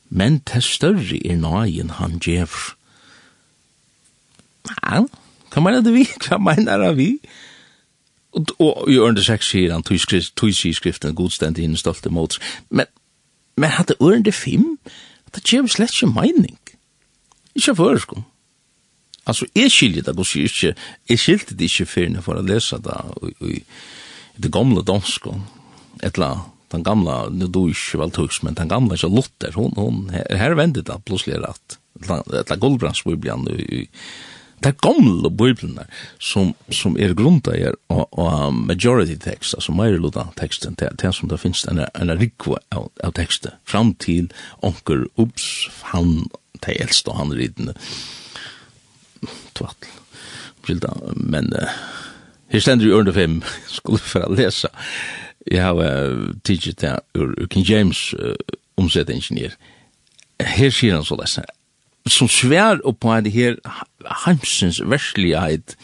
men 0.09 0.41
til 0.47 0.63
større 0.63 1.19
er 1.27 1.37
nøyen 1.37 1.91
han 1.99 2.19
gjevr. 2.23 2.77
Ja, 4.71 5.03
hva 5.51 5.63
mener 5.65 5.83
det 5.83 5.95
vi? 5.95 6.07
Hva 6.25 6.39
mener 6.39 6.93
vi? 6.95 7.17
Og, 8.33 8.47
og 8.63 8.91
i 8.91 8.99
ørende 9.03 9.25
seks 9.27 9.51
sier 9.51 9.73
han, 9.75 9.83
tog 9.83 10.55
sier 10.55 10.75
skriften, 10.75 11.15
godstendig 11.19 11.65
henne 11.67 11.79
stolte 11.81 12.13
mot. 12.15 12.37
Men, 12.71 12.87
men 13.59 13.75
hadde 13.75 13.99
ørende 13.99 14.33
fem, 14.33 14.77
det 15.35 15.43
gjør 15.43 15.67
slett 15.67 15.97
ikke 15.97 16.13
mening. 16.15 16.59
Ikke 17.59 17.75
for, 17.75 17.99
sko. 17.99 18.23
Altså, 19.29 19.47
jeg 19.55 19.73
skiljer 19.73 20.07
det, 20.07 20.17
gos 20.17 20.35
jeg 20.37 20.49
ikke, 20.49 20.73
jeg 21.11 21.21
skilte 21.21 21.57
det 21.59 21.69
ikke 21.69 21.89
fyrne 21.91 22.23
for 22.25 22.41
å 22.41 22.47
lese 22.47 22.81
det 22.83 22.97
i 23.45 23.61
det 24.41 24.51
gamle 24.55 24.83
dansk, 24.87 25.29
etla, 26.07 26.33
den 26.73 26.85
gamle, 26.87 27.27
nu 27.35 27.47
du 27.51 27.67
ikke 27.69 28.01
vel 28.01 28.13
tøks, 28.15 28.41
men 28.47 28.57
den 28.57 28.71
gamle, 28.71 28.97
ikke 28.97 29.13
Luther, 29.13 29.55
hun, 29.59 29.75
hun, 29.77 30.03
her, 30.15 30.27
her 30.41 30.57
vendet 30.59 30.89
det 30.89 30.99
plutselig 31.05 31.43
rett, 31.43 31.79
etla 32.01 32.57
Goldbrandsbibelen, 32.61 33.49
det 34.61 34.69
er 34.69 34.77
gamle 34.85 35.31
biblene 35.33 35.87
som, 36.21 36.53
som 36.69 36.97
er 37.01 37.15
grunda 37.17 37.55
er 37.57 37.77
og, 37.89 38.07
og 38.13 38.55
majority 38.55 39.17
text, 39.21 39.57
altså 39.57 39.73
meir 39.77 39.97
luta 40.01 40.27
teksten, 40.37 40.77
det, 40.81 40.93
det 41.01 41.13
som 41.17 41.31
det 41.33 41.41
finnes 41.41 41.65
en, 41.71 41.81
en 41.89 42.17
rikva 42.21 42.61
av, 42.77 42.91
av 43.05 43.15
tekstet, 43.17 43.57
fram 43.69 43.95
til 44.01 44.29
onker, 44.67 45.07
ups, 45.21 45.71
han, 45.95 46.29
det 46.61 46.77
eldst 46.77 47.09
og 47.09 47.17
han 47.23 47.33
ridende, 47.37 47.77
tvattel. 49.57 49.97
Skilda, 50.65 50.93
men 51.17 51.53
uh, 51.57 51.73
her 52.53 52.61
stender 52.61 52.87
i 52.87 52.93
under 52.93 53.13
fem, 53.17 53.41
skulle 53.77 54.03
for 54.03 54.27
å 54.27 54.35
lese. 54.35 54.71
Jeg 55.51 55.65
har 55.65 55.81
uh, 55.81 56.31
tidsit 56.45 56.83
det 56.85 56.99
ur 57.17 57.35
King 57.53 57.67
James 57.67 58.11
uh, 58.19 58.35
omsettingenier. 58.81 59.57
Her 60.41 60.71
sier 60.73 60.97
han 60.97 61.05
så 61.05 61.19
lesen, 61.21 61.49
som 62.09 62.29
svær 62.33 62.81
på 62.81 63.17
det 63.25 63.33
her 63.35 63.59
heimsens 64.25 64.81
verslighet 64.81 65.77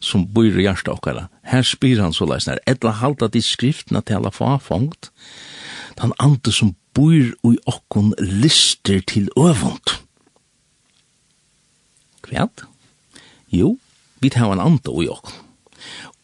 som 0.00 0.24
bor 0.32 0.46
i 0.46 0.64
hjertet 0.64 0.92
okkara. 0.92 1.26
Her 1.46 1.64
spyr 1.66 2.00
han 2.02 2.14
så 2.16 2.28
lese, 2.28 2.56
etla 2.66 2.94
halda 3.00 3.28
de 3.32 3.42
skriftene 3.42 4.02
til 4.06 4.20
alla 4.20 4.32
fafongt, 4.34 5.10
den 5.98 6.14
ande 6.22 6.52
som 6.54 6.74
bor 6.94 7.14
i 7.14 7.58
okkon 7.66 8.14
lister 8.20 9.02
til 9.06 9.28
øvund. 9.36 9.98
Kvært? 12.22 12.67
Jo, 13.52 13.76
vi 14.20 14.30
tar 14.30 14.52
en 14.52 14.62
anda 14.62 14.94
i 15.02 15.08
okken. 15.12 15.44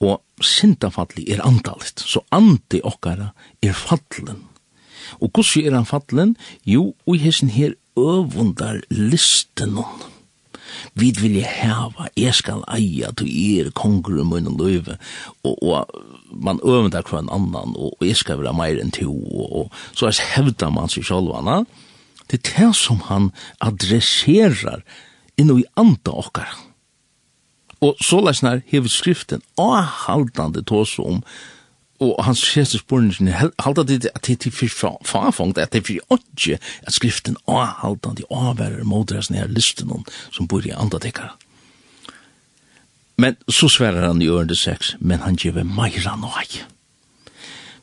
Og 0.05 0.21
sindafalli 0.43 1.29
er 1.33 1.45
andalit, 1.47 2.03
så 2.03 2.25
andi 2.35 2.83
okkara 2.85 3.31
er 3.63 3.73
fallen. 3.73 4.43
Og 5.21 5.31
hvordan 5.31 5.69
er 5.69 5.77
han 5.79 5.87
fallen? 5.87 6.37
Jo, 6.67 6.95
og 7.07 7.21
hessen 7.21 7.49
her 7.49 7.77
øvundar 7.97 8.81
listenon. 8.91 10.03
Vi 10.95 11.13
vilja 11.21 11.47
hava, 11.47 12.09
jeg 12.17 12.35
skal 12.35 12.65
eia, 12.75 13.13
du 13.15 13.25
er 13.25 13.71
konger 13.79 14.19
i 14.21 14.27
munnen 14.27 14.57
løyve, 14.59 14.97
og, 15.45 15.63
og 15.63 15.87
man 16.33 16.61
øvundar 16.65 17.07
hver 17.07 17.23
en 17.23 17.31
annan, 17.31 17.77
og, 17.77 17.95
og 18.01 18.07
jeg 18.07 18.19
skal 18.19 18.41
vera 18.43 18.55
meir 18.57 18.81
enn 18.83 18.91
to, 18.95 19.13
og, 19.13 19.55
og 19.55 19.73
så 19.95 20.11
er 20.11 20.23
hevda 20.35 20.71
man 20.75 20.91
seg 20.91 21.07
sjálvana. 21.07 21.63
Det 22.31 22.41
er 22.41 22.47
det 22.51 22.71
som 22.79 23.05
han 23.07 23.31
adresserar 23.63 24.83
inno 25.39 25.61
i 25.61 25.67
anda 25.79 26.17
okkara. 26.25 26.74
Og 27.85 27.99
så 28.01 28.21
lesnar 28.25 28.63
hever 28.71 28.89
skriften 28.89 29.43
avhaldande 29.61 30.63
tås 30.65 30.97
om, 30.99 31.21
og 32.03 32.17
hans 32.27 32.41
sjeste 32.43 32.81
spurningen, 32.81 33.53
halda 33.63 33.85
det 33.87 34.11
at 34.15 34.27
det 34.27 34.47
er 34.47 34.51
for 34.73 34.99
farfangt, 35.05 35.59
at 35.59 35.73
det 35.73 35.83
er 35.83 35.89
for 35.89 36.17
åndsje, 36.17 36.59
at 36.83 36.97
skriften 36.97 37.37
avhaldande 37.47 38.27
avværer 38.31 38.85
modres 38.85 39.31
listan 39.31 39.53
listen 39.55 40.05
som 40.33 40.49
bor 40.49 40.67
i 40.67 40.73
andadekkara. 40.75 41.37
Men 43.17 43.37
så 43.49 43.69
sverar 43.69 44.09
han 44.09 44.23
i 44.23 44.29
ørende 44.29 44.57
sex, 44.57 44.95
men 44.99 45.23
han 45.23 45.37
gjør 45.37 45.63
meira 45.63 46.17
nøy. 46.19 46.65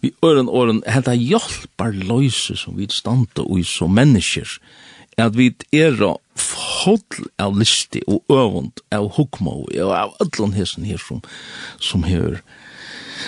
Vi 0.01 0.11
øren 0.25 0.49
åren, 0.49 0.83
hetta 0.87 1.13
hjelpar 1.13 1.93
løyse 1.93 2.57
som 2.57 2.77
vi 2.77 2.87
standa 2.89 3.45
ui 3.45 3.63
som 3.63 3.93
mennesker, 3.93 4.57
at 5.21 5.37
vi 5.37 5.51
er 5.75 5.97
hodl 6.81 7.27
av 7.41 7.57
listi 7.59 8.01
og 8.07 8.23
øvund 8.31 8.81
av 8.91 9.11
hukmo 9.17 9.61
og 9.67 9.93
av 9.93 10.15
allan 10.23 10.55
hesson 10.57 10.87
her 10.87 11.01
som, 11.01 11.21
som 11.79 12.03
hever 12.07 12.41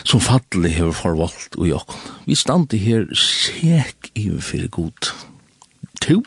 som 0.02 0.22
falli 0.24 0.72
hever 0.74 0.96
forvalt 0.98 1.58
og 1.60 1.68
jokkon. 1.70 2.08
Vi 2.26 2.36
standi 2.38 2.80
her 2.82 3.06
sek 3.18 4.10
iver 4.18 4.42
fyrir 4.42 4.72
god. 4.74 5.12
Tu 6.02 6.18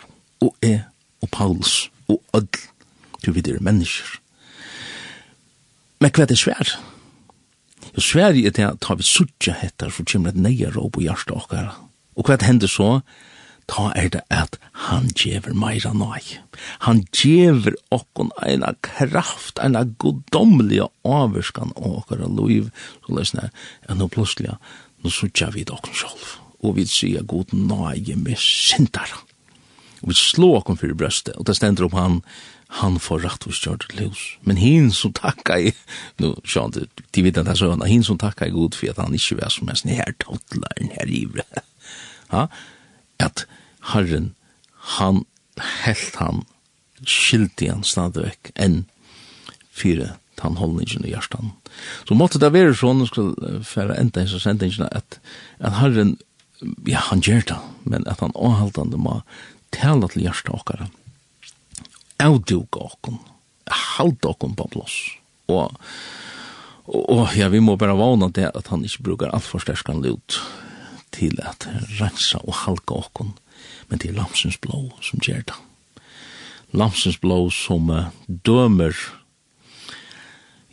og 0.40 0.54
e 0.62 0.78
og 1.24 1.30
Paulus 1.32 1.90
og 2.08 2.22
öll 2.36 2.48
tu 3.22 3.32
vi 3.32 3.42
er 3.50 3.60
mennesker. 3.60 4.20
Men 6.00 6.12
hva 6.12 6.26
er 6.28 6.38
svær? 6.38 6.76
Jo, 7.94 8.00
svær 8.00 8.36
er 8.36 8.52
det 8.54 8.64
at 8.64 8.90
vi 8.98 9.02
suttja 9.02 9.56
hettar 9.56 9.90
for 9.90 10.04
kymret 10.04 10.36
neia 10.36 10.70
råp 10.70 10.98
og 11.00 11.02
hjarta 11.02 11.34
okkara. 11.34 11.72
Og 12.16 12.28
hva 12.28 12.36
hender 12.44 12.68
så? 12.68 13.00
Hva 13.00 13.35
ta 13.70 13.90
er 13.98 14.10
det 14.14 14.22
at 14.32 14.58
han 14.86 15.08
gjever 15.18 15.54
meira 15.58 15.92
nøy. 15.96 16.38
Han 16.86 17.04
gjever 17.14 17.76
okkon 17.94 18.32
eina 18.46 18.74
kraft, 18.86 19.60
eina 19.62 19.84
godomlige 19.98 20.88
avvurskan 21.06 21.74
av 21.76 22.00
okkara 22.02 22.30
loiv, 22.30 22.70
så 23.06 23.16
løsne, 23.18 23.48
ja, 23.86 23.94
nå 23.98 24.08
plutselig, 24.12 24.56
nå 25.02 25.12
sutja 25.12 25.50
vid 25.54 25.72
okkon 25.74 25.96
sjolv, 25.96 26.26
og 26.62 26.76
vi 26.78 26.86
sier 26.90 27.26
god 27.26 27.54
nøy 27.56 28.14
med 28.16 28.38
sintara. 28.40 29.22
Og 30.02 30.12
vi 30.12 30.18
slår 30.18 30.60
okkon 30.60 30.78
fyrir 30.78 30.98
brøstet, 30.98 31.34
og 31.36 31.48
det 31.48 31.56
stender 31.58 31.88
opp 31.88 31.96
han, 31.98 32.20
han 32.80 32.98
får 32.98 33.22
rett 33.22 33.46
og 33.46 33.54
kjørt 33.54 33.86
løs. 33.94 34.22
Men 34.46 34.58
hin 34.58 34.90
som 34.94 35.14
takka 35.14 35.58
i, 35.68 35.72
nu 36.22 36.34
sjån, 36.44 36.74
de 36.74 37.22
vet 37.24 37.38
at 37.38 37.50
jeg 37.52 37.62
søvna, 37.62 37.88
hin 37.88 38.04
som 38.06 38.18
takka 38.20 38.48
i 38.48 38.54
god 38.54 38.74
for 38.78 38.90
at 38.90 39.02
han 39.02 39.14
ikke 39.14 39.38
var 39.40 39.54
som 39.54 39.70
mest 39.70 39.86
her 39.86 40.16
tåttlaren, 40.22 40.90
her 40.98 41.10
ivre. 41.10 41.46
Ha? 42.34 42.48
at 43.22 43.46
Herren, 43.92 44.34
han 44.98 45.24
helt 45.86 46.20
han, 46.20 46.44
skilt 47.06 47.60
igjen 47.62 47.84
stadigvæk 47.84 48.50
enn 48.56 48.84
fire 49.76 50.14
tannholdningen 50.40 51.04
i 51.04 51.12
hjertan. 51.12 51.52
Så 52.08 52.16
måtte 52.16 52.40
det 52.40 52.52
være 52.54 52.76
sånn, 52.76 53.02
jeg 53.04 53.12
skulle 53.12 53.60
fære 53.66 53.96
enda 54.00 54.24
hans 54.24 54.36
sendingen, 54.42 54.88
at, 54.90 55.18
at 55.60 55.78
Herren, 55.80 56.16
ja, 56.88 57.02
han 57.10 57.24
gjør 57.24 57.44
det, 57.52 57.58
men 57.84 58.06
at 58.10 58.24
han 58.24 58.36
avhaltande 58.36 59.00
må 59.00 59.20
tala 59.76 60.08
til 60.12 60.26
hjertan 60.26 60.56
okkara, 60.56 60.90
avduga 62.22 62.86
okkon, 62.88 63.20
halda 63.96 64.32
okkon 64.32 64.56
på 64.56 64.68
plass, 64.72 64.96
og, 65.52 65.76
og, 66.86 67.02
og 67.02 67.36
ja, 67.36 67.50
vi 67.52 67.60
må 67.64 67.76
bare 67.80 67.96
vana 67.98 68.30
det 68.32 68.48
at 68.52 68.72
han 68.72 68.84
ikke 68.86 69.10
brukar 69.10 69.34
alt 69.36 69.48
for 69.48 69.62
sterskan 69.62 70.04
lut, 70.04 70.40
til 71.16 71.38
at 71.42 71.68
rensa 71.98 72.40
og 72.44 72.62
halka 72.64 73.00
okkon, 73.02 73.34
men 73.88 74.02
det 74.02 74.10
er 74.10 74.18
lamsens 74.18 74.58
blå 74.62 74.88
som 75.04 75.22
gjør 75.22 75.46
det. 75.50 75.60
Lamsens 76.76 77.18
blå 77.22 77.46
som 77.54 77.90
uh, 77.90 78.10
dømer 78.26 78.96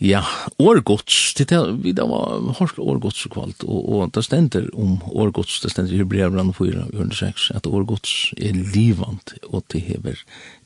Ja, 0.03 0.19
årgods, 0.59 1.33
det 1.37 1.53
er, 1.55 1.69
vi 1.79 1.93
da 1.95 2.03
var 2.09 2.41
hårst 2.57 2.79
årgods 2.81 3.21
og 3.29 3.35
kvalt, 3.37 3.63
og, 3.63 3.85
og 3.87 4.09
det 4.11 4.25
stender 4.25 4.65
om 4.75 4.97
årgods, 5.07 5.61
det 5.63 5.71
stender 5.71 5.93
i 5.95 6.01
Hebreabran 6.01 6.51
4, 6.57 6.89
6, 6.91 7.45
at 7.55 7.69
årgods 7.69 8.33
er 8.35 8.57
livant, 8.73 9.31
og 9.47 9.63
det 9.71 9.85
hever 9.85 10.19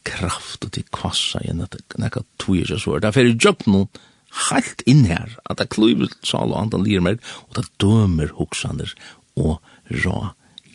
kraft, 0.08 0.66
og 0.66 0.74
det 0.74 0.88
kvassa 0.96 1.44
igjen, 1.44 1.62
at 1.62 1.78
det 1.78 2.02
nekka 2.02 2.24
tog 2.42 2.64
ikke 2.64 2.80
svar. 2.82 3.04
Det 3.04 3.12
er 3.12 3.18
fyrir 3.20 3.38
jøpt 3.38 3.70
noen 3.70 4.02
helt 4.50 4.82
inn 4.90 5.06
her, 5.06 5.38
at 5.46 5.62
det 5.62 5.70
kluver 5.76 6.10
sal 6.26 6.56
og 6.56 6.64
andan 6.64 6.88
lir 6.88 7.06
meg, 7.06 7.22
og 7.46 7.60
det 7.60 7.68
dømer 7.84 8.34
hoksaner 8.40 8.96
og 9.38 9.62
rå 10.04 10.18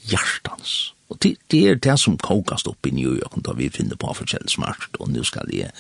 hjertans. 0.09 0.93
Og 1.13 1.19
det, 1.23 1.37
det 1.53 1.63
er 1.69 1.83
det 1.83 1.99
som 2.01 2.17
kokast 2.21 2.71
opp 2.71 2.89
i 2.89 2.95
New 2.95 3.13
York, 3.19 3.37
da 3.45 3.55
vi 3.59 3.71
finner 3.73 3.99
på 4.01 4.15
forskjell 4.17 4.49
smart, 4.51 4.89
og 4.99 5.13
nu 5.13 5.21
skal 5.27 5.51
jeg 5.53 5.73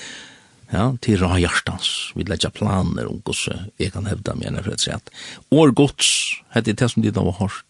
ja, 0.72 0.90
til 1.04 1.20
rå 1.22 1.30
hjertans. 1.40 2.12
Vi 2.16 2.26
legger 2.28 2.52
planer 2.54 3.08
om 3.08 3.22
hvordan 3.24 3.70
jeg 3.80 3.94
kan 3.94 4.08
hevda 4.08 4.36
meg, 4.38 4.60
for 4.60 4.74
å 4.74 4.80
si 4.80 4.92
at 4.94 5.12
År 5.52 5.74
gods, 5.76 6.12
heter 6.54 6.76
det 6.76 6.90
som 6.92 7.04
de 7.04 7.12
da 7.14 7.24
var 7.24 7.38
hørt, 7.40 7.64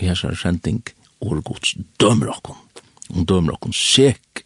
i 0.00 0.08
hans 0.08 0.24
er 0.24 0.38
sending, 0.38 0.80
år 1.20 1.42
gods 1.44 1.74
dømer 2.00 2.32
okkon. 2.32 2.56
og 3.10 3.26
dømer 3.26 3.56
okkon 3.58 3.74
sek. 3.74 4.44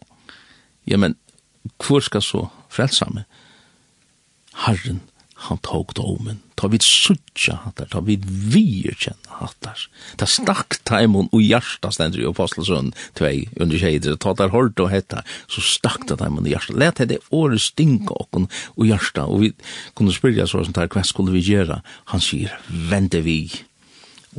Ja, 0.89 0.97
men 0.97 1.15
hvor 1.79 2.01
skal 2.03 2.21
så 2.21 2.47
frelsa 2.69 3.07
meg? 3.13 3.23
Herren 4.65 5.01
han 5.35 5.57
tog 5.57 5.91
domen. 5.93 6.39
Ta 6.55 6.69
vid 6.71 6.83
suttja 6.83 7.57
hattar, 7.65 7.89
ta 7.91 7.99
vid 7.99 8.23
virkjenna 8.25 9.39
hattar. 9.41 9.81
Ta 10.15 10.27
stakk 10.29 10.77
taimon 10.87 11.27
og 11.35 11.43
hjarta 11.43 11.91
stendur 11.91 12.23
i 12.23 12.27
apostelsund 12.29 12.95
2 13.19 13.31
under 13.59 13.81
tjeider, 13.81 14.15
ta 14.15 14.31
tar 14.37 14.53
hård 14.55 14.79
og 14.79 14.91
hetta, 14.93 15.25
så 15.51 15.63
stakk 15.63 16.07
ta 16.07 16.15
taimon 16.19 16.47
i 16.47 16.53
hjarta. 16.55 16.77
Let 16.79 17.03
hette 17.03 17.19
året 17.35 17.63
stinka 17.63 18.15
okkon 18.15 18.47
og 18.77 18.85
hjarta, 18.87 19.27
og 19.27 19.43
vi 19.43 19.51
kunne 19.93 20.15
spyrja 20.15 20.47
så 20.47 20.63
som 20.63 20.75
tar 20.75 20.87
hva 20.93 21.03
skulle 21.03 21.35
vi 21.35 21.43
gjera? 21.43 21.81
Han 22.13 22.23
sier, 22.23 22.55
vende 22.71 23.19
vi, 23.25 23.41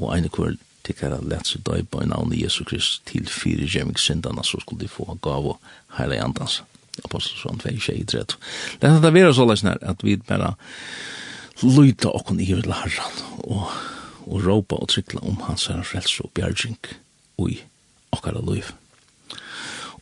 og 0.01 0.15
ein 0.17 0.31
kvar 0.33 0.57
tikkar 0.87 1.19
at 1.19 1.27
let 1.29 1.51
seg 1.51 1.65
døy 1.67 1.85
på 1.91 2.01
en 2.01 2.13
navn 2.15 2.33
i 2.33 2.45
Jesu 2.45 2.63
Krist 2.65 3.05
til 3.11 3.27
fyrir 3.29 3.69
gjemming 3.69 3.99
så 3.99 4.61
skulle 4.63 4.81
de 4.81 4.89
få 4.89 5.19
gav 5.21 5.53
og 5.53 5.61
heile 5.99 6.23
andans 6.23 6.63
Apostelsson 7.05 7.61
2, 7.63 7.75
2, 7.81 8.05
3. 8.07 8.25
Det 8.81 8.91
er 8.91 9.01
det 9.03 9.13
vera 9.15 9.35
så 9.35 9.47
løsne 9.49 9.75
her, 9.75 9.83
at 9.93 10.05
vi 10.05 10.17
bare 10.17 10.55
lyta 11.63 12.13
okken 12.13 12.41
i 12.41 12.49
vil 12.53 12.73
herran, 12.73 13.21
og, 13.45 13.71
og 14.27 14.45
råpa 14.45 14.81
og 14.81 14.91
trykla 14.93 15.23
om 15.25 15.41
hans 15.47 15.69
herran 15.71 15.87
frelse 15.87 16.25
og 16.25 16.33
bjergjeng 16.37 16.79
i 17.47 17.61
okkara 18.17 18.43
liv. 18.45 18.73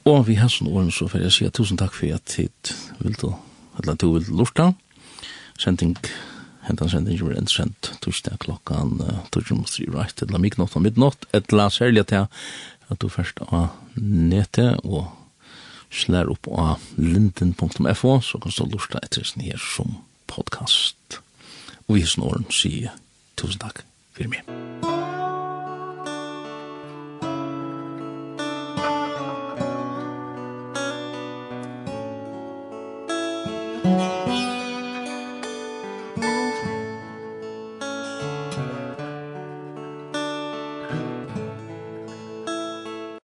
Og 0.04 0.26
vi 0.28 0.36
har 0.36 0.50
sånn 0.52 0.68
åren 0.68 0.92
så 0.92 1.08
får 1.08 1.24
jeg 1.24 1.34
si 1.34 1.50
tusen 1.54 1.80
takk 1.80 1.94
for 1.96 2.12
at 2.12 2.36
hit 2.36 2.74
vil 3.00 3.16
du, 3.20 3.30
eller 3.80 3.96
du 3.96 4.10
vil 4.12 4.30
lorta, 4.36 4.72
sending 5.58 5.96
hentan 6.64 6.88
sending 6.88 7.18
som 7.20 7.32
en 7.32 7.50
sendt 7.50 7.90
torsdag 8.04 8.38
klokkan 8.44 8.96
torsdag 9.32 9.58
mot 9.58 9.68
tre 9.70 9.84
right, 9.92 10.22
eller 10.24 10.40
midnatt 10.40 10.76
og 10.76 10.84
midnatt, 10.84 11.26
et 11.36 11.52
la 11.52 11.68
særlig 11.72 12.04
at 12.04 12.14
jeg 12.14 12.30
at 12.92 13.00
du 13.00 13.08
først 13.08 13.40
av 13.48 13.72
nettet 13.96 14.80
og 14.84 15.08
slær 15.94 16.32
opp 16.32 16.48
av 16.50 16.82
linden.fo, 16.98 18.18
så 18.20 18.40
kan 18.42 18.50
du 18.50 18.64
lusta 18.74 19.02
etter 19.02 19.26
sin 19.26 19.46
her 19.46 19.60
som 19.62 20.00
podcast. 20.30 21.20
Og 21.86 21.98
vi 21.98 22.04
hos 22.06 22.18
sier 22.54 22.96
tusen 23.38 23.62
takk 23.62 23.84
for 24.16 24.30
meg. 24.30 24.93